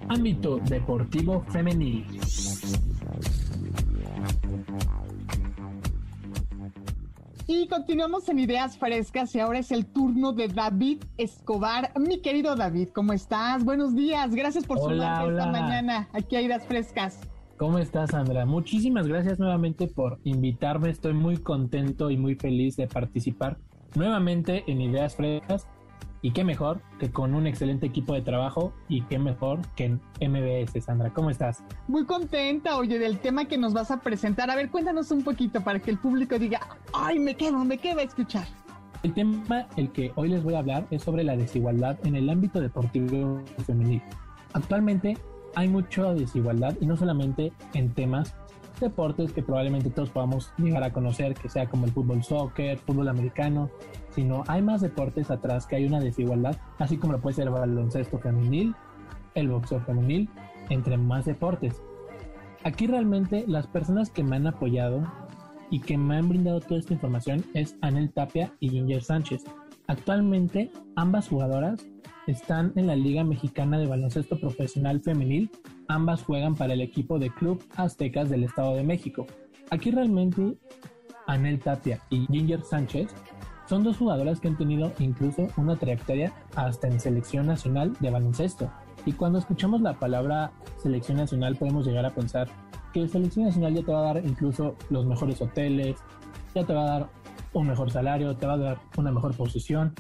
Ámbito 0.08 0.60
Deportivo 0.60 1.44
Femenil. 1.50 2.06
Y 7.48 7.68
continuamos 7.68 8.30
en 8.30 8.38
Ideas 8.38 8.78
Frescas 8.78 9.34
y 9.34 9.40
ahora 9.40 9.58
es 9.58 9.72
el 9.72 9.88
turno 9.88 10.34
de 10.34 10.50
David 10.50 11.00
Escobar. 11.18 11.92
Mi 12.00 12.22
querido 12.22 12.56
David, 12.56 12.90
¿cómo 12.94 13.14
estás? 13.14 13.64
Buenos 13.66 13.96
días, 13.96 14.36
gracias 14.36 14.66
por 14.68 14.78
sumarte 14.78 15.32
esta 15.32 15.48
mañana 15.48 16.08
aquí 16.14 16.36
a 16.36 16.42
Ideas 16.44 16.64
Frescas. 16.68 17.22
¿Cómo 17.60 17.78
estás, 17.78 18.12
Sandra? 18.12 18.46
Muchísimas 18.46 19.06
gracias 19.06 19.38
nuevamente 19.38 19.88
por 19.88 20.20
invitarme. 20.24 20.90
Estoy 20.90 21.12
muy 21.12 21.36
contento 21.36 22.10
y 22.10 22.16
muy 22.16 22.36
feliz 22.36 22.78
de 22.78 22.88
participar 22.88 23.58
nuevamente 23.96 24.64
en 24.68 24.80
Ideas 24.80 25.18
Frescas. 25.18 25.68
Y 26.22 26.32
qué 26.32 26.46
mejor 26.46 26.82
que 27.00 27.12
con 27.12 27.36
un 27.36 27.48
excelente 27.48 27.86
equipo 27.86 28.14
de 28.14 28.22
trabajo 28.22 28.72
y 28.88 29.02
qué 29.02 29.20
mejor 29.20 29.60
que 29.76 29.84
en 30.20 30.32
MBS, 30.32 30.82
Sandra. 30.82 31.14
¿Cómo 31.14 31.32
estás? 31.32 31.62
Muy 31.90 32.06
contenta, 32.06 32.78
oye, 32.78 32.98
del 32.98 33.20
tema 33.20 33.44
que 33.44 33.58
nos 33.58 33.74
vas 33.74 33.92
a 33.92 34.00
presentar. 34.00 34.50
A 34.50 34.56
ver, 34.56 34.70
cuéntanos 34.70 35.12
un 35.12 35.26
poquito 35.26 35.60
para 35.60 35.80
que 35.80 35.92
el 35.92 35.98
público 35.98 36.40
diga, 36.40 36.62
ay, 36.94 37.20
me 37.20 37.36
quedo, 37.36 37.66
me 37.66 37.78
quedo 37.78 38.00
a 38.00 38.04
escuchar. 38.04 38.48
El 39.04 39.14
tema 39.14 39.68
el 39.76 39.92
que 39.92 40.14
hoy 40.16 40.30
les 40.30 40.42
voy 40.44 40.54
a 40.54 40.60
hablar 40.60 40.88
es 40.92 41.04
sobre 41.04 41.26
la 41.26 41.36
desigualdad 41.36 42.00
en 42.06 42.16
el 42.16 42.30
ámbito 42.30 42.62
deportivo 42.62 43.44
femenino. 43.66 44.04
Actualmente 44.54 45.18
hay 45.56 45.68
mucha 45.68 46.14
desigualdad 46.14 46.76
y 46.80 46.86
no 46.86 46.98
solamente 46.98 47.52
en 47.74 47.94
temas 47.94 48.36
deportes 48.80 49.34
que 49.34 49.44
probablemente 49.44 49.90
todos 49.90 50.10
podamos 50.10 50.54
llegar 50.58 50.84
a 50.84 50.94
conocer, 50.94 51.34
que 51.34 51.50
sea 51.50 51.68
como 51.68 51.86
el 51.86 51.92
fútbol 51.92 52.24
soccer, 52.24 52.78
fútbol 52.78 53.10
americano, 53.10 53.70
sino 54.12 54.44
hay 54.48 54.62
más 54.62 54.82
deportes 54.82 55.30
atrás 55.32 55.66
que 55.66 55.76
hay 55.76 55.86
una 55.86 56.00
desigualdad, 56.00 56.56
así 56.78 56.98
como 56.98 57.14
lo 57.14 57.22
puede 57.22 57.36
ser 57.36 57.48
el 57.48 57.54
baloncesto 57.54 58.20
femenil, 58.20 58.74
el 59.36 59.50
boxeo 59.50 59.82
femenil, 59.82 60.30
entre 60.70 60.98
más 60.98 61.26
deportes. 61.26 61.82
Aquí 62.64 62.88
realmente 62.88 63.46
las 63.48 63.68
personas 63.68 64.10
que 64.10 64.24
me 64.24 64.36
han 64.36 64.48
apoyado 64.48 65.04
y 65.70 65.80
que 65.82 65.98
me 65.98 66.18
han 66.18 66.30
brindado 66.30 66.60
toda 66.60 66.80
esta 66.80 66.94
información 66.94 67.46
es 67.54 67.76
Anel 67.82 68.12
Tapia 68.12 68.54
y 68.60 68.70
Ginger 68.70 69.04
Sánchez. 69.04 69.44
Actualmente 69.88 70.72
ambas 70.96 71.30
jugadoras 71.30 71.88
están 72.30 72.74
en 72.76 72.88
la 72.88 72.96
Liga 72.96 73.24
Mexicana 73.24 73.80
de 73.80 73.88
Baloncesto 73.88 74.40
Profesional 74.40 75.02
Femenil. 75.02 75.50
Ambas 75.88 76.24
juegan 76.24 76.56
para 76.56 76.74
el 76.74 76.82
equipo 76.82 77.18
de 77.18 77.32
Club 77.32 77.64
Aztecas 77.76 78.30
del 78.30 78.44
Estado 78.44 78.76
de 78.76 78.84
México. 78.84 79.26
Aquí 79.72 79.92
realmente 79.92 80.58
Anel 81.28 81.60
Tapia 81.60 82.00
y 82.10 82.28
Ginger 82.28 82.64
Sánchez 82.64 83.10
son 83.68 83.84
dos 83.84 83.98
jugadoras 83.98 84.40
que 84.40 84.48
han 84.48 84.58
tenido 84.58 84.92
incluso 85.00 85.48
una 85.58 85.76
trayectoria 85.76 86.34
hasta 86.56 86.88
en 86.88 87.00
selección 87.00 87.48
nacional 87.48 87.94
de 88.00 88.10
baloncesto. 88.10 88.72
Y 89.06 89.14
cuando 89.14 89.40
escuchamos 89.40 89.82
la 89.82 89.98
palabra 90.00 90.52
selección 90.78 91.18
nacional 91.18 91.56
podemos 91.56 91.86
llegar 91.86 92.06
a 92.06 92.14
pensar 92.14 92.48
que 92.94 93.08
selección 93.08 93.46
nacional 93.46 93.74
ya 93.74 93.84
te 93.84 93.92
va 93.92 94.00
a 94.00 94.14
dar 94.14 94.26
incluso 94.26 94.76
los 94.90 95.06
mejores 95.06 95.42
hoteles, 95.42 95.98
ya 96.54 96.66
te 96.66 96.74
va 96.74 96.84
a 96.84 97.00
dar 97.00 97.10
un 97.54 97.68
mejor 97.68 97.92
salario, 97.92 98.36
te 98.36 98.46
va 98.46 98.54
a 98.54 98.58
dar 98.58 98.78
una 98.98 99.12
mejor 99.12 99.36
posición, 99.36 99.94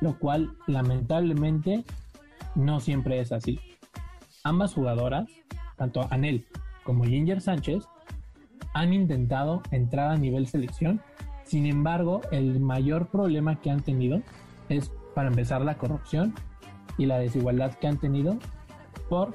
lo 0.00 0.18
cual 0.18 0.56
lamentablemente 0.66 1.84
no 2.54 2.80
siempre 2.80 3.20
es 3.20 3.32
así. 3.32 3.60
Ambas 4.44 4.74
jugadoras, 4.74 5.28
tanto 5.76 6.06
Anel 6.10 6.46
como 6.84 7.04
Ginger 7.04 7.40
Sánchez, 7.40 7.84
han 8.74 8.92
intentado 8.92 9.62
entrar 9.70 10.10
a 10.10 10.16
nivel 10.16 10.46
selección, 10.46 11.00
sin 11.44 11.66
embargo, 11.66 12.22
el 12.30 12.60
mayor 12.60 13.08
problema 13.08 13.60
que 13.60 13.70
han 13.70 13.82
tenido 13.82 14.22
es, 14.68 14.90
para 15.14 15.28
empezar, 15.28 15.60
la 15.60 15.76
corrupción 15.76 16.34
y 16.98 17.06
la 17.06 17.18
desigualdad 17.18 17.74
que 17.74 17.86
han 17.86 17.98
tenido 17.98 18.38
por 19.08 19.32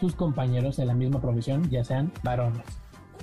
sus 0.00 0.16
compañeros 0.16 0.76
de 0.76 0.86
la 0.86 0.94
misma 0.94 1.20
profesión, 1.20 1.68
ya 1.70 1.84
sean 1.84 2.12
varones. 2.24 2.64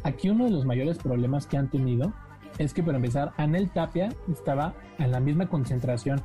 Aquí 0.03 0.29
uno 0.29 0.45
de 0.45 0.51
los 0.51 0.65
mayores 0.65 0.97
problemas 0.97 1.45
que 1.45 1.57
han 1.57 1.69
tenido 1.69 2.13
es 2.57 2.73
que, 2.73 2.83
para 2.83 2.97
empezar, 2.97 3.33
Anel 3.37 3.69
Tapia 3.69 4.09
estaba 4.31 4.73
en 4.97 5.11
la 5.11 5.19
misma 5.19 5.47
concentración 5.47 6.21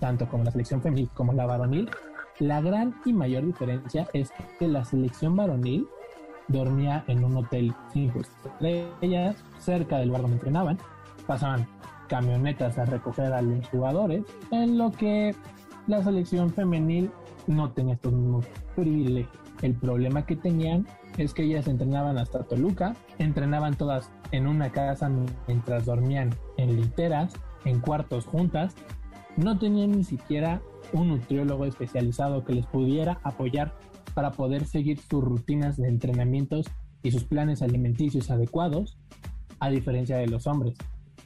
tanto 0.00 0.28
como 0.28 0.44
la 0.44 0.50
selección 0.50 0.82
femenil 0.82 1.10
como 1.14 1.32
la 1.32 1.46
varonil, 1.46 1.90
la 2.38 2.60
gran 2.60 2.94
y 3.04 3.12
mayor 3.12 3.44
diferencia 3.46 4.08
es 4.12 4.32
que 4.58 4.68
la 4.68 4.84
selección 4.84 5.36
varonil 5.36 5.86
dormía 6.48 7.04
en 7.06 7.24
un 7.24 7.36
hotel 7.36 7.74
cinco 7.92 8.20
estrellas 8.20 9.36
cerca 9.58 9.98
del 9.98 10.08
lugar 10.08 10.22
donde 10.22 10.36
entrenaban, 10.36 10.78
pasaban 11.26 11.66
camionetas 12.08 12.78
a 12.78 12.84
recoger 12.84 13.32
a 13.32 13.40
los 13.40 13.66
jugadores, 13.68 14.24
en 14.50 14.78
lo 14.78 14.90
que 14.92 15.34
la 15.86 16.02
selección 16.02 16.52
femenil 16.52 17.10
no 17.46 17.70
tenía 17.70 17.94
estos 17.94 18.12
mismos 18.12 18.46
privilegios. 18.74 19.32
El 19.62 19.74
problema 19.74 20.26
que 20.26 20.36
tenían 20.36 20.86
es 21.16 21.32
que 21.32 21.44
ellas 21.44 21.68
entrenaban 21.68 22.18
hasta 22.18 22.42
Toluca, 22.42 22.94
entrenaban 23.18 23.76
todas 23.76 24.10
en 24.32 24.46
una 24.46 24.70
casa 24.70 25.10
mientras 25.46 25.86
dormían 25.86 26.34
en 26.56 26.76
literas, 26.76 27.32
en 27.64 27.80
cuartos 27.80 28.26
juntas, 28.26 28.74
no 29.36 29.58
tenían 29.58 29.92
ni 29.92 30.04
siquiera 30.04 30.62
un 30.92 31.08
nutriólogo 31.08 31.64
especializado 31.64 32.44
que 32.44 32.54
les 32.54 32.66
pudiera 32.66 33.20
apoyar 33.22 33.74
para 34.14 34.32
poder 34.32 34.64
seguir 34.66 34.98
sus 34.98 35.24
rutinas 35.24 35.76
de 35.76 35.88
entrenamientos 35.88 36.66
y 37.02 37.10
sus 37.10 37.24
planes 37.24 37.62
alimenticios 37.62 38.30
adecuados, 38.30 38.96
a 39.60 39.70
diferencia 39.70 40.16
de 40.16 40.26
los 40.26 40.46
hombres, 40.46 40.76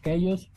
que 0.03 0.15
ellos 0.15 0.51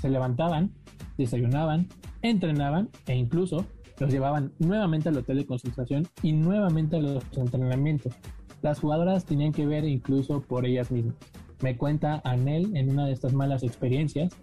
se 0.00 0.08
levantaban, 0.08 0.72
desayunaban, 1.18 1.88
entrenaban 2.22 2.88
e 3.06 3.14
incluso 3.14 3.66
los 3.98 4.10
llevaban 4.10 4.52
nuevamente 4.58 5.08
al 5.08 5.16
hotel 5.16 5.38
de 5.38 5.46
concentración 5.46 6.06
y 6.22 6.32
nuevamente 6.32 6.96
a 6.96 7.00
los 7.00 7.24
entrenamientos. 7.36 8.14
Las 8.62 8.80
jugadoras 8.80 9.24
tenían 9.24 9.52
que 9.52 9.66
ver 9.66 9.84
incluso 9.84 10.42
por 10.42 10.66
ellas 10.66 10.90
mismas. 10.90 11.16
Me 11.62 11.76
cuenta 11.76 12.20
Anel 12.24 12.76
en 12.76 12.90
una 12.90 13.06
de 13.06 13.12
estas 13.12 13.32
malas 13.32 13.62
experiencias 13.62 14.36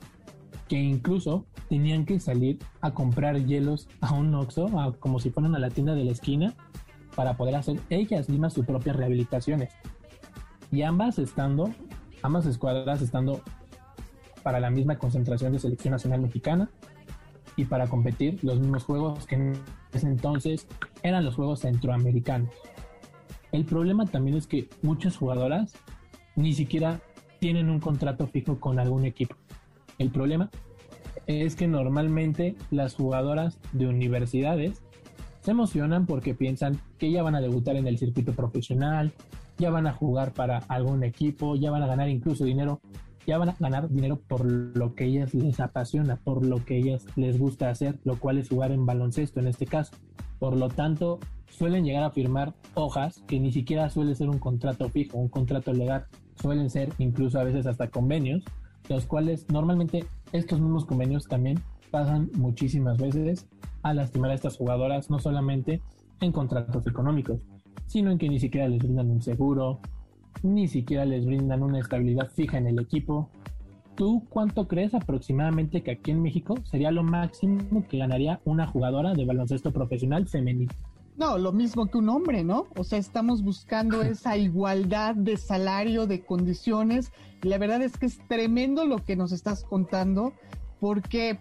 que 0.67 0.77
incluso 0.79 1.45
tenían 1.69 2.05
que 2.05 2.19
salir 2.19 2.59
a 2.81 2.91
comprar 2.91 3.45
hielos 3.45 3.87
a 4.01 4.13
un 4.13 4.33
Oxxo, 4.35 4.69
como 4.99 5.19
si 5.19 5.29
fueran 5.29 5.55
a 5.55 5.59
la 5.59 5.69
tienda 5.69 5.95
de 5.95 6.05
la 6.05 6.11
esquina, 6.11 6.53
para 7.15 7.37
poder 7.37 7.55
hacer 7.55 7.79
ellas 7.89 8.29
mismas 8.29 8.53
sus 8.53 8.65
propias 8.65 8.95
rehabilitaciones. 8.95 9.73
Y 10.71 10.81
ambas 10.81 11.19
estando, 11.19 11.69
ambas 12.21 12.45
escuadras 12.45 13.01
estando 13.01 13.41
para 14.41 14.59
la 14.59 14.69
misma 14.69 14.97
concentración 14.97 15.53
de 15.53 15.59
selección 15.59 15.91
nacional 15.91 16.21
mexicana 16.21 16.69
y 17.55 17.65
para 17.65 17.87
competir 17.87 18.39
los 18.43 18.59
mismos 18.59 18.83
juegos 18.83 19.25
que 19.25 19.35
en 19.35 19.53
ese 19.93 20.07
entonces 20.07 20.67
eran 21.03 21.23
los 21.23 21.35
juegos 21.35 21.61
centroamericanos. 21.61 22.49
El 23.51 23.65
problema 23.65 24.05
también 24.05 24.37
es 24.37 24.47
que 24.47 24.67
muchas 24.81 25.15
jugadoras 25.15 25.73
ni 26.35 26.53
siquiera 26.53 26.99
tienen 27.39 27.69
un 27.69 27.79
contrato 27.79 28.25
fijo 28.25 28.59
con 28.59 28.79
algún 28.79 29.05
equipo. 29.05 29.35
El 29.97 30.09
problema 30.09 30.49
es 31.27 31.55
que 31.55 31.67
normalmente 31.67 32.55
las 32.71 32.95
jugadoras 32.95 33.59
de 33.71 33.87
universidades 33.87 34.83
se 35.41 35.51
emocionan 35.51 36.05
porque 36.05 36.33
piensan 36.33 36.79
que 36.97 37.11
ya 37.11 37.21
van 37.23 37.35
a 37.35 37.41
debutar 37.41 37.75
en 37.75 37.87
el 37.87 37.97
circuito 37.97 38.33
profesional, 38.33 39.13
ya 39.57 39.69
van 39.69 39.87
a 39.87 39.93
jugar 39.93 40.33
para 40.33 40.59
algún 40.69 41.03
equipo, 41.03 41.55
ya 41.55 41.71
van 41.71 41.83
a 41.83 41.87
ganar 41.87 42.09
incluso 42.09 42.45
dinero, 42.45 42.81
ya 43.27 43.37
van 43.37 43.49
a 43.49 43.55
ganar 43.59 43.89
dinero 43.89 44.19
por 44.27 44.45
lo 44.45 44.95
que 44.95 45.05
ellas 45.05 45.33
les 45.33 45.59
apasiona, 45.59 46.17
por 46.17 46.45
lo 46.45 46.63
que 46.65 46.77
ellas 46.77 47.05
les 47.15 47.37
gusta 47.37 47.69
hacer, 47.69 47.99
lo 48.03 48.19
cual 48.19 48.37
es 48.37 48.49
jugar 48.49 48.71
en 48.71 48.85
baloncesto 48.85 49.39
en 49.39 49.47
este 49.47 49.65
caso. 49.65 49.95
Por 50.39 50.57
lo 50.57 50.69
tanto, 50.69 51.19
suelen 51.49 51.85
llegar 51.85 52.03
a 52.03 52.11
firmar 52.11 52.53
hojas 52.73 53.23
que 53.27 53.39
ni 53.39 53.51
siquiera 53.51 53.89
suele 53.89 54.15
ser 54.15 54.29
un 54.29 54.39
contrato 54.39 54.89
fijo, 54.89 55.17
un 55.17 55.29
contrato 55.29 55.73
legal, 55.73 56.05
suelen 56.41 56.69
ser 56.69 56.89
incluso 56.97 57.39
a 57.39 57.43
veces 57.43 57.65
hasta 57.65 57.89
convenios, 57.89 58.43
los 58.93 59.05
cuales 59.05 59.45
normalmente 59.49 60.05
estos 60.31 60.59
mismos 60.59 60.85
convenios 60.85 61.27
también 61.27 61.59
pasan 61.91 62.29
muchísimas 62.35 62.97
veces 62.97 63.47
a 63.81 63.93
lastimar 63.93 64.31
a 64.31 64.35
estas 64.35 64.57
jugadoras, 64.57 65.09
no 65.09 65.19
solamente 65.19 65.81
en 66.21 66.31
contratos 66.31 66.87
económicos, 66.87 67.41
sino 67.87 68.11
en 68.11 68.17
que 68.17 68.29
ni 68.29 68.39
siquiera 68.39 68.67
les 68.67 68.79
brindan 68.79 69.11
un 69.11 69.21
seguro, 69.21 69.79
ni 70.41 70.67
siquiera 70.67 71.05
les 71.05 71.25
brindan 71.25 71.63
una 71.63 71.79
estabilidad 71.79 72.29
fija 72.29 72.57
en 72.57 72.67
el 72.67 72.79
equipo. 72.79 73.29
¿Tú 73.95 74.25
cuánto 74.29 74.67
crees 74.67 74.93
aproximadamente 74.93 75.83
que 75.83 75.91
aquí 75.91 76.11
en 76.11 76.23
México 76.23 76.55
sería 76.63 76.91
lo 76.91 77.03
máximo 77.03 77.85
que 77.87 77.99
ganaría 77.99 78.39
una 78.45 78.65
jugadora 78.65 79.13
de 79.13 79.25
baloncesto 79.25 79.71
profesional 79.71 80.27
femenino? 80.27 80.71
No, 81.15 81.37
lo 81.37 81.51
mismo 81.51 81.85
que 81.87 81.97
un 81.97 82.09
hombre, 82.09 82.43
¿no? 82.43 82.65
O 82.75 82.83
sea, 82.83 82.97
estamos 82.97 83.43
buscando 83.43 84.01
esa 84.01 84.35
igualdad 84.35 85.15
de 85.15 85.37
salario, 85.37 86.07
de 86.07 86.21
condiciones. 86.21 87.11
Y 87.43 87.49
la 87.49 87.57
verdad 87.57 87.81
es 87.83 87.97
que 87.97 88.07
es 88.07 88.19
tremendo 88.27 88.85
lo 88.85 88.97
que 88.97 89.15
nos 89.15 89.31
estás 89.31 89.63
contando, 89.63 90.33
porque 90.79 91.37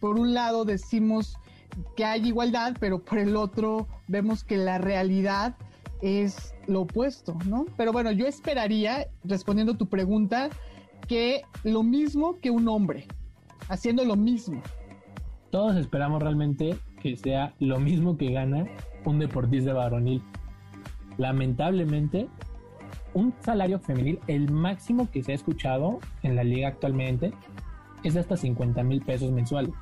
por 0.00 0.18
un 0.18 0.34
lado 0.34 0.64
decimos 0.64 1.36
que 1.96 2.04
hay 2.04 2.26
igualdad, 2.26 2.76
pero 2.80 2.98
por 2.98 3.18
el 3.18 3.36
otro 3.36 3.86
vemos 4.08 4.42
que 4.42 4.56
la 4.56 4.78
realidad 4.78 5.56
es 6.02 6.54
lo 6.66 6.82
opuesto, 6.82 7.38
¿no? 7.46 7.66
Pero 7.76 7.92
bueno, 7.92 8.10
yo 8.10 8.26
esperaría, 8.26 9.06
respondiendo 9.22 9.74
a 9.74 9.78
tu 9.78 9.86
pregunta, 9.86 10.50
que 11.06 11.42
lo 11.62 11.84
mismo 11.84 12.38
que 12.40 12.50
un 12.50 12.66
hombre, 12.68 13.06
haciendo 13.68 14.04
lo 14.04 14.16
mismo. 14.16 14.62
Todos 15.50 15.76
esperamos 15.76 16.22
realmente 16.22 16.76
que 17.00 17.16
sea 17.16 17.54
lo 17.60 17.78
mismo 17.78 18.16
que 18.16 18.32
gana 18.32 18.66
un 19.04 19.18
deportista 19.18 19.72
varonil. 19.72 20.22
Lamentablemente, 21.18 22.28
un 23.14 23.34
salario 23.40 23.78
femenil, 23.78 24.18
el 24.26 24.50
máximo 24.50 25.10
que 25.10 25.22
se 25.22 25.32
ha 25.32 25.34
escuchado 25.34 25.98
en 26.22 26.36
la 26.36 26.44
liga 26.44 26.68
actualmente, 26.68 27.32
es 28.02 28.14
de 28.14 28.20
hasta 28.20 28.36
50 28.36 28.82
mil 28.82 29.02
pesos 29.02 29.30
mensuales. 29.30 29.74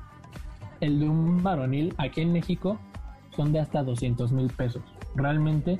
El 0.79 0.99
de 0.99 1.09
un 1.09 1.41
varonil 1.41 1.93
aquí 1.97 2.21
en 2.21 2.33
México 2.33 2.79
son 3.35 3.51
de 3.53 3.59
hasta 3.59 3.83
200 3.83 4.31
mil 4.31 4.49
pesos. 4.49 4.83
Realmente 5.15 5.79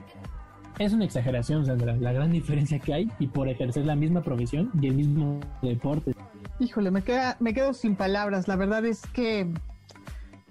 es 0.79 0.93
una 0.93 1.05
exageración, 1.05 1.65
Sandra, 1.65 1.95
la 1.95 2.11
gran 2.11 2.31
diferencia 2.31 2.79
que 2.79 2.93
hay 2.93 3.11
y 3.19 3.27
por 3.27 3.47
ejercer 3.49 3.85
la 3.85 3.95
misma 3.95 4.21
profesión 4.21 4.71
y 4.81 4.87
el 4.87 4.95
mismo 4.95 5.39
deporte. 5.61 6.15
Híjole, 6.59 6.91
me, 6.91 7.03
queda, 7.03 7.37
me 7.39 7.53
quedo 7.53 7.73
sin 7.73 7.95
palabras. 7.95 8.47
La 8.47 8.55
verdad 8.55 8.85
es 8.85 9.01
que, 9.07 9.51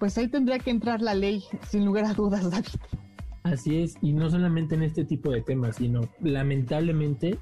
pues 0.01 0.19
ahí 0.19 0.27
tendría 0.27 0.59
que 0.59 0.71
entrar 0.71 1.01
la 1.01 1.15
ley, 1.15 1.45
sin 1.69 1.85
lugar 1.85 2.07
a 2.07 2.15
dudas, 2.15 2.51
David. 2.51 2.67
Así 3.45 3.79
es, 3.79 3.97
y 4.03 4.13
no 4.13 4.29
solamente 4.29 4.75
en 4.75 4.83
este 4.83 5.05
tipo 5.05 5.31
de 5.31 5.43
temas, 5.43 5.77
sino 5.77 6.01
lamentablemente 6.21 7.39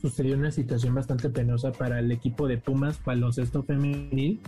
sucedió 0.00 0.36
una 0.36 0.52
situación 0.52 0.94
bastante 0.94 1.28
penosa 1.30 1.72
para 1.72 1.98
el 1.98 2.12
equipo 2.12 2.46
de 2.46 2.58
Pumas 2.58 3.02
baloncesto 3.04 3.64
femenil 3.64 4.40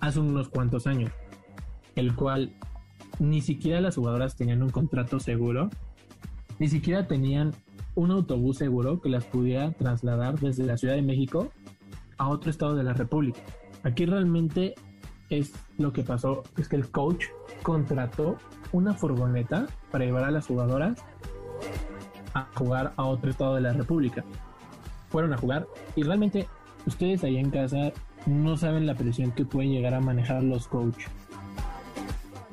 hace 0.00 0.20
unos 0.20 0.48
cuantos 0.48 0.86
años, 0.86 1.12
el 1.96 2.14
cual 2.14 2.54
ni 3.18 3.42
siquiera 3.42 3.80
las 3.80 3.96
jugadoras 3.96 4.36
tenían 4.36 4.62
un 4.62 4.70
contrato 4.70 5.20
seguro 5.20 5.68
ni 6.58 6.68
siquiera 6.68 7.08
tenían 7.08 7.52
un 7.96 8.12
autobús 8.12 8.58
seguro 8.58 9.00
que 9.00 9.08
las 9.08 9.24
pudiera 9.24 9.72
trasladar 9.72 10.38
desde 10.38 10.64
la 10.64 10.76
Ciudad 10.76 10.94
de 10.94 11.02
México 11.02 11.50
a 12.18 12.28
otro 12.28 12.50
estado 12.50 12.76
de 12.76 12.84
la 12.84 12.92
República. 12.94 13.40
Aquí 13.82 14.06
realmente 14.06 14.76
es 15.38 15.52
lo 15.78 15.92
que 15.92 16.02
pasó, 16.02 16.42
es 16.56 16.68
que 16.68 16.76
el 16.76 16.90
coach 16.90 17.26
contrató 17.62 18.36
una 18.72 18.94
furgoneta 18.94 19.66
para 19.90 20.04
llevar 20.04 20.24
a 20.24 20.30
las 20.30 20.46
jugadoras 20.46 21.04
a 22.34 22.48
jugar 22.54 22.92
a 22.96 23.04
otro 23.04 23.30
estado 23.30 23.54
de 23.54 23.60
la 23.60 23.72
República. 23.72 24.24
Fueron 25.10 25.32
a 25.32 25.36
jugar 25.36 25.66
y 25.96 26.02
realmente 26.02 26.48
ustedes 26.86 27.22
ahí 27.24 27.36
en 27.36 27.50
casa 27.50 27.92
no 28.26 28.56
saben 28.56 28.86
la 28.86 28.94
presión 28.94 29.32
que 29.32 29.44
pueden 29.44 29.72
llegar 29.72 29.94
a 29.94 30.00
manejar 30.00 30.42
los 30.42 30.68
coaches. 30.68 31.10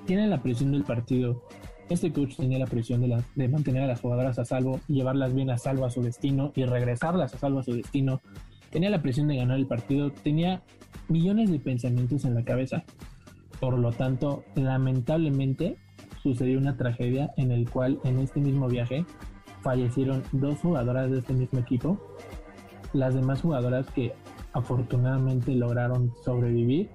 Tienen 0.05 0.29
la 0.29 0.41
presión 0.41 0.71
del 0.71 0.83
partido, 0.83 1.41
este 1.89 2.13
coach 2.13 2.35
tenía 2.35 2.59
la 2.59 2.67
presión 2.67 3.01
de, 3.01 3.47
mantener 3.47 3.83
a 3.83 3.87
las 3.87 4.01
jugadoras 4.01 4.37
a 4.37 4.45
salvo 4.45 4.79
llevarlas 4.87 5.33
bien 5.33 5.49
a 5.49 5.57
salvo 5.57 5.85
a 5.85 5.89
su 5.89 6.03
destino 6.03 6.51
y 6.55 6.63
regresarlas 6.65 7.33
a 7.33 7.39
salvo 7.39 7.59
a 7.59 7.63
su 7.63 7.73
destino. 7.73 8.21
Tenía 8.69 8.91
la 8.91 9.01
presión 9.01 9.27
de 9.27 9.37
ganar 9.37 9.57
el 9.57 9.65
partido, 9.65 10.11
tenía 10.11 10.61
millones 11.09 11.51
de 11.51 11.59
pensamientos 11.59 12.25
en 12.25 12.35
la 12.35 12.43
cabeza. 12.43 12.83
Por 13.59 13.77
lo 13.77 13.91
tanto, 13.91 14.43
lamentablemente 14.55 15.77
sucedió 16.23 16.57
una 16.57 16.77
tragedia 16.77 17.31
en 17.37 17.51
el 17.51 17.69
cual 17.69 17.99
en 18.03 18.19
este 18.19 18.39
mismo 18.39 18.67
viaje 18.67 19.05
fallecieron 19.61 20.23
dos 20.31 20.59
jugadoras 20.59 21.11
de 21.11 21.19
este 21.19 21.33
mismo 21.33 21.59
equipo. 21.59 21.99
Las 22.93 23.13
demás 23.13 23.41
jugadoras 23.41 23.87
que 23.91 24.13
afortunadamente 24.53 25.53
lograron 25.53 26.13
sobrevivir 26.23 26.89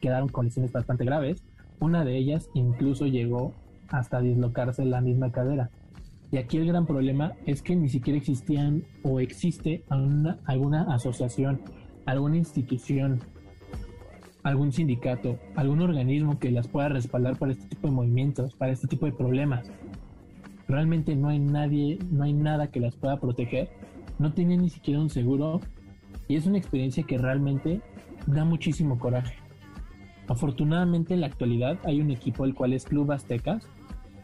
quedaron 0.00 0.28
con 0.28 0.46
lesiones 0.46 0.72
bastante 0.72 1.04
graves. 1.04 1.42
Una 1.80 2.04
de 2.04 2.16
ellas 2.16 2.48
incluso 2.54 3.06
llegó 3.06 3.52
hasta 3.88 4.20
dislocarse 4.20 4.84
la 4.84 5.00
misma 5.00 5.30
cadera. 5.30 5.70
Y 6.30 6.38
aquí 6.38 6.56
el 6.56 6.66
gran 6.66 6.86
problema 6.86 7.32
es 7.46 7.62
que 7.62 7.76
ni 7.76 7.88
siquiera 7.88 8.18
existían 8.18 8.84
o 9.04 9.20
existe 9.20 9.84
alguna, 9.88 10.38
alguna 10.44 10.82
asociación, 10.94 11.60
alguna 12.06 12.36
institución, 12.36 13.20
algún 14.42 14.72
sindicato, 14.72 15.38
algún 15.56 15.82
organismo 15.82 16.38
que 16.38 16.52
las 16.52 16.68
pueda 16.68 16.88
respaldar 16.88 17.36
para 17.36 17.52
este 17.52 17.66
tipo 17.66 17.88
de 17.88 17.94
movimientos, 17.94 18.54
para 18.54 18.72
este 18.72 18.86
tipo 18.86 19.06
de 19.06 19.12
problemas. 19.12 19.70
Realmente 20.68 21.14
no 21.16 21.28
hay 21.28 21.38
nadie, 21.38 21.98
no 22.10 22.24
hay 22.24 22.32
nada 22.32 22.68
que 22.68 22.80
las 22.80 22.96
pueda 22.96 23.20
proteger. 23.20 23.70
No 24.18 24.32
tienen 24.32 24.62
ni 24.62 24.70
siquiera 24.70 25.00
un 25.00 25.10
seguro 25.10 25.60
y 26.28 26.36
es 26.36 26.46
una 26.46 26.58
experiencia 26.58 27.02
que 27.02 27.18
realmente 27.18 27.82
da 28.26 28.44
muchísimo 28.44 28.98
coraje. 28.98 29.34
Afortunadamente 30.28 31.14
en 31.14 31.20
la 31.20 31.26
actualidad 31.26 31.78
hay 31.84 32.00
un 32.00 32.10
equipo 32.10 32.44
el 32.44 32.54
cual 32.54 32.72
es 32.72 32.84
Club 32.84 33.12
Aztecas, 33.12 33.68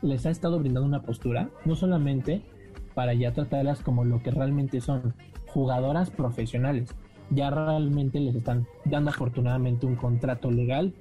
les 0.02 0.26
ha 0.26 0.30
estado 0.30 0.58
brindando 0.58 0.88
una 0.88 1.02
postura, 1.02 1.50
no 1.64 1.76
solamente 1.76 2.42
para 2.94 3.14
ya 3.14 3.32
tratarlas 3.32 3.80
como 3.80 4.04
lo 4.04 4.20
que 4.22 4.32
realmente 4.32 4.80
son, 4.80 5.14
jugadoras 5.46 6.10
profesionales. 6.10 6.94
Ya 7.30 7.50
realmente 7.50 8.20
les 8.20 8.34
están 8.34 8.66
dando 8.84 9.10
afortunadamente 9.10 9.86
un 9.86 9.96
contrato 9.96 10.50
legal, 10.50 10.92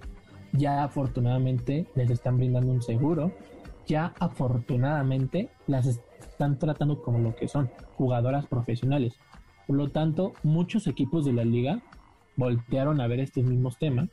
ya 0.53 0.83
afortunadamente 0.83 1.87
les 1.95 2.09
están 2.09 2.37
brindando 2.37 2.71
un 2.71 2.81
seguro, 2.81 3.31
ya 3.85 4.13
afortunadamente 4.19 5.49
las 5.67 5.87
están 5.87 6.57
tratando 6.57 7.01
como 7.01 7.19
lo 7.19 7.35
que 7.35 7.47
son, 7.47 7.69
jugadoras 7.97 8.45
profesionales. 8.45 9.15
Por 9.67 9.75
lo 9.75 9.89
tanto, 9.89 10.33
muchos 10.43 10.87
equipos 10.87 11.25
de 11.25 11.33
la 11.33 11.43
liga 11.43 11.81
voltearon 12.35 13.01
a 13.01 13.07
ver 13.07 13.19
estos 13.19 13.43
mismos 13.43 13.77
temas 13.77 14.09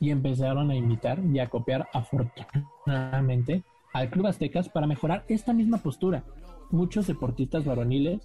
y 0.00 0.10
empezaron 0.10 0.70
a 0.70 0.76
invitar 0.76 1.20
y 1.32 1.38
a 1.38 1.48
copiar 1.48 1.88
afortunadamente 1.92 3.62
al 3.92 4.10
Club 4.10 4.26
Aztecas 4.26 4.68
para 4.68 4.86
mejorar 4.86 5.24
esta 5.28 5.52
misma 5.52 5.78
postura. 5.78 6.24
Muchos 6.70 7.06
deportistas 7.06 7.64
varoniles 7.64 8.20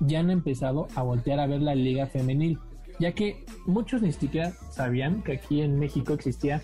ya 0.00 0.20
han 0.20 0.30
empezado 0.30 0.88
a 0.94 1.02
voltear 1.02 1.40
a 1.40 1.46
ver 1.46 1.60
la 1.60 1.74
liga 1.74 2.06
femenil, 2.06 2.58
ya 3.00 3.12
que 3.12 3.44
muchos 3.66 4.02
ni 4.02 4.12
siquiera 4.12 4.52
sabían 4.70 5.22
que 5.22 5.32
aquí 5.32 5.62
en 5.62 5.78
México 5.78 6.12
existía 6.12 6.62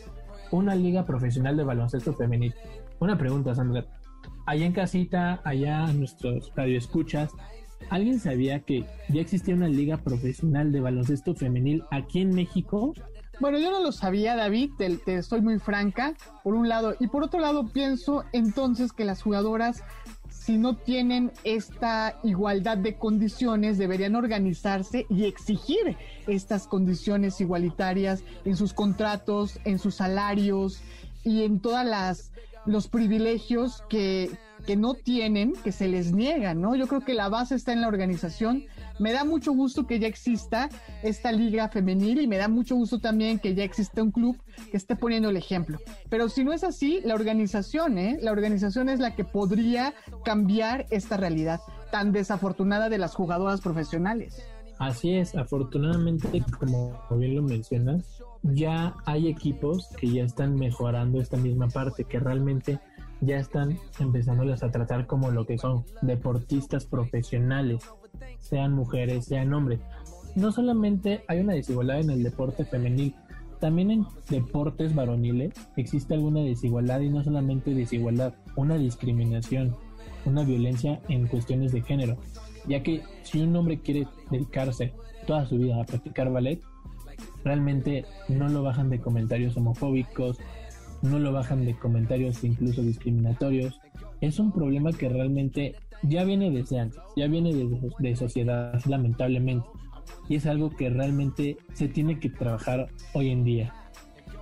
una 0.53 0.74
liga 0.74 1.05
profesional 1.07 1.57
de 1.57 1.64
baloncesto 1.64 2.12
femenil. 2.14 2.55
Una 3.01 3.18
pregunta, 3.18 3.55
Sandra. 3.55 3.87
Allá 4.45 4.66
en 4.66 4.72
casita, 4.72 5.41
allá 5.45 5.91
en 5.91 5.99
nuestros 5.99 6.53
radioescuchas, 6.55 7.32
¿alguien 7.91 8.20
sabía 8.20 8.61
que 8.61 8.84
ya 9.09 9.20
existía 9.20 9.55
una 9.55 9.68
liga 9.68 9.97
profesional 9.97 10.70
de 10.72 10.80
baloncesto 10.80 11.34
femenil 11.34 11.82
aquí 11.91 12.20
en 12.20 12.34
México? 12.34 12.93
Bueno, 13.41 13.59
yo 13.59 13.70
no 13.70 13.82
lo 13.82 13.93
sabía, 13.93 14.37
David, 14.37 14.70
te, 14.78 14.97
te, 14.99 15.16
estoy 15.16 15.41
muy 15.41 15.59
franca, 15.59 16.14
por 16.45 16.55
un 16.55 16.68
lado. 16.68 16.95
Y 17.01 17.09
por 17.09 17.22
otro 17.22 17.41
lado, 17.41 17.68
pienso 17.68 18.24
entonces 18.32 18.93
que 18.93 19.05
las 19.05 19.22
jugadoras, 19.22 19.82
si 20.47 20.59
no 20.59 20.76
tienen 20.76 21.32
esta 21.42 22.20
igualdad 22.22 22.78
de 22.78 22.94
condiciones, 22.94 23.78
deberían 23.78 24.14
organizarse 24.14 25.05
y 25.11 25.24
exigir 25.24 25.97
estas 26.28 26.68
condiciones 26.68 27.40
igualitarias 27.40 28.22
en 28.44 28.55
sus 28.55 28.72
contratos, 28.72 29.59
en 29.64 29.80
sus 29.80 29.97
salarios 29.97 30.82
y 31.24 31.42
en 31.42 31.59
todas 31.59 31.84
las 31.84 32.30
los 32.64 32.86
privilegios 32.86 33.82
que, 33.88 34.30
que 34.66 34.76
no 34.76 34.94
tienen, 34.94 35.53
que 35.64 35.72
se 35.72 35.88
les 35.88 36.12
niegan, 36.12 36.61
¿no? 36.61 36.76
Yo 36.76 36.86
creo 36.86 37.01
que 37.01 37.14
la 37.14 37.28
base 37.28 37.57
está 37.57 37.72
en 37.72 37.80
la 37.80 37.88
organización. 37.88 38.64
Me 38.99 39.12
da 39.12 39.24
mucho 39.24 39.53
gusto 39.53 39.86
que 39.86 39.99
ya 39.99 40.09
exista 40.09 40.68
esta 41.03 41.32
liga 41.32 41.68
femenil 41.68 42.20
y 42.20 42.26
me 42.26 42.38
da 42.38 42.49
mucho 42.49 42.76
gusto 42.76 42.99
también 42.99 43.38
que 43.38 43.55
ya 43.55 43.64
exista 43.64 44.03
un 44.03 44.11
club 44.11 44.40
que 44.70 44.76
esté 44.76 44.97
poniendo 44.97 45.28
el 45.28 45.36
ejemplo. 45.36 45.78
Pero 46.09 46.28
si 46.28 46.44
no 46.44 46.53
es 46.53 46.64
así, 46.64 47.01
la 47.05 47.14
organización, 47.14 47.99
¿eh? 47.99 48.18
La 48.22 48.32
organización 48.32 48.88
es 48.88 49.01
la 49.01 49.14
que 49.14 49.24
podría 49.24 49.92
cambiar 50.24 50.86
esta 50.90 51.16
realidad 51.16 51.61
tan 51.90 52.12
desafortunada 52.12 52.88
de 52.88 52.99
las 52.99 53.14
jugadoras 53.14 53.61
profesionales. 53.61 54.42
Así 54.78 55.14
es, 55.14 55.34
afortunadamente, 55.34 56.44
como 56.59 56.99
bien 57.11 57.36
lo 57.36 57.42
mencionas, 57.42 58.22
ya 58.42 58.94
hay 59.07 59.28
equipos 59.28 59.88
que 59.99 60.11
ya 60.11 60.24
están 60.24 60.55
mejorando 60.57 61.20
esta 61.20 61.36
misma 61.36 61.68
parte, 61.68 62.05
que 62.05 62.20
realmente 62.20 62.78
ya 63.20 63.36
están 63.36 63.78
empezándolas 63.99 64.62
a 64.62 64.70
tratar 64.70 65.07
como 65.07 65.30
lo 65.30 65.47
que 65.47 65.57
son 65.57 65.84
deportistas 66.03 66.84
profesionales, 66.84 67.82
sean 68.39 68.73
mujeres, 68.73 69.27
sean 69.27 69.53
hombres. 69.53 69.81
No 70.35 70.53
solamente 70.53 71.25
hay 71.29 71.41
una 71.41 71.55
desigualdad 71.55 72.01
en 72.01 72.11
el 72.11 72.23
deporte 72.23 72.64
femenil, 72.64 73.14
también 73.61 73.91
en 73.91 74.07
deportes 74.29 74.95
varoniles 74.95 75.55
existe 75.77 76.14
alguna 76.14 76.41
desigualdad 76.41 77.01
y 77.01 77.09
no 77.09 77.25
solamente 77.25 77.75
desigualdad, 77.75 78.35
una 78.55 78.77
discriminación, 78.77 79.75
una 80.27 80.45
violencia 80.45 81.01
en 81.09 81.27
cuestiones 81.27 81.73
de 81.73 81.81
género, 81.83 82.17
ya 82.67 82.83
que 82.83 83.03
si 83.23 83.41
un 83.41 83.57
hombre 83.57 83.81
quiere 83.81 84.07
dedicarse 84.31 84.93
toda 85.27 85.47
su 85.47 85.57
vida 85.57 85.81
a 85.81 85.85
practicar 85.85 86.31
ballet, 86.31 86.61
realmente 87.45 88.05
no 88.29 88.49
lo 88.49 88.62
bajan 88.62 88.91
de 88.91 89.01
comentarios 89.01 89.57
homofóbicos, 89.57 90.39
no 91.03 91.19
lo 91.19 91.33
bajan 91.33 91.64
de 91.64 91.77
comentarios 91.79 92.45
incluso 92.45 92.83
discriminatorios. 92.83 93.81
Es 94.21 94.39
un 94.39 94.53
problema 94.53 94.93
que 94.93 95.09
realmente 95.09 95.77
ya 96.03 96.24
viene 96.24 96.51
desde 96.51 96.80
antes, 96.80 97.01
ya 97.16 97.26
viene 97.26 97.55
de, 97.55 97.90
de 97.99 98.16
sociedad, 98.16 98.80
lamentablemente. 98.86 99.66
Y 100.28 100.36
es 100.36 100.47
algo 100.47 100.70
que 100.70 100.90
realmente 100.90 101.57
se 101.72 101.88
tiene 101.88 102.18
que 102.18 102.30
trabajar 102.30 102.88
hoy 103.12 103.30
en 103.30 103.44
día. 103.44 103.74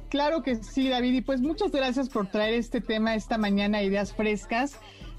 Claro 0.09 0.43
que 0.43 0.57
sí, 0.57 0.89
David. 0.89 1.15
Y 1.15 1.21
pues 1.23 1.41
muchas 1.41 1.73
gracias 1.73 2.09
por 2.09 2.29
traer 2.29 2.55
este 2.55 2.81
tema 2.81 3.15
esta 3.15 3.39
mañana, 3.39 3.83
ideas 3.83 4.15
frescas 4.15 4.79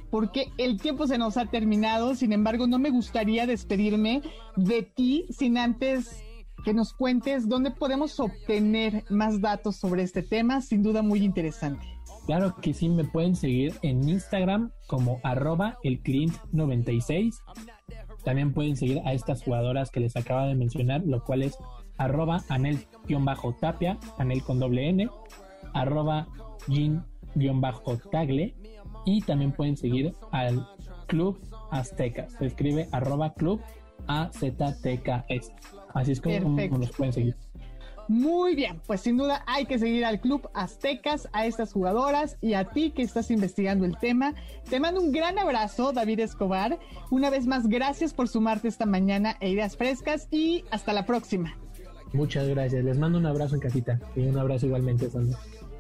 porque 0.10 0.52
el 0.58 0.80
tiempo 0.80 1.08
se 1.08 1.18
nos 1.18 1.36
ha 1.36 1.46
terminado. 1.48 2.16
Sin 2.16 2.32
embargo, 2.32 2.68
no 2.68 2.80
me 2.80 2.90
gustaría 2.90 3.46
despedirme 3.46 4.22
de 4.56 4.84
ti 4.84 5.26
sin 5.30 5.58
antes 5.58 6.24
que 6.64 6.74
nos 6.74 6.94
cuentes 6.94 7.50
dónde 7.50 7.72
podemos 7.72 8.20
obtener 8.20 9.04
más 9.10 9.42
datos 9.42 9.76
sobre 9.76 10.04
este 10.04 10.24
tema, 10.24 10.62
sin 10.62 10.84
duda 10.84 11.02
muy 11.02 11.24
interesante. 11.24 11.86
Claro 12.26 12.56
que 12.56 12.74
sí, 12.74 12.90
me 12.90 13.04
pueden 13.04 13.36
seguir 13.36 13.74
en 13.84 14.08
Instagram 14.10 14.72
como 14.88 15.20
arroba 15.24 15.78
el 15.84 16.02
96 16.52 17.40
También 18.24 18.52
pueden 18.54 18.76
seguir 18.76 19.02
a 19.06 19.14
estas 19.14 19.44
jugadoras 19.44 19.92
que 19.92 20.00
les 20.00 20.16
acaba 20.16 20.48
de 20.48 20.56
mencionar, 20.56 21.04
lo 21.06 21.24
cual 21.24 21.44
es 21.44 21.56
arroba 21.98 22.42
anel-tapia, 22.50 24.00
anel 24.18 24.44
con 24.44 24.60
doble 24.60 24.90
n, 24.90 25.08
arroba 25.74 26.28
gin-tagle 26.68 28.56
y 29.06 29.22
también 29.22 29.52
pueden 29.52 29.78
seguir 29.78 30.14
al 30.32 30.68
Club 31.08 31.40
Azteca. 31.72 32.28
Se 32.30 32.48
escribe 32.48 32.88
arroba 32.92 33.34
club 33.34 33.62
AZTKS. 34.08 35.52
Así 35.94 36.12
es 36.12 36.22
como, 36.22 36.40
como 36.40 36.78
nos 36.80 36.92
pueden 36.92 37.14
seguir. 37.14 37.36
Muy 38.08 38.56
bien, 38.56 38.82
pues 38.86 39.02
sin 39.02 39.18
duda 39.18 39.44
hay 39.48 39.66
que 39.66 39.80
seguir 39.80 40.06
al 40.06 40.22
Club 40.22 40.48
Aztecas, 40.54 41.28
a 41.34 41.46
estas 41.46 41.74
jugadoras 41.74 42.38
y 42.40 42.54
a 42.54 42.66
ti 42.66 42.92
que 42.92 43.02
estás 43.02 43.32
investigando 43.32 43.86
el 43.86 43.98
tema. 43.98 44.36
Te 44.70 44.80
mando 44.80 45.02
un 45.02 45.12
gran 45.12 45.40
abrazo, 45.40 45.92
David 45.92 46.20
Escobar. 46.20 46.78
Una 47.10 47.30
vez 47.30 47.48
más, 47.48 47.68
gracias 47.68 48.14
por 48.14 48.28
sumarte 48.28 48.68
esta 48.68 48.86
mañana 48.86 49.38
a 49.42 49.46
Ideas 49.46 49.76
Frescas 49.76 50.28
y 50.30 50.66
hasta 50.70 50.94
la 50.94 51.06
próxima. 51.06 51.58
Muchas 52.14 52.48
gracias. 52.48 52.84
Les 52.84 52.98
mando 52.98 53.18
un 53.18 53.26
abrazo 53.26 53.56
en 53.56 53.62
casita 53.62 54.00
y 54.16 54.22
un 54.22 54.38
abrazo 54.38 54.68
igualmente, 54.68 55.10
Sandra. 55.10 55.38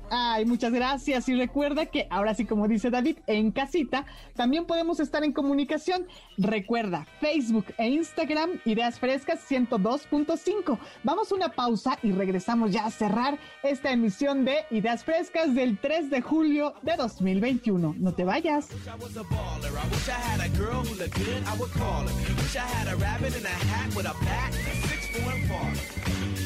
Ay, 0.09 0.45
muchas 0.45 0.71
gracias. 0.71 1.27
Y 1.29 1.35
recuerda 1.35 1.85
que 1.87 2.07
ahora 2.09 2.33
sí, 2.33 2.45
como 2.45 2.67
dice 2.67 2.89
David, 2.89 3.17
en 3.27 3.51
casita 3.51 4.05
también 4.35 4.65
podemos 4.65 4.99
estar 4.99 5.23
en 5.23 5.33
comunicación. 5.33 6.07
Recuerda, 6.37 7.07
Facebook 7.19 7.65
e 7.77 7.89
Instagram, 7.89 8.59
Ideas 8.65 8.99
Frescas 8.99 9.39
102.5. 9.49 10.77
Vamos 11.03 11.31
a 11.31 11.35
una 11.35 11.49
pausa 11.49 11.97
y 12.03 12.11
regresamos 12.11 12.71
ya 12.71 12.85
a 12.85 12.91
cerrar 12.91 13.39
esta 13.63 13.91
emisión 13.91 14.45
de 14.45 14.65
Ideas 14.71 15.03
Frescas 15.03 15.55
del 15.55 15.77
3 15.77 16.09
de 16.09 16.21
julio 16.21 16.73
de 16.81 16.95
2021. 16.95 17.95
No 17.97 18.13
te 18.13 18.23
vayas. 18.23 18.69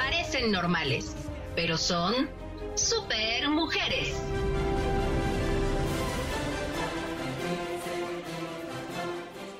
Parecen 0.00 0.50
normales, 0.50 1.14
pero 1.54 1.76
son 1.76 2.14
super 2.74 3.50
mujeres. 3.50 4.18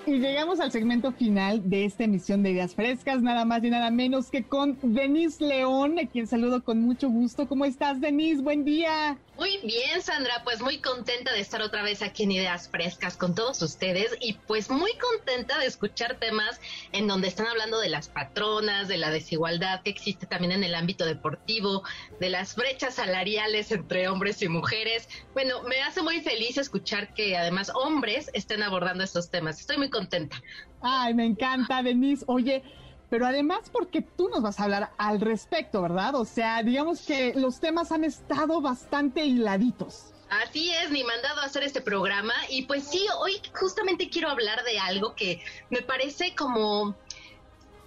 Y 0.07 0.19
llegamos 0.19 0.59
al 0.59 0.73
segmento 0.73 1.13
final 1.13 1.69
de 1.69 1.85
esta 1.85 2.05
emisión 2.05 2.43
de 2.43 2.53
Ideas 2.53 2.75
Frescas, 2.75 3.21
nada 3.21 3.45
más 3.45 3.63
y 3.65 3.71
nada 3.71 3.91
menos 3.91 4.31
que 4.31 4.43
con 4.43 4.79
Denise 4.83 5.45
León, 5.45 5.99
a 5.99 6.07
quien 6.09 6.27
saludo 6.27 6.65
con 6.65 6.81
mucho 6.81 7.11
gusto. 7.11 7.47
¿Cómo 7.47 7.67
estás, 7.67 8.01
Denise? 8.01 8.41
Buen 8.41 8.65
día. 8.65 9.19
Muy 9.41 9.57
bien, 9.65 10.03
Sandra, 10.03 10.43
pues 10.45 10.61
muy 10.61 10.83
contenta 10.83 11.33
de 11.33 11.41
estar 11.41 11.63
otra 11.63 11.83
vez 11.83 12.03
aquí 12.03 12.25
en 12.25 12.33
Ideas 12.33 12.69
Frescas 12.69 13.17
con 13.17 13.35
todos 13.35 13.63
ustedes 13.63 14.15
y 14.21 14.35
pues 14.35 14.69
muy 14.69 14.91
contenta 14.99 15.59
de 15.59 15.65
escuchar 15.65 16.17
temas 16.17 16.61
en 16.93 17.09
donde 17.09 17.29
están 17.29 17.47
hablando 17.47 17.81
de 17.81 17.89
las 17.89 18.09
patronas, 18.09 18.87
de 18.87 18.99
la 18.99 19.11
desigualdad 19.11 19.81
que 19.83 19.89
existe 19.89 20.27
también 20.27 20.53
en 20.53 20.63
el 20.63 20.75
ámbito 20.75 21.07
deportivo, 21.07 21.85
de 22.21 22.29
las 22.29 22.55
brechas 22.55 22.97
salariales 22.97 23.73
entre 23.73 24.09
hombres 24.09 24.43
y 24.43 24.49
mujeres. 24.49 25.09
Bueno, 25.33 25.63
me 25.63 25.81
hace 25.81 26.03
muy 26.03 26.21
feliz 26.21 26.59
escuchar 26.59 27.15
que 27.15 27.39
además 27.39 27.73
hombres 27.75 28.31
estén 28.35 28.63
abordando 28.63 29.05
estos 29.05 29.31
temas. 29.31 29.59
Estoy 29.59 29.79
muy 29.79 29.89
contenta. 29.89 30.37
Ay, 30.83 31.15
me 31.15 31.25
encanta, 31.25 31.83
Denise. 31.83 32.27
Oye, 32.29 32.63
pero 33.11 33.27
además 33.27 33.69
porque 33.71 34.01
tú 34.01 34.29
nos 34.29 34.41
vas 34.41 34.61
a 34.61 34.65
hablar 34.65 34.93
al 34.97 35.21
respecto, 35.21 35.83
¿verdad? 35.83 36.15
O 36.15 36.25
sea, 36.25 36.63
digamos 36.63 37.01
que 37.01 37.35
los 37.35 37.61
temas 37.61 37.93
han 37.93 38.05
estado 38.05 38.61
bastante 38.61 39.25
hiladitos. 39.25 40.15
Así 40.31 40.71
es, 40.71 40.93
ni 40.93 41.03
mandado 41.03 41.41
a 41.41 41.45
hacer 41.45 41.65
este 41.65 41.81
programa. 41.81 42.33
Y 42.49 42.63
pues 42.63 42.85
sí, 42.85 43.05
hoy 43.19 43.33
justamente 43.53 44.09
quiero 44.09 44.31
hablar 44.31 44.63
de 44.63 44.79
algo 44.79 45.17
que 45.17 45.43
me 45.71 45.83
parece 45.83 46.37
como 46.37 46.97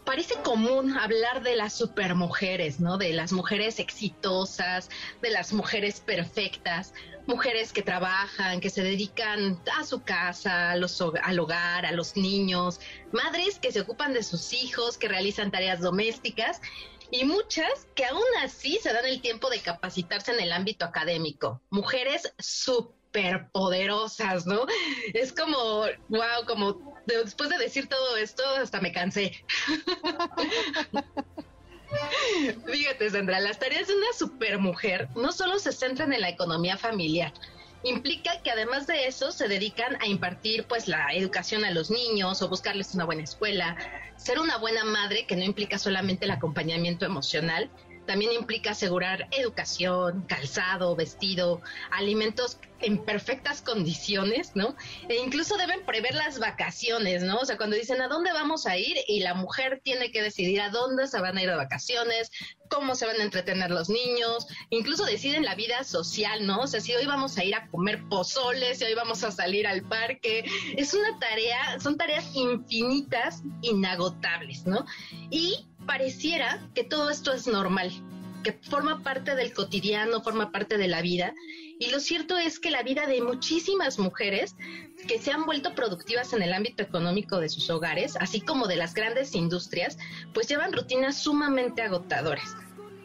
parece 0.03 0.36
común 0.43 0.97
hablar 0.97 1.41
de 1.43 1.55
las 1.55 1.74
supermujeres, 1.74 2.82
¿no? 2.82 2.97
De 2.97 3.13
las 3.13 3.32
mujeres 3.32 3.80
exitosas, 3.80 4.89
de 5.21 5.30
las 5.30 5.53
mujeres 5.53 6.01
perfectas, 6.01 6.93
mujeres 7.26 7.71
que 7.71 7.82
trabajan, 7.82 8.59
que 8.59 8.69
se 8.69 8.84
dedican 8.84 9.61
a 9.78 9.84
su 9.84 10.03
casa, 10.03 10.71
a 10.71 10.76
los, 10.76 11.01
al 11.01 11.39
hogar, 11.39 11.86
a 11.86 11.91
los 11.91 12.15
niños, 12.15 12.80
madres 13.11 13.59
que 13.59 13.71
se 13.71 13.82
ocupan 13.82 14.13
de 14.13 14.24
sus 14.24 14.53
hijos, 14.53 14.97
que 14.97 15.07
realizan 15.07 15.51
tareas 15.51 15.80
domésticas 15.80 16.61
y 17.11 17.26
muchas 17.26 17.88
que 17.95 18.05
aún 18.05 18.24
así 18.41 18.80
se 18.82 18.91
dan 18.91 19.05
el 19.05 19.21
tiempo 19.21 19.49
de 19.49 19.59
capacitarse 19.59 20.34
en 20.34 20.39
el 20.39 20.51
ámbito 20.51 20.86
académico. 20.86 21.61
Mujeres 21.69 22.34
superpoderosas, 22.39 24.47
¿no? 24.47 24.65
Es 25.13 25.32
como, 25.32 25.86
wow, 26.09 26.45
como 26.47 26.95
después 27.05 27.49
de 27.49 27.59
decir 27.59 27.88
todo 27.88 28.17
esto, 28.17 28.43
hasta 28.57 28.82
me 28.82 28.91
cansé. 28.91 29.45
Fíjate, 32.65 33.09
Sandra, 33.09 33.39
las 33.39 33.59
tareas 33.59 33.87
de 33.87 33.95
una 33.95 34.13
supermujer 34.17 35.07
no 35.15 35.31
solo 35.31 35.59
se 35.59 35.71
centran 35.71 36.13
en 36.13 36.21
la 36.21 36.29
economía 36.29 36.77
familiar, 36.77 37.33
implica 37.83 38.41
que 38.43 38.51
además 38.51 38.87
de 38.87 39.07
eso 39.07 39.31
se 39.31 39.47
dedican 39.47 39.97
a 40.01 40.07
impartir 40.07 40.65
pues 40.67 40.87
la 40.87 41.07
educación 41.13 41.65
a 41.65 41.71
los 41.71 41.91
niños 41.91 42.41
o 42.41 42.49
buscarles 42.49 42.93
una 42.95 43.05
buena 43.05 43.23
escuela, 43.23 43.75
ser 44.17 44.39
una 44.39 44.57
buena 44.57 44.83
madre 44.85 45.25
que 45.27 45.35
no 45.35 45.43
implica 45.43 45.77
solamente 45.77 46.25
el 46.25 46.31
acompañamiento 46.31 47.05
emocional, 47.05 47.69
también 48.05 48.31
implica 48.31 48.71
asegurar 48.71 49.27
educación, 49.31 50.23
calzado, 50.27 50.95
vestido, 50.95 51.61
alimentos 51.91 52.57
en 52.83 52.97
perfectas 52.97 53.61
condiciones, 53.61 54.51
¿no? 54.55 54.75
E 55.07 55.15
incluso 55.15 55.57
deben 55.57 55.85
prever 55.85 56.15
las 56.15 56.39
vacaciones, 56.39 57.23
¿no? 57.23 57.37
O 57.37 57.45
sea, 57.45 57.57
cuando 57.57 57.75
dicen 57.75 58.01
a 58.01 58.07
dónde 58.07 58.31
vamos 58.33 58.65
a 58.65 58.77
ir 58.77 58.97
y 59.07 59.21
la 59.21 59.33
mujer 59.33 59.81
tiene 59.83 60.11
que 60.11 60.21
decidir 60.21 60.61
a 60.61 60.69
dónde 60.69 61.07
se 61.07 61.19
van 61.19 61.37
a 61.37 61.43
ir 61.43 61.49
de 61.49 61.55
vacaciones, 61.55 62.29
cómo 62.69 62.95
se 62.95 63.05
van 63.05 63.19
a 63.19 63.23
entretener 63.23 63.71
los 63.71 63.89
niños, 63.89 64.47
incluso 64.69 65.05
deciden 65.05 65.45
la 65.45 65.55
vida 65.55 65.83
social, 65.83 66.45
¿no? 66.45 66.61
O 66.61 66.67
sea, 66.67 66.81
si 66.81 66.93
hoy 66.93 67.05
vamos 67.05 67.37
a 67.37 67.43
ir 67.43 67.55
a 67.55 67.67
comer 67.69 68.03
pozoles, 68.09 68.79
si 68.79 68.85
hoy 68.85 68.95
vamos 68.95 69.23
a 69.23 69.31
salir 69.31 69.67
al 69.67 69.83
parque, 69.83 70.43
es 70.75 70.93
una 70.93 71.17
tarea, 71.19 71.79
son 71.79 71.97
tareas 71.97 72.25
infinitas, 72.35 73.43
inagotables, 73.61 74.65
¿no? 74.65 74.85
Y 75.29 75.67
pareciera 75.86 76.61
que 76.73 76.84
todo 76.84 77.09
esto 77.09 77.34
es 77.34 77.47
normal, 77.47 77.91
que 78.43 78.53
forma 78.53 79.01
parte 79.01 79.36
del 79.36 79.53
cotidiano, 79.53 80.21
forma 80.21 80.51
parte 80.51 80.77
de 80.77 80.88
la 80.88 81.01
vida. 81.01 81.34
Y 81.79 81.89
lo 81.89 81.99
cierto 81.99 82.38
es 82.38 82.59
que 82.59 82.71
la 82.71 82.84
vida 82.84 83.07
de 83.07 83.21
muchísimas 83.21 83.99
mujeres 83.99 84.55
que 85.07 85.19
se 85.19 85.31
han 85.31 85.45
vuelto 85.45 85.75
productivas 85.75 86.34
en 86.34 86.41
el 86.41 86.53
ámbito 86.53 86.84
económico 86.84 87.39
de 87.39 87.49
sus 87.49 87.69
hogares, 87.69 88.15
así 88.19 88.41
como 88.41 88.67
de 88.67 88.75
las 88.75 88.93
grandes 88.93 89.36
industrias, 89.36 89.97
pues 90.34 90.47
llevan 90.47 90.73
rutinas 90.73 91.21
sumamente 91.21 91.81
agotadoras. 91.81 92.55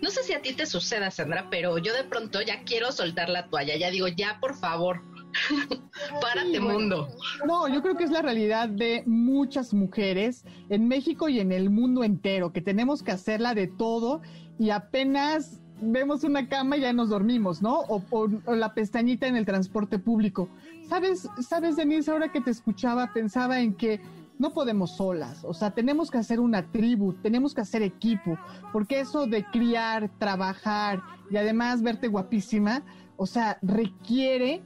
No 0.00 0.10
sé 0.10 0.22
si 0.22 0.32
a 0.32 0.42
ti 0.42 0.52
te 0.52 0.66
suceda, 0.66 1.10
Sandra, 1.10 1.48
pero 1.50 1.78
yo 1.78 1.92
de 1.92 2.04
pronto 2.04 2.40
ya 2.40 2.62
quiero 2.62 2.92
soltar 2.92 3.28
la 3.28 3.48
toalla, 3.48 3.76
ya 3.76 3.90
digo, 3.90 4.06
ya 4.06 4.38
por 4.40 4.54
favor, 4.54 5.02
Párate, 6.20 6.60
mundo. 6.60 7.08
No, 7.46 7.68
yo 7.68 7.82
creo 7.82 7.96
que 7.96 8.04
es 8.04 8.10
la 8.10 8.22
realidad 8.22 8.68
de 8.68 9.02
muchas 9.06 9.74
mujeres 9.74 10.44
en 10.68 10.88
México 10.88 11.28
y 11.28 11.40
en 11.40 11.52
el 11.52 11.70
mundo 11.70 12.04
entero, 12.04 12.52
que 12.52 12.60
tenemos 12.60 13.02
que 13.02 13.12
hacerla 13.12 13.54
de 13.54 13.66
todo 13.66 14.20
y 14.58 14.70
apenas 14.70 15.60
vemos 15.80 16.24
una 16.24 16.48
cama 16.48 16.76
y 16.76 16.80
ya 16.80 16.92
nos 16.92 17.10
dormimos, 17.10 17.62
¿no? 17.62 17.80
O, 17.88 18.28
la 18.46 18.74
pestañita 18.74 19.26
en 19.26 19.36
el 19.36 19.46
transporte 19.46 19.98
público. 19.98 20.48
¿Sabes, 20.88 21.28
sabes, 21.46 21.76
Denise, 21.76 22.10
ahora 22.10 22.32
que 22.32 22.40
te 22.40 22.50
escuchaba, 22.50 23.12
pensaba 23.12 23.60
en 23.60 23.74
que 23.74 24.00
no 24.38 24.52
podemos 24.52 24.96
solas, 24.96 25.44
o 25.44 25.52
sea, 25.52 25.72
tenemos 25.72 26.12
que 26.12 26.18
hacer 26.18 26.38
una 26.38 26.70
tribu, 26.70 27.12
tenemos 27.14 27.54
que 27.54 27.60
hacer 27.60 27.82
equipo, 27.82 28.38
porque 28.72 29.00
eso 29.00 29.26
de 29.26 29.44
criar, 29.44 30.10
trabajar 30.18 31.02
y 31.28 31.36
además 31.36 31.82
verte 31.82 32.06
guapísima, 32.06 32.84
o 33.16 33.26
sea, 33.26 33.58
requiere 33.62 34.62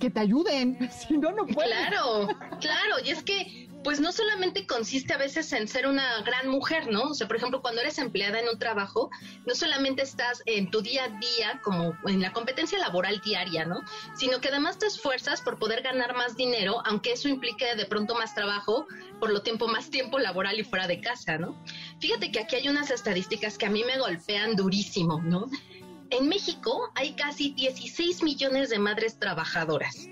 que 0.00 0.10
te 0.10 0.20
ayuden, 0.20 0.90
si 1.08 1.16
no, 1.16 1.30
no 1.30 1.46
puedes. 1.46 1.70
Claro, 1.70 2.28
claro, 2.60 2.96
y 3.04 3.10
es 3.10 3.22
que 3.22 3.68
pues 3.82 4.00
no 4.00 4.12
solamente 4.12 4.66
consiste 4.66 5.14
a 5.14 5.16
veces 5.16 5.52
en 5.52 5.66
ser 5.66 5.86
una 5.86 6.20
gran 6.22 6.48
mujer, 6.48 6.88
¿no? 6.90 7.04
O 7.04 7.14
sea, 7.14 7.26
por 7.26 7.36
ejemplo, 7.36 7.62
cuando 7.62 7.80
eres 7.80 7.98
empleada 7.98 8.38
en 8.38 8.48
un 8.48 8.58
trabajo, 8.58 9.10
no 9.46 9.54
solamente 9.54 10.02
estás 10.02 10.42
en 10.46 10.70
tu 10.70 10.82
día 10.82 11.04
a 11.04 11.08
día, 11.08 11.60
como 11.62 11.96
en 12.06 12.20
la 12.20 12.32
competencia 12.32 12.78
laboral 12.78 13.20
diaria, 13.24 13.64
¿no? 13.64 13.80
Sino 14.14 14.40
que 14.40 14.48
además 14.48 14.78
te 14.78 14.86
esfuerzas 14.86 15.40
por 15.40 15.58
poder 15.58 15.82
ganar 15.82 16.14
más 16.14 16.36
dinero, 16.36 16.82
aunque 16.84 17.12
eso 17.12 17.28
implique 17.28 17.74
de 17.74 17.86
pronto 17.86 18.14
más 18.14 18.34
trabajo, 18.34 18.86
por 19.18 19.30
lo 19.30 19.42
tiempo 19.42 19.66
más 19.66 19.90
tiempo 19.90 20.18
laboral 20.18 20.58
y 20.58 20.64
fuera 20.64 20.86
de 20.86 21.00
casa, 21.00 21.38
¿no? 21.38 21.56
Fíjate 22.00 22.30
que 22.30 22.40
aquí 22.40 22.56
hay 22.56 22.68
unas 22.68 22.90
estadísticas 22.90 23.56
que 23.56 23.66
a 23.66 23.70
mí 23.70 23.82
me 23.84 23.98
golpean 23.98 24.56
durísimo, 24.56 25.20
¿no? 25.22 25.46
En 26.10 26.28
México 26.28 26.90
hay 26.96 27.14
casi 27.14 27.52
16 27.52 28.22
millones 28.24 28.68
de 28.68 28.80
madres 28.80 29.18
trabajadoras. 29.18 30.08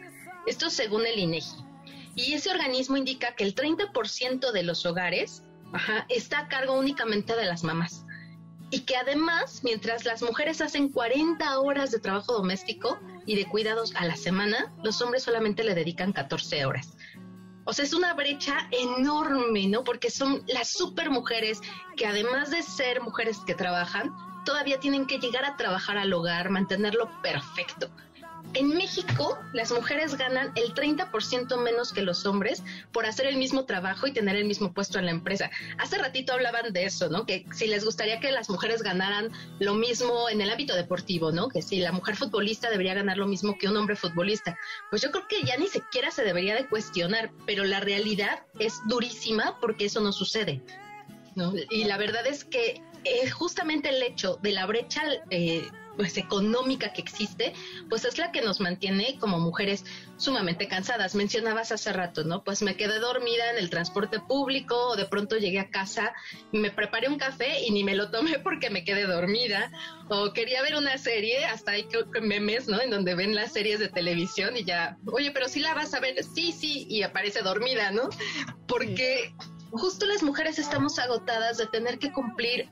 Esto 0.47 0.71
según 0.71 1.05
el 1.07 1.19
INEGI. 1.19 1.57
Y 2.15 2.35
ese 2.35 2.51
organismo 2.51 2.97
indica 2.97 3.35
que 3.35 3.45
el 3.45 3.55
30% 3.55 4.53
de 4.53 4.63
los 4.63 4.87
hogares 4.87 5.43
está 6.09 6.41
a 6.41 6.49
cargo 6.49 6.79
únicamente 6.79 7.35
de 7.37 7.47
las 7.47 7.65
mamás. 7.65 8.05
Y 8.71 8.81
que 8.81 8.97
además, 8.97 9.63
mientras 9.65 10.05
las 10.05 10.23
mujeres 10.23 10.61
hacen 10.61 10.91
40 10.91 11.59
horas 11.61 11.91
de 11.91 11.99
trabajo 11.99 12.33
doméstico 12.33 12.99
y 13.27 13.35
de 13.37 13.47
cuidados 13.47 13.95
a 13.97 14.05
la 14.05 14.17
semana, 14.17 14.73
los 14.85 15.01
hombres 15.03 15.23
solamente 15.25 15.65
le 15.65 15.75
dedican 15.75 16.13
14 16.13 16.65
horas. 16.65 16.97
O 17.65 17.73
sea, 17.73 17.85
es 17.85 17.93
una 17.93 18.15
brecha 18.15 18.69
enorme, 18.71 19.67
¿no? 19.69 19.85
Porque 19.85 20.11
son 20.11 20.43
las 20.47 20.69
super 20.71 21.11
mujeres 21.11 21.61
que 21.97 22.07
además 22.07 22.51
de 22.51 22.63
ser 22.63 23.03
mujeres 23.03 23.39
que 23.47 23.55
trabajan, 23.55 24.15
todavía 24.49 24.81
tienen 24.81 25.07
que 25.07 25.19
llegar 25.19 25.45
a 25.45 25.59
trabajar 25.59 25.99
al 25.99 26.11
hogar, 26.11 26.49
mantenerlo 26.49 27.11
perfecto. 27.21 27.91
En 28.55 28.69
México, 28.69 29.39
las 29.53 29.71
mujeres 29.73 30.17
ganan 30.17 30.53
el 30.55 30.73
30% 30.73 31.55
menos 31.59 31.93
que 31.93 32.01
los 32.01 32.25
hombres 32.25 32.63
por 32.91 33.05
hacer 33.05 33.27
el 33.27 33.37
mismo 33.37 33.67
trabajo 33.67 34.07
y 34.07 34.13
tener 34.13 34.37
el 34.37 34.47
mismo 34.47 34.73
puesto 34.73 34.99
en 34.99 35.05
la 35.05 35.11
empresa. 35.11 35.51
Hace 35.77 35.99
ratito 35.99 36.33
hablaban 36.33 36.73
de 36.73 36.87
eso, 36.87 37.11
¿no? 37.11 37.27
Que 37.27 37.45
si 37.53 37.67
les 37.67 37.85
gustaría 37.85 38.21
que 38.21 38.33
las 38.33 38.49
mujeres 38.49 38.83
ganaran 38.83 39.31
lo 39.59 39.75
mismo 39.75 40.31
en 40.31 40.41
el 40.41 40.49
ámbito 40.49 40.75
deportivo, 40.75 41.31
¿no? 41.31 41.49
Que 41.49 41.61
si 41.61 41.81
la 41.81 41.93
mujer 41.93 42.17
futbolista 42.17 42.71
debería 42.71 42.95
ganar 42.95 43.19
lo 43.19 43.27
mismo 43.27 43.59
que 43.59 43.69
un 43.69 43.77
hombre 43.77 43.97
futbolista. 43.97 44.57
Pues 44.89 45.03
yo 45.03 45.11
creo 45.11 45.29
que 45.29 45.43
ya 45.43 45.59
ni 45.59 45.67
siquiera 45.67 46.11
se 46.11 46.25
debería 46.25 46.55
de 46.55 46.67
cuestionar, 46.67 47.31
pero 47.45 47.65
la 47.65 47.81
realidad 47.81 48.45
es 48.59 48.81
durísima 48.87 49.59
porque 49.61 49.85
eso 49.85 50.01
no 50.01 50.11
sucede. 50.11 50.63
Y 51.71 51.85
la 51.85 51.99
verdad 51.99 52.27
es 52.27 52.45
que 52.45 52.83
es 53.05 53.33
justamente 53.33 53.91
el 53.91 54.03
hecho 54.03 54.39
de 54.43 54.53
la 54.53 54.67
brecha 54.67 55.03
eh, 55.31 55.69
pues 55.99 56.17
económica 56.17 56.93
que 56.93 57.01
existe, 57.01 57.53
pues 57.91 58.05
es 58.05 58.19
la 58.19 58.31
que 58.31 58.41
nos 58.41 58.61
mantiene 58.61 59.19
como 59.19 59.41
mujeres 59.41 59.85
sumamente 60.17 60.69
cansadas. 60.69 61.17
Mencionabas 61.17 61.73
hace 61.73 61.93
rato, 61.93 62.23
¿no? 62.23 62.45
Pues 62.45 62.63
me 62.63 62.77
quedé 62.77 63.01
dormida 63.01 63.51
en 63.51 63.59
el 63.59 63.69
transporte 63.69 64.21
público 64.21 64.77
o 64.91 64.97
de 64.97 65.07
pronto 65.07 65.37
llegué 65.37 65.59
a 65.59 65.71
casa 65.71 66.15
me 66.53 66.71
preparé 66.71 67.09
un 67.09 67.19
café 67.19 67.63
y 67.65 67.73
ni 67.73 67.83
me 67.83 67.97
lo 67.97 68.11
tomé 68.13 68.39
porque 68.45 68.71
me 68.71 68.85
quedé 68.85 69.07
dormida 69.07 69.73
o 70.09 70.33
quería 70.33 70.63
ver 70.63 70.77
una 70.77 70.97
serie, 70.99 71.45
hasta 71.45 71.73
hay 71.73 71.89
memes, 72.23 72.69
¿no? 72.69 72.81
En 72.81 72.91
donde 72.91 73.17
ven 73.17 73.35
las 73.35 73.53
series 73.53 73.81
de 73.81 73.89
televisión 73.89 74.57
y 74.57 74.65
ya, 74.65 74.97
oye, 75.07 75.33
pero 75.33 75.49
si 75.49 75.59
la 75.59 75.75
vas 75.75 75.95
a 75.95 76.01
ver, 76.01 76.23
sí, 76.23 76.53
sí, 76.53 76.87
y 76.89 77.03
aparece 77.03 77.43
dormida, 77.43 77.91
¿no? 77.91 78.09
Porque 78.69 79.35
justo 79.73 80.07
las 80.07 80.23
mujeres 80.23 80.61
estamos 80.61 80.99
agotadas 81.01 81.59
de 81.59 81.67
tener 81.67 81.99
que 81.99 82.13
cumplir 82.13 82.71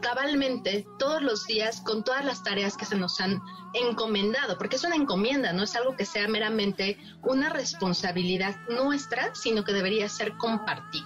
cabalmente 0.00 0.86
todos 0.98 1.22
los 1.22 1.46
días 1.46 1.80
con 1.80 2.04
todas 2.04 2.24
las 2.24 2.42
tareas 2.42 2.76
que 2.76 2.84
se 2.84 2.96
nos 2.96 3.20
han 3.20 3.40
encomendado, 3.74 4.58
porque 4.58 4.76
es 4.76 4.84
una 4.84 4.96
encomienda, 4.96 5.52
no 5.52 5.62
es 5.62 5.74
algo 5.76 5.96
que 5.96 6.04
sea 6.04 6.28
meramente 6.28 6.98
una 7.22 7.48
responsabilidad 7.48 8.56
nuestra, 8.68 9.34
sino 9.34 9.64
que 9.64 9.72
debería 9.72 10.08
ser 10.08 10.36
compartida. 10.36 11.04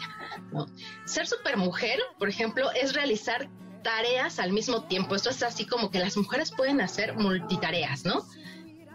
Ser 1.04 1.26
supermujer, 1.26 2.00
por 2.18 2.28
ejemplo, 2.28 2.70
es 2.72 2.94
realizar 2.94 3.48
tareas 3.82 4.40
al 4.40 4.52
mismo 4.52 4.84
tiempo. 4.84 5.14
Esto 5.14 5.30
es 5.30 5.42
así 5.42 5.66
como 5.66 5.90
que 5.90 6.00
las 6.00 6.16
mujeres 6.16 6.50
pueden 6.50 6.80
hacer 6.80 7.14
multitareas, 7.16 8.04
¿no? 8.04 8.24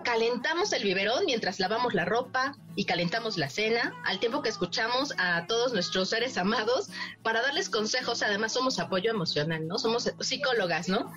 Calentamos 0.04 0.74
el 0.74 0.84
biberón 0.84 1.26
mientras 1.26 1.60
lavamos 1.60 1.94
la 1.94 2.06
ropa 2.06 2.56
y 2.76 2.86
calentamos 2.86 3.38
la 3.38 3.50
cena, 3.50 3.94
al 4.06 4.20
tiempo 4.20 4.42
que 4.42 4.50
escuchamos 4.50 5.14
a 5.18 5.46
todos 5.48 5.74
nuestros 5.74 6.10
seres 6.10 6.38
amados 6.38 6.90
para 7.24 7.42
darles 7.42 7.70
consejos. 7.70 8.22
Además, 8.24 8.54
somos 8.54 8.80
apoyo 8.80 9.12
emocional, 9.12 9.68
¿no? 9.68 9.78
Somos 9.78 10.12
psicólogas, 10.20 10.90
¿no? 10.90 11.12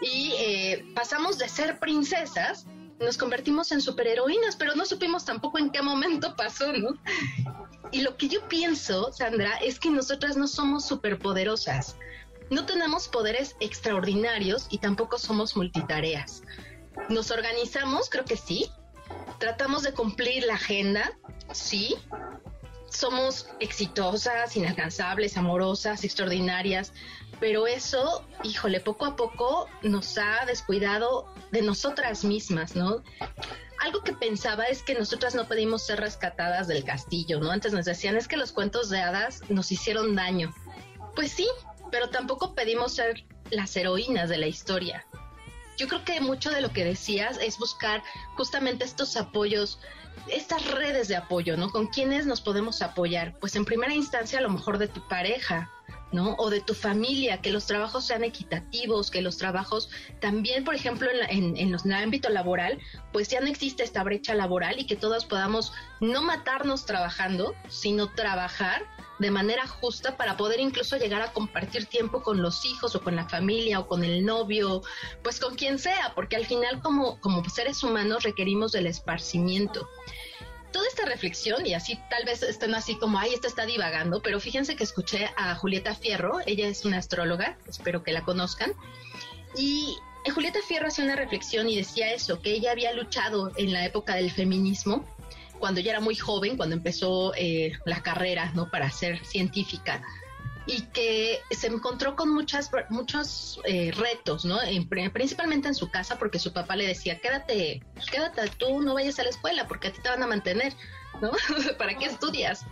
Y 0.00 0.32
eh, 0.38 0.84
pasamos 0.94 1.38
de 1.38 1.48
ser 1.48 1.78
princesas, 1.78 2.66
nos 3.00 3.16
convertimos 3.16 3.72
en 3.72 3.80
superheroínas, 3.80 4.56
pero 4.56 4.74
no 4.74 4.84
supimos 4.84 5.24
tampoco 5.24 5.58
en 5.58 5.70
qué 5.70 5.82
momento 5.82 6.36
pasó, 6.36 6.72
¿no? 6.72 6.98
Y 7.92 8.02
lo 8.02 8.16
que 8.16 8.28
yo 8.28 8.46
pienso, 8.48 9.12
Sandra, 9.12 9.56
es 9.56 9.80
que 9.80 9.90
nosotras 9.90 10.36
no 10.36 10.46
somos 10.46 10.86
superpoderosas. 10.86 11.96
No 12.50 12.66
tenemos 12.66 13.08
poderes 13.08 13.56
extraordinarios 13.60 14.66
y 14.70 14.78
tampoco 14.78 15.18
somos 15.18 15.56
multitareas. 15.56 16.42
Nos 17.08 17.30
organizamos, 17.30 18.10
creo 18.10 18.24
que 18.24 18.36
sí. 18.36 18.70
Tratamos 19.38 19.82
de 19.82 19.92
cumplir 19.92 20.44
la 20.44 20.54
agenda, 20.54 21.18
sí. 21.52 21.96
somos 22.90 23.48
exitosas, 23.60 24.56
inalcanzables, 24.56 25.36
amorosas, 25.36 26.04
extraordinarias, 26.04 26.92
pero 27.38 27.66
eso, 27.66 28.24
híjole, 28.42 28.80
poco 28.80 29.06
a 29.06 29.16
poco 29.16 29.68
nos 29.82 30.18
ha 30.18 30.44
descuidado 30.46 31.32
de 31.52 31.62
nosotras 31.62 32.24
mismas, 32.24 32.76
¿no? 32.76 33.02
Algo 33.80 34.02
que 34.02 34.12
pensaba 34.12 34.64
es 34.64 34.82
que 34.82 34.94
nosotras 34.94 35.34
no 35.34 35.48
pedimos 35.48 35.86
ser 35.86 36.00
rescatadas 36.00 36.68
del 36.68 36.84
castillo, 36.84 37.40
¿no? 37.40 37.50
Antes 37.50 37.72
nos 37.72 37.86
decían 37.86 38.16
es 38.16 38.28
que 38.28 38.36
los 38.36 38.52
cuentos 38.52 38.90
de 38.90 39.00
hadas 39.00 39.42
nos 39.48 39.72
hicieron 39.72 40.14
daño. 40.14 40.54
Pues 41.16 41.32
sí, 41.32 41.48
pero 41.90 42.10
tampoco 42.10 42.54
pedimos 42.54 42.94
ser 42.94 43.24
las 43.50 43.74
heroínas 43.76 44.28
de 44.28 44.36
la 44.36 44.46
historia. 44.46 45.06
Yo 45.80 45.88
creo 45.88 46.04
que 46.04 46.20
mucho 46.20 46.50
de 46.50 46.60
lo 46.60 46.74
que 46.74 46.84
decías 46.84 47.38
es 47.40 47.56
buscar 47.56 48.02
justamente 48.36 48.84
estos 48.84 49.16
apoyos 49.16 49.78
estas 50.28 50.70
redes 50.72 51.08
de 51.08 51.16
apoyo, 51.16 51.56
¿no? 51.56 51.70
¿Con 51.70 51.86
quiénes 51.86 52.26
nos 52.26 52.42
podemos 52.42 52.82
apoyar? 52.82 53.38
Pues 53.38 53.56
en 53.56 53.64
primera 53.64 53.94
instancia 53.94 54.40
a 54.40 54.42
lo 54.42 54.50
mejor 54.50 54.76
de 54.76 54.88
tu 54.88 55.08
pareja, 55.08 55.70
¿no? 56.12 56.34
O 56.34 56.50
de 56.50 56.60
tu 56.60 56.74
familia, 56.74 57.40
que 57.40 57.50
los 57.50 57.64
trabajos 57.64 58.06
sean 58.06 58.24
equitativos, 58.24 59.10
que 59.10 59.22
los 59.22 59.38
trabajos 59.38 59.88
también, 60.20 60.64
por 60.64 60.74
ejemplo, 60.74 61.08
en, 61.30 61.56
en, 61.56 61.74
el 61.74 61.92
ámbito 61.94 62.28
laboral, 62.28 62.78
pues 63.10 63.28
ya 63.30 63.40
no 63.40 63.46
existe 63.46 63.82
esta 63.82 64.04
brecha 64.04 64.34
laboral 64.34 64.78
y 64.78 64.84
que 64.84 64.96
todos 64.96 65.24
podamos 65.24 65.72
no 66.00 66.20
matarnos 66.20 66.84
trabajando, 66.84 67.54
sino 67.70 68.12
trabajar 68.12 68.82
de 69.20 69.30
manera 69.30 69.66
justa 69.68 70.16
para 70.16 70.36
poder 70.36 70.60
incluso 70.60 70.96
llegar 70.96 71.20
a 71.20 71.32
compartir 71.32 71.86
tiempo 71.86 72.22
con 72.22 72.42
los 72.42 72.64
hijos 72.64 72.94
o 72.94 73.02
con 73.02 73.14
la 73.14 73.28
familia 73.28 73.78
o 73.78 73.86
con 73.86 74.02
el 74.02 74.24
novio, 74.24 74.82
pues 75.22 75.38
con 75.38 75.54
quien 75.54 75.78
sea, 75.78 76.12
porque 76.14 76.36
al 76.36 76.46
final 76.46 76.80
como, 76.80 77.20
como 77.20 77.46
seres 77.48 77.84
humanos 77.84 78.24
requerimos 78.24 78.72
del 78.72 78.86
esparcimiento. 78.86 79.88
Toda 80.72 80.88
esta 80.88 81.04
reflexión, 81.04 81.66
y 81.66 81.74
así 81.74 81.98
tal 82.08 82.24
vez 82.24 82.42
estén 82.42 82.74
así 82.74 82.96
como, 82.96 83.18
ay, 83.18 83.34
esta 83.34 83.48
está 83.48 83.66
divagando, 83.66 84.22
pero 84.22 84.40
fíjense 84.40 84.74
que 84.74 84.84
escuché 84.84 85.28
a 85.36 85.54
Julieta 85.54 85.94
Fierro, 85.94 86.38
ella 86.46 86.68
es 86.68 86.84
una 86.84 86.98
astróloga, 86.98 87.58
espero 87.66 88.02
que 88.02 88.12
la 88.12 88.24
conozcan, 88.24 88.72
y 89.56 89.96
Julieta 90.32 90.60
Fierro 90.66 90.88
hacía 90.88 91.04
una 91.04 91.16
reflexión 91.16 91.68
y 91.68 91.76
decía 91.76 92.12
eso, 92.12 92.40
que 92.40 92.52
ella 92.52 92.70
había 92.70 92.92
luchado 92.94 93.50
en 93.56 93.72
la 93.72 93.84
época 93.84 94.14
del 94.14 94.30
feminismo 94.30 95.04
cuando 95.60 95.80
ella 95.80 95.92
era 95.92 96.00
muy 96.00 96.16
joven, 96.16 96.56
cuando 96.56 96.74
empezó 96.74 97.32
eh, 97.36 97.72
la 97.84 98.02
carrera, 98.02 98.50
¿no? 98.54 98.68
Para 98.70 98.90
ser 98.90 99.24
científica 99.24 100.02
y 100.66 100.82
que 100.82 101.40
se 101.50 101.66
encontró 101.66 102.16
con 102.16 102.32
muchas, 102.32 102.70
muchos 102.90 103.60
eh, 103.64 103.92
retos, 103.92 104.44
¿no? 104.44 104.58
principalmente 105.12 105.68
en 105.68 105.74
su 105.74 105.90
casa, 105.90 106.18
porque 106.18 106.38
su 106.38 106.52
papá 106.52 106.76
le 106.76 106.86
decía, 106.86 107.18
quédate, 107.18 107.82
quédate 108.10 108.48
tú, 108.56 108.80
no 108.80 108.94
vayas 108.94 109.18
a 109.18 109.24
la 109.24 109.30
escuela, 109.30 109.66
porque 109.66 109.88
a 109.88 109.92
ti 109.92 110.00
te 110.00 110.08
van 110.08 110.22
a 110.22 110.26
mantener, 110.26 110.74
¿no? 111.20 111.32
¿Para 111.78 111.98
qué 111.98 112.06
estudias? 112.06 112.64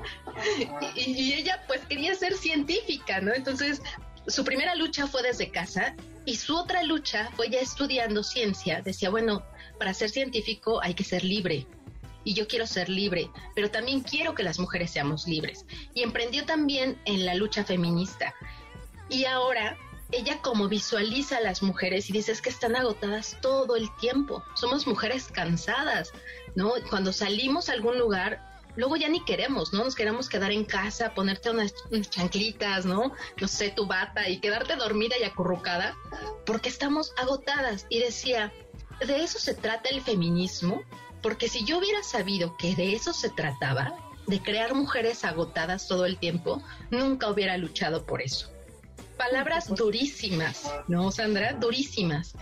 Y, 0.94 1.10
y, 1.10 1.32
ella 1.32 1.64
pues 1.66 1.80
quería 1.88 2.14
ser 2.14 2.34
científica, 2.36 3.20
¿no? 3.20 3.32
Entonces, 3.34 3.82
su 4.26 4.44
primera 4.44 4.74
lucha 4.74 5.06
fue 5.06 5.22
desde 5.22 5.50
casa 5.50 5.96
y 6.24 6.36
su 6.36 6.56
otra 6.56 6.82
lucha 6.82 7.30
fue 7.36 7.48
ya 7.48 7.58
estudiando 7.58 8.22
ciencia. 8.22 8.82
Decía, 8.82 9.10
bueno, 9.10 9.42
para 9.78 9.94
ser 9.94 10.10
científico 10.10 10.80
hay 10.82 10.94
que 10.94 11.04
ser 11.04 11.24
libre, 11.24 11.66
y 12.24 12.34
yo 12.34 12.46
quiero 12.46 12.66
ser 12.66 12.88
libre, 12.88 13.30
pero 13.54 13.70
también 13.70 14.00
quiero 14.00 14.34
que 14.34 14.42
las 14.42 14.58
mujeres 14.58 14.90
seamos 14.90 15.26
libres. 15.26 15.64
Y 15.94 16.02
emprendió 16.02 16.44
también 16.44 17.00
en 17.04 17.24
la 17.24 17.34
lucha 17.34 17.64
feminista. 17.64 18.34
Y 19.08 19.24
ahora 19.24 19.76
ella 20.10 20.40
como 20.40 20.68
visualiza 20.68 21.36
a 21.36 21.40
las 21.40 21.62
mujeres 21.62 22.08
y 22.08 22.12
dice 22.12 22.32
es 22.32 22.40
que 22.40 22.48
están 22.48 22.76
agotadas 22.76 23.36
todo 23.42 23.76
el 23.76 23.88
tiempo, 23.96 24.42
somos 24.54 24.86
mujeres 24.86 25.28
cansadas, 25.32 26.12
¿no? 26.54 26.72
Cuando 26.88 27.12
salimos 27.12 27.68
a 27.68 27.72
algún 27.72 27.98
lugar, 27.98 28.42
luego 28.76 28.96
ya 28.96 29.08
ni 29.08 29.24
queremos, 29.24 29.72
¿no? 29.72 29.84
Nos 29.84 29.94
queremos 29.94 30.28
quedar 30.28 30.52
en 30.52 30.64
casa, 30.64 31.12
ponerte 31.12 31.50
unas, 31.50 31.74
chanclitas, 32.08 32.86
¿no? 32.86 33.12
No 33.38 33.48
sé, 33.48 33.70
tu 33.70 33.86
bata 33.86 34.28
y 34.28 34.38
quedarte 34.38 34.76
dormida 34.76 35.16
y 35.18 35.24
acurrucada, 35.24 35.94
porque 36.46 36.68
estamos 36.68 37.12
agotadas. 37.18 37.86
Y 37.90 37.98
decía, 37.98 38.52
¿de 39.06 39.22
eso 39.22 39.38
se 39.38 39.54
trata 39.54 39.90
el 39.90 40.00
feminismo? 40.00 40.82
Porque 41.22 41.48
si 41.48 41.64
yo 41.64 41.78
hubiera 41.78 42.02
sabido 42.02 42.56
que 42.56 42.74
de 42.74 42.94
eso 42.94 43.12
se 43.12 43.30
trataba, 43.30 43.94
de 44.26 44.42
crear 44.42 44.74
mujeres 44.74 45.24
agotadas 45.24 45.88
todo 45.88 46.04
el 46.04 46.18
tiempo, 46.18 46.62
nunca 46.90 47.28
hubiera 47.28 47.56
luchado 47.56 48.04
por 48.04 48.22
eso. 48.22 48.52
Palabras 49.16 49.74
durísimas, 49.74 50.70
¿no, 50.86 51.10
Sandra? 51.10 51.54
Durísimas. 51.54 52.34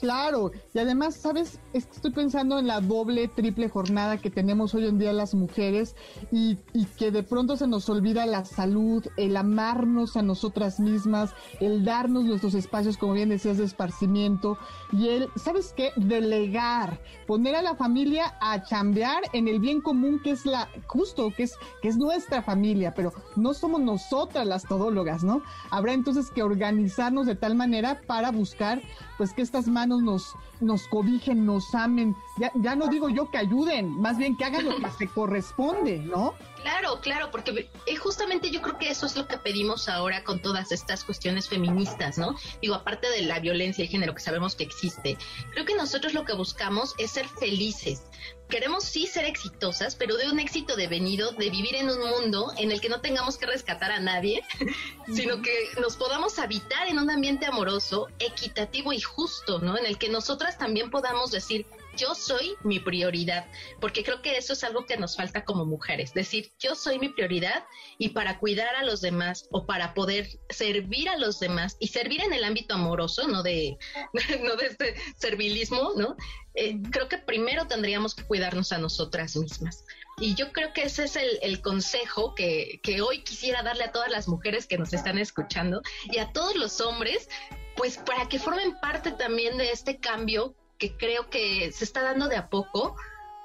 Claro, 0.00 0.52
y 0.74 0.78
además, 0.78 1.16
¿sabes? 1.16 1.58
estoy 1.72 2.12
pensando 2.12 2.58
en 2.58 2.66
la 2.66 2.80
doble, 2.80 3.28
triple 3.28 3.68
jornada 3.68 4.18
que 4.18 4.30
tenemos 4.30 4.74
hoy 4.74 4.86
en 4.86 4.98
día 4.98 5.12
las 5.12 5.34
mujeres 5.34 5.96
y, 6.30 6.56
y, 6.72 6.84
que 6.86 7.10
de 7.10 7.22
pronto 7.22 7.56
se 7.56 7.66
nos 7.66 7.88
olvida 7.88 8.24
la 8.26 8.44
salud, 8.44 9.04
el 9.16 9.36
amarnos 9.36 10.16
a 10.16 10.22
nosotras 10.22 10.78
mismas, 10.78 11.34
el 11.60 11.84
darnos 11.84 12.24
nuestros 12.24 12.54
espacios, 12.54 12.96
como 12.96 13.14
bien 13.14 13.28
decías, 13.28 13.58
de 13.58 13.64
esparcimiento 13.64 14.56
y 14.92 15.08
el, 15.08 15.28
¿sabes 15.36 15.74
qué? 15.76 15.90
Delegar, 15.96 17.00
poner 17.26 17.56
a 17.56 17.62
la 17.62 17.74
familia 17.74 18.36
a 18.40 18.62
chambear 18.62 19.22
en 19.32 19.48
el 19.48 19.58
bien 19.58 19.80
común 19.80 20.20
que 20.22 20.30
es 20.30 20.46
la, 20.46 20.68
justo, 20.86 21.32
que 21.36 21.44
es, 21.44 21.54
que 21.82 21.88
es 21.88 21.96
nuestra 21.96 22.42
familia, 22.42 22.94
pero 22.94 23.12
no 23.36 23.52
somos 23.52 23.80
nosotras 23.80 24.46
las 24.46 24.64
todólogas, 24.64 25.24
¿no? 25.24 25.42
Habrá 25.70 25.92
entonces 25.92 26.30
que 26.30 26.42
organizarnos 26.42 27.26
de 27.26 27.34
tal 27.34 27.54
manera 27.54 28.00
para 28.06 28.30
buscar 28.30 28.80
pues 29.18 29.34
que 29.34 29.42
estas 29.42 29.66
manos 29.66 30.00
nos, 30.00 30.34
nos 30.60 30.86
cobijen, 30.86 31.44
nos 31.44 31.74
amen. 31.74 32.16
Ya, 32.38 32.52
ya 32.54 32.76
no 32.76 32.86
digo 32.86 33.08
yo 33.10 33.30
que 33.30 33.38
ayuden, 33.38 34.00
más 34.00 34.16
bien 34.16 34.36
que 34.36 34.44
hagan 34.44 34.64
lo 34.64 34.76
que 34.76 34.90
se 34.96 35.08
corresponde, 35.08 35.98
¿no? 35.98 36.34
Claro, 36.68 37.00
claro, 37.00 37.30
porque 37.30 37.70
eh, 37.86 37.96
justamente 37.96 38.50
yo 38.50 38.60
creo 38.60 38.76
que 38.76 38.90
eso 38.90 39.06
es 39.06 39.16
lo 39.16 39.26
que 39.26 39.38
pedimos 39.38 39.88
ahora 39.88 40.22
con 40.22 40.42
todas 40.42 40.70
estas 40.70 41.02
cuestiones 41.02 41.48
feministas, 41.48 42.18
¿no? 42.18 42.36
Digo, 42.60 42.74
aparte 42.74 43.08
de 43.08 43.22
la 43.22 43.40
violencia 43.40 43.84
de 43.84 43.88
género 43.88 44.14
que 44.14 44.20
sabemos 44.20 44.54
que 44.54 44.64
existe, 44.64 45.16
creo 45.52 45.64
que 45.64 45.74
nosotros 45.74 46.12
lo 46.12 46.26
que 46.26 46.34
buscamos 46.34 46.94
es 46.98 47.12
ser 47.12 47.26
felices. 47.26 48.02
Queremos 48.50 48.84
sí 48.84 49.06
ser 49.06 49.24
exitosas, 49.24 49.94
pero 49.94 50.18
de 50.18 50.30
un 50.30 50.40
éxito 50.40 50.76
devenido, 50.76 51.32
de 51.32 51.48
vivir 51.48 51.74
en 51.74 51.88
un 51.88 52.00
mundo 52.00 52.52
en 52.58 52.70
el 52.70 52.82
que 52.82 52.90
no 52.90 53.00
tengamos 53.00 53.38
que 53.38 53.46
rescatar 53.46 53.90
a 53.90 54.00
nadie, 54.00 54.42
sino 55.14 55.40
que 55.40 55.70
nos 55.80 55.96
podamos 55.96 56.38
habitar 56.38 56.86
en 56.88 56.98
un 56.98 57.10
ambiente 57.10 57.46
amoroso, 57.46 58.08
equitativo 58.18 58.92
y 58.92 59.00
justo, 59.00 59.58
¿no? 59.58 59.78
En 59.78 59.86
el 59.86 59.96
que 59.96 60.10
nosotras 60.10 60.58
también 60.58 60.90
podamos 60.90 61.30
decir, 61.30 61.64
yo 61.98 62.14
soy 62.14 62.54
mi 62.62 62.78
prioridad, 62.80 63.46
porque 63.80 64.02
creo 64.02 64.22
que 64.22 64.38
eso 64.38 64.54
es 64.54 64.64
algo 64.64 64.86
que 64.86 64.96
nos 64.96 65.16
falta 65.16 65.44
como 65.44 65.66
mujeres, 65.66 66.14
decir 66.14 66.52
yo 66.58 66.74
soy 66.74 66.98
mi 66.98 67.10
prioridad 67.10 67.64
y 67.98 68.10
para 68.10 68.38
cuidar 68.38 68.74
a 68.76 68.84
los 68.84 69.00
demás 69.00 69.48
o 69.50 69.66
para 69.66 69.92
poder 69.92 70.28
servir 70.48 71.08
a 71.08 71.18
los 71.18 71.40
demás 71.40 71.76
y 71.80 71.88
servir 71.88 72.22
en 72.22 72.32
el 72.32 72.44
ámbito 72.44 72.74
amoroso, 72.74 73.28
no 73.28 73.42
de, 73.42 73.76
no 74.42 74.56
de 74.56 74.66
este 74.66 74.94
servilismo, 75.18 75.92
¿no? 75.96 76.16
Eh, 76.54 76.80
creo 76.90 77.08
que 77.08 77.18
primero 77.18 77.66
tendríamos 77.66 78.14
que 78.14 78.24
cuidarnos 78.24 78.72
a 78.72 78.78
nosotras 78.78 79.36
mismas. 79.36 79.84
Y 80.20 80.34
yo 80.34 80.50
creo 80.52 80.72
que 80.72 80.82
ese 80.82 81.04
es 81.04 81.14
el, 81.14 81.38
el 81.42 81.60
consejo 81.60 82.34
que, 82.34 82.80
que 82.82 83.00
hoy 83.00 83.22
quisiera 83.22 83.62
darle 83.62 83.84
a 83.84 83.92
todas 83.92 84.10
las 84.10 84.26
mujeres 84.26 84.66
que 84.66 84.78
nos 84.78 84.92
están 84.92 85.18
escuchando 85.18 85.82
y 86.04 86.18
a 86.18 86.32
todos 86.32 86.56
los 86.56 86.80
hombres, 86.80 87.28
pues 87.76 87.98
para 87.98 88.28
que 88.28 88.40
formen 88.40 88.74
parte 88.80 89.12
también 89.12 89.56
de 89.58 89.70
este 89.70 89.98
cambio 89.98 90.56
que 90.78 90.96
creo 90.96 91.28
que 91.28 91.72
se 91.72 91.84
está 91.84 92.02
dando 92.02 92.28
de 92.28 92.36
a 92.36 92.48
poco, 92.48 92.96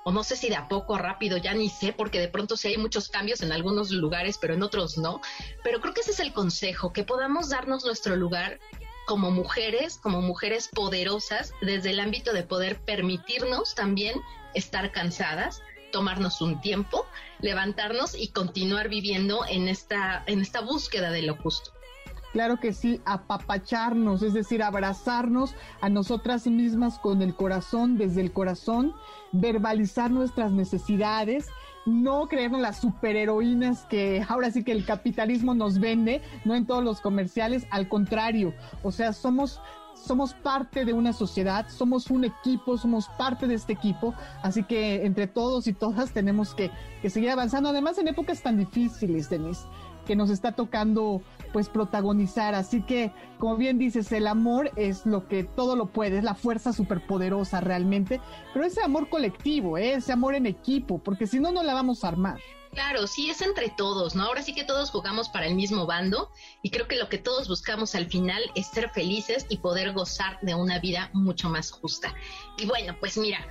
o 0.06 0.12
no 0.12 0.24
sé 0.24 0.36
si 0.36 0.50
de 0.50 0.56
a 0.56 0.68
poco 0.68 0.98
rápido, 0.98 1.38
ya 1.38 1.54
ni 1.54 1.70
sé, 1.70 1.94
porque 1.94 2.20
de 2.20 2.28
pronto 2.28 2.56
sí 2.58 2.70
hay 2.70 2.78
muchos 2.78 3.10
cambios 3.10 3.42
en 3.42 3.52
algunos 3.52 3.90
lugares, 3.92 4.38
pero 4.38 4.54
en 4.54 4.64
otros 4.64 4.98
no. 4.98 5.22
Pero 5.64 5.82
creo 5.82 5.94
que 5.94 6.02
ese 6.02 6.12
es 6.12 6.20
el 6.20 6.34
consejo, 6.34 6.94
que 6.94 7.04
podamos 7.04 7.50
darnos 7.50 7.86
nuestro 7.86 8.16
lugar 8.16 8.60
como 9.05 9.32
mujeres, 9.32 9.97
como 9.97 10.22
mujeres 10.22 10.70
poderosas, 10.70 11.54
desde 11.62 11.92
el 11.92 12.00
ámbito 12.00 12.34
de 12.34 12.43
poder 12.43 12.80
permitirnos 12.80 13.76
también 13.76 14.22
estar 14.54 14.92
cansadas, 14.92 15.62
tomarnos 15.92 16.42
un 16.42 16.62
tiempo, 16.62 17.05
levantarnos 17.39 18.16
y 18.16 18.30
continuar 18.30 18.89
viviendo 18.89 19.46
en 19.47 19.68
esta, 19.68 20.24
en 20.28 20.42
esta 20.42 20.62
búsqueda 20.62 21.12
de 21.12 21.24
lo 21.24 21.36
justo. 21.36 21.72
Claro 22.34 22.60
que 22.60 22.74
sí, 22.74 23.00
apapacharnos, 23.05 24.24
es 24.24 24.34
decir, 24.34 24.64
abrazarnos 24.64 25.55
a 25.82 25.89
nosotras 25.89 26.47
mismas 26.47 26.97
con 26.97 27.22
el 27.22 27.36
corazón, 27.36 27.96
desde 27.96 28.22
el 28.22 28.34
corazón, 28.34 28.96
verbalizar 29.32 30.10
nuestras 30.10 30.51
necesidades, 30.51 31.47
no 31.86 32.28
creernos 32.28 32.60
las 32.60 32.82
superheroínas 32.82 33.86
que 33.86 34.26
ahora 34.28 34.50
sí 34.50 34.64
que 34.64 34.72
el 34.72 34.84
capitalismo 34.84 35.54
nos 35.54 35.80
vende, 35.80 36.24
no 36.43 36.55
en 36.55 36.66
todos 36.66 36.84
los 36.84 37.01
comerciales, 37.01 37.68
al 37.70 37.88
contrario, 37.88 38.55
o 38.82 38.92
sea, 38.92 39.14
somos 39.14 39.62
somos 39.93 40.34
parte 40.34 40.86
de 40.86 40.93
una 40.93 41.14
sociedad, 41.14 41.68
somos 41.70 42.10
un 42.10 42.26
equipo, 42.26 42.80
somos 42.80 43.10
parte 43.10 43.46
de 43.46 43.54
este 43.54 43.74
equipo, 43.74 44.16
así 44.42 44.64
que 44.64 45.05
entre 45.05 45.28
todos 45.28 45.68
y 45.68 45.74
todas 45.74 46.12
tenemos 46.12 46.55
que, 46.55 46.72
que 47.04 47.12
seguir 47.12 47.30
avanzando, 47.30 47.70
además 47.70 48.00
en 48.00 48.08
épocas 48.08 48.42
tan 48.42 48.58
difíciles, 48.58 49.30
Denise 49.30 49.68
que 50.05 50.16
nos 50.16 50.30
está 50.30 50.51
tocando 50.51 51.22
pues 51.54 51.70
protagonizar. 51.70 52.55
Así 52.55 52.82
que, 52.82 53.13
como 53.39 53.55
bien 53.55 53.78
dices, 53.78 54.12
el 54.12 54.28
amor 54.28 54.71
es 54.75 55.05
lo 55.05 55.30
que 55.30 55.46
todo 55.46 55.78
lo 55.78 55.86
puede, 55.86 56.17
es 56.17 56.24
la 56.25 56.36
fuerza 56.36 56.74
superpoderosa 56.74 57.62
realmente, 57.62 58.20
pero 58.54 58.66
ese 58.66 58.82
amor 58.82 59.08
colectivo, 59.08 59.78
¿eh? 59.78 59.93
ese 59.93 60.12
amor 60.12 60.36
en 60.36 60.47
equipo, 60.47 60.97
porque 60.97 61.28
si 61.28 61.39
no, 61.39 61.51
no 61.51 61.63
la 61.63 61.74
vamos 61.74 62.04
a 62.04 62.09
armar. 62.09 62.39
Claro, 62.74 63.05
sí, 63.05 63.30
es 63.30 63.42
entre 63.42 63.70
todos, 63.70 64.16
¿no? 64.16 64.24
Ahora 64.24 64.42
sí 64.42 64.55
que 64.55 64.63
todos 64.63 64.89
jugamos 64.89 65.30
para 65.30 65.46
el 65.46 65.54
mismo 65.54 65.86
bando 65.86 66.32
y 66.63 66.71
creo 66.71 66.88
que 66.88 66.96
lo 66.96 67.08
que 67.08 67.20
todos 67.20 67.47
buscamos 67.47 67.93
al 67.93 68.08
final 68.08 68.42
es 68.55 68.66
ser 68.66 68.89
felices 68.89 69.46
y 69.47 69.58
poder 69.58 69.93
gozar 69.93 70.39
de 70.42 70.55
una 70.55 70.80
vida 70.80 71.12
mucho 71.13 71.50
más 71.50 71.70
justa. 71.70 72.16
Y 72.58 72.66
bueno, 72.66 72.96
pues 73.00 73.16
mira, 73.16 73.46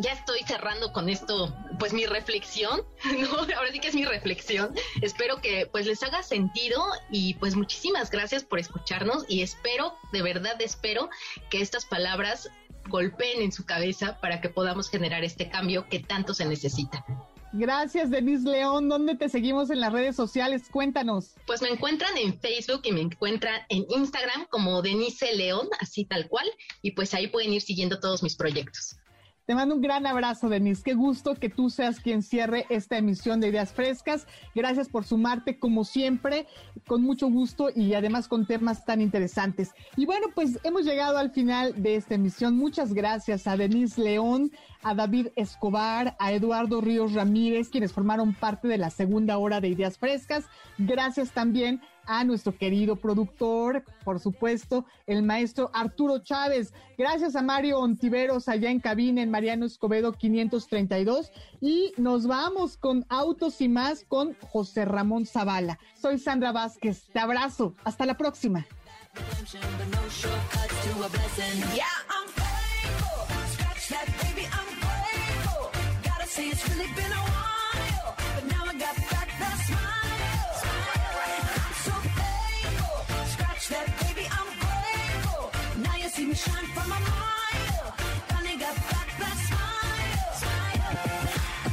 ya 0.00 0.12
estoy 0.12 0.40
cerrando 0.46 0.92
con 0.92 1.08
esto, 1.08 1.54
pues 1.78 1.92
mi 1.92 2.06
reflexión, 2.06 2.82
¿no? 3.18 3.38
Ahora 3.56 3.70
sí 3.72 3.80
que 3.80 3.88
es 3.88 3.94
mi 3.94 4.04
reflexión. 4.04 4.74
Espero 5.00 5.40
que 5.40 5.66
pues 5.66 5.86
les 5.86 6.02
haga 6.02 6.22
sentido 6.22 6.82
y 7.10 7.34
pues 7.34 7.56
muchísimas 7.56 8.10
gracias 8.10 8.44
por 8.44 8.58
escucharnos 8.58 9.24
y 9.28 9.42
espero, 9.42 9.94
de 10.12 10.22
verdad 10.22 10.60
espero 10.60 11.10
que 11.50 11.60
estas 11.60 11.86
palabras 11.86 12.50
golpeen 12.88 13.42
en 13.42 13.52
su 13.52 13.64
cabeza 13.64 14.18
para 14.20 14.40
que 14.40 14.48
podamos 14.48 14.90
generar 14.90 15.24
este 15.24 15.48
cambio 15.48 15.88
que 15.88 16.00
tanto 16.00 16.34
se 16.34 16.44
necesita. 16.44 17.04
Gracias, 17.52 18.10
Denise 18.10 18.48
León. 18.48 18.88
¿Dónde 18.88 19.16
te 19.16 19.28
seguimos 19.28 19.70
en 19.70 19.80
las 19.80 19.92
redes 19.92 20.14
sociales? 20.14 20.68
Cuéntanos. 20.70 21.34
Pues 21.46 21.60
me 21.62 21.68
encuentran 21.68 22.16
en 22.16 22.38
Facebook 22.38 22.82
y 22.84 22.92
me 22.92 23.00
encuentran 23.00 23.62
en 23.68 23.86
Instagram 23.88 24.46
como 24.50 24.82
Denise 24.82 25.34
León, 25.34 25.68
así 25.80 26.04
tal 26.04 26.28
cual, 26.28 26.46
y 26.80 26.92
pues 26.92 27.12
ahí 27.12 27.26
pueden 27.26 27.52
ir 27.52 27.60
siguiendo 27.60 27.98
todos 27.98 28.22
mis 28.22 28.36
proyectos. 28.36 29.00
Te 29.46 29.54
mando 29.54 29.74
un 29.74 29.80
gran 29.80 30.06
abrazo, 30.06 30.48
Denise. 30.48 30.82
Qué 30.84 30.94
gusto 30.94 31.34
que 31.34 31.48
tú 31.48 31.70
seas 31.70 31.98
quien 31.98 32.22
cierre 32.22 32.66
esta 32.68 32.98
emisión 32.98 33.40
de 33.40 33.48
Ideas 33.48 33.72
Frescas. 33.72 34.26
Gracias 34.54 34.88
por 34.88 35.04
sumarte, 35.04 35.58
como 35.58 35.84
siempre, 35.84 36.46
con 36.86 37.02
mucho 37.02 37.28
gusto 37.28 37.68
y 37.74 37.94
además 37.94 38.28
con 38.28 38.46
temas 38.46 38.84
tan 38.84 39.00
interesantes. 39.00 39.72
Y 39.96 40.06
bueno, 40.06 40.28
pues 40.34 40.58
hemos 40.62 40.84
llegado 40.84 41.18
al 41.18 41.30
final 41.30 41.82
de 41.82 41.96
esta 41.96 42.14
emisión. 42.14 42.56
Muchas 42.56 42.94
gracias 42.94 43.46
a 43.46 43.56
Denise 43.56 44.00
León, 44.00 44.52
a 44.82 44.94
David 44.94 45.28
Escobar, 45.36 46.16
a 46.18 46.32
Eduardo 46.32 46.80
Ríos 46.80 47.14
Ramírez, 47.14 47.70
quienes 47.70 47.92
formaron 47.92 48.34
parte 48.34 48.68
de 48.68 48.78
la 48.78 48.90
segunda 48.90 49.36
hora 49.38 49.60
de 49.60 49.68
Ideas 49.68 49.98
Frescas. 49.98 50.44
Gracias 50.78 51.32
también 51.32 51.80
a 52.10 52.24
nuestro 52.24 52.58
querido 52.58 52.96
productor, 52.96 53.84
por 54.04 54.18
supuesto, 54.18 54.84
el 55.06 55.22
maestro 55.22 55.70
Arturo 55.72 56.18
Chávez. 56.18 56.74
Gracias 56.98 57.36
a 57.36 57.42
Mario 57.42 57.78
Ontiveros 57.78 58.48
allá 58.48 58.68
en 58.68 58.80
cabina 58.80 59.22
en 59.22 59.30
Mariano 59.30 59.64
Escobedo 59.64 60.12
532. 60.12 61.30
Y 61.60 61.92
nos 61.98 62.26
vamos 62.26 62.76
con 62.76 63.06
Autos 63.08 63.60
y 63.60 63.68
más 63.68 64.04
con 64.08 64.34
José 64.50 64.84
Ramón 64.84 65.24
Zavala. 65.24 65.78
Soy 65.94 66.18
Sandra 66.18 66.50
Vázquez. 66.50 67.04
Te 67.12 67.20
abrazo. 67.20 67.76
Hasta 67.84 68.06
la 68.06 68.16
próxima. 68.16 68.66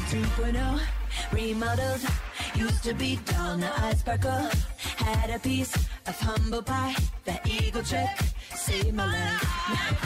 Oh, 0.10 0.82
remodeled. 1.34 2.02
Used 2.56 2.84
to 2.84 2.94
be 2.94 3.20
dull, 3.26 3.58
now 3.58 3.74
I 3.76 3.94
sparkle. 3.94 4.50
Had 4.96 5.30
a 5.30 5.40
piece 5.40 5.76
of 5.76 6.18
humble 6.22 6.62
pie, 6.64 6.96
that 7.26 7.46
eagle 7.46 7.84
trick 7.84 8.08
saved 8.56 8.94
my 8.94 9.06
life. 9.06 9.44
Now 9.68 9.98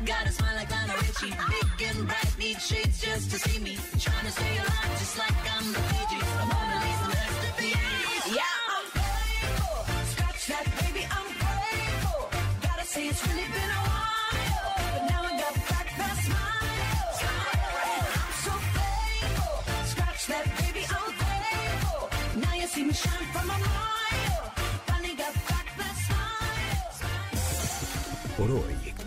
I 0.00 0.04
got 0.06 0.26
a 0.26 0.32
smile 0.32 0.56
like 0.56 0.70
Lionel 0.70 0.96
Richie, 0.96 1.34
big 1.50 1.88
and 1.88 2.06
bright, 2.06 2.34
need 2.38 2.60
shades 2.62 3.02
just 3.02 3.30
to 3.32 3.38
see 3.38 3.58
me. 3.60 3.76
Trying 3.98 4.24
to 4.24 4.32
stay 4.32 4.56
alive, 4.56 4.98
just 4.98 5.18
like 5.18 5.36
I'm 5.54 5.70
the 5.70 5.80
Fiji. 5.80 6.16
A 6.16 6.46
Mona 6.50 6.76
Lisa 6.80 7.08
masterpiece. 7.12 8.36
Yeah, 8.36 8.72
I'm 8.72 8.86
grateful. 8.96 9.84
Scratch 10.12 10.46
that, 10.46 10.64
baby, 10.80 11.04
I'm 11.10 11.28
grateful. 11.36 12.30
Gotta 12.62 12.86
say 12.86 13.08
it's 13.08 13.26
really 13.28 13.48
been 13.52 13.69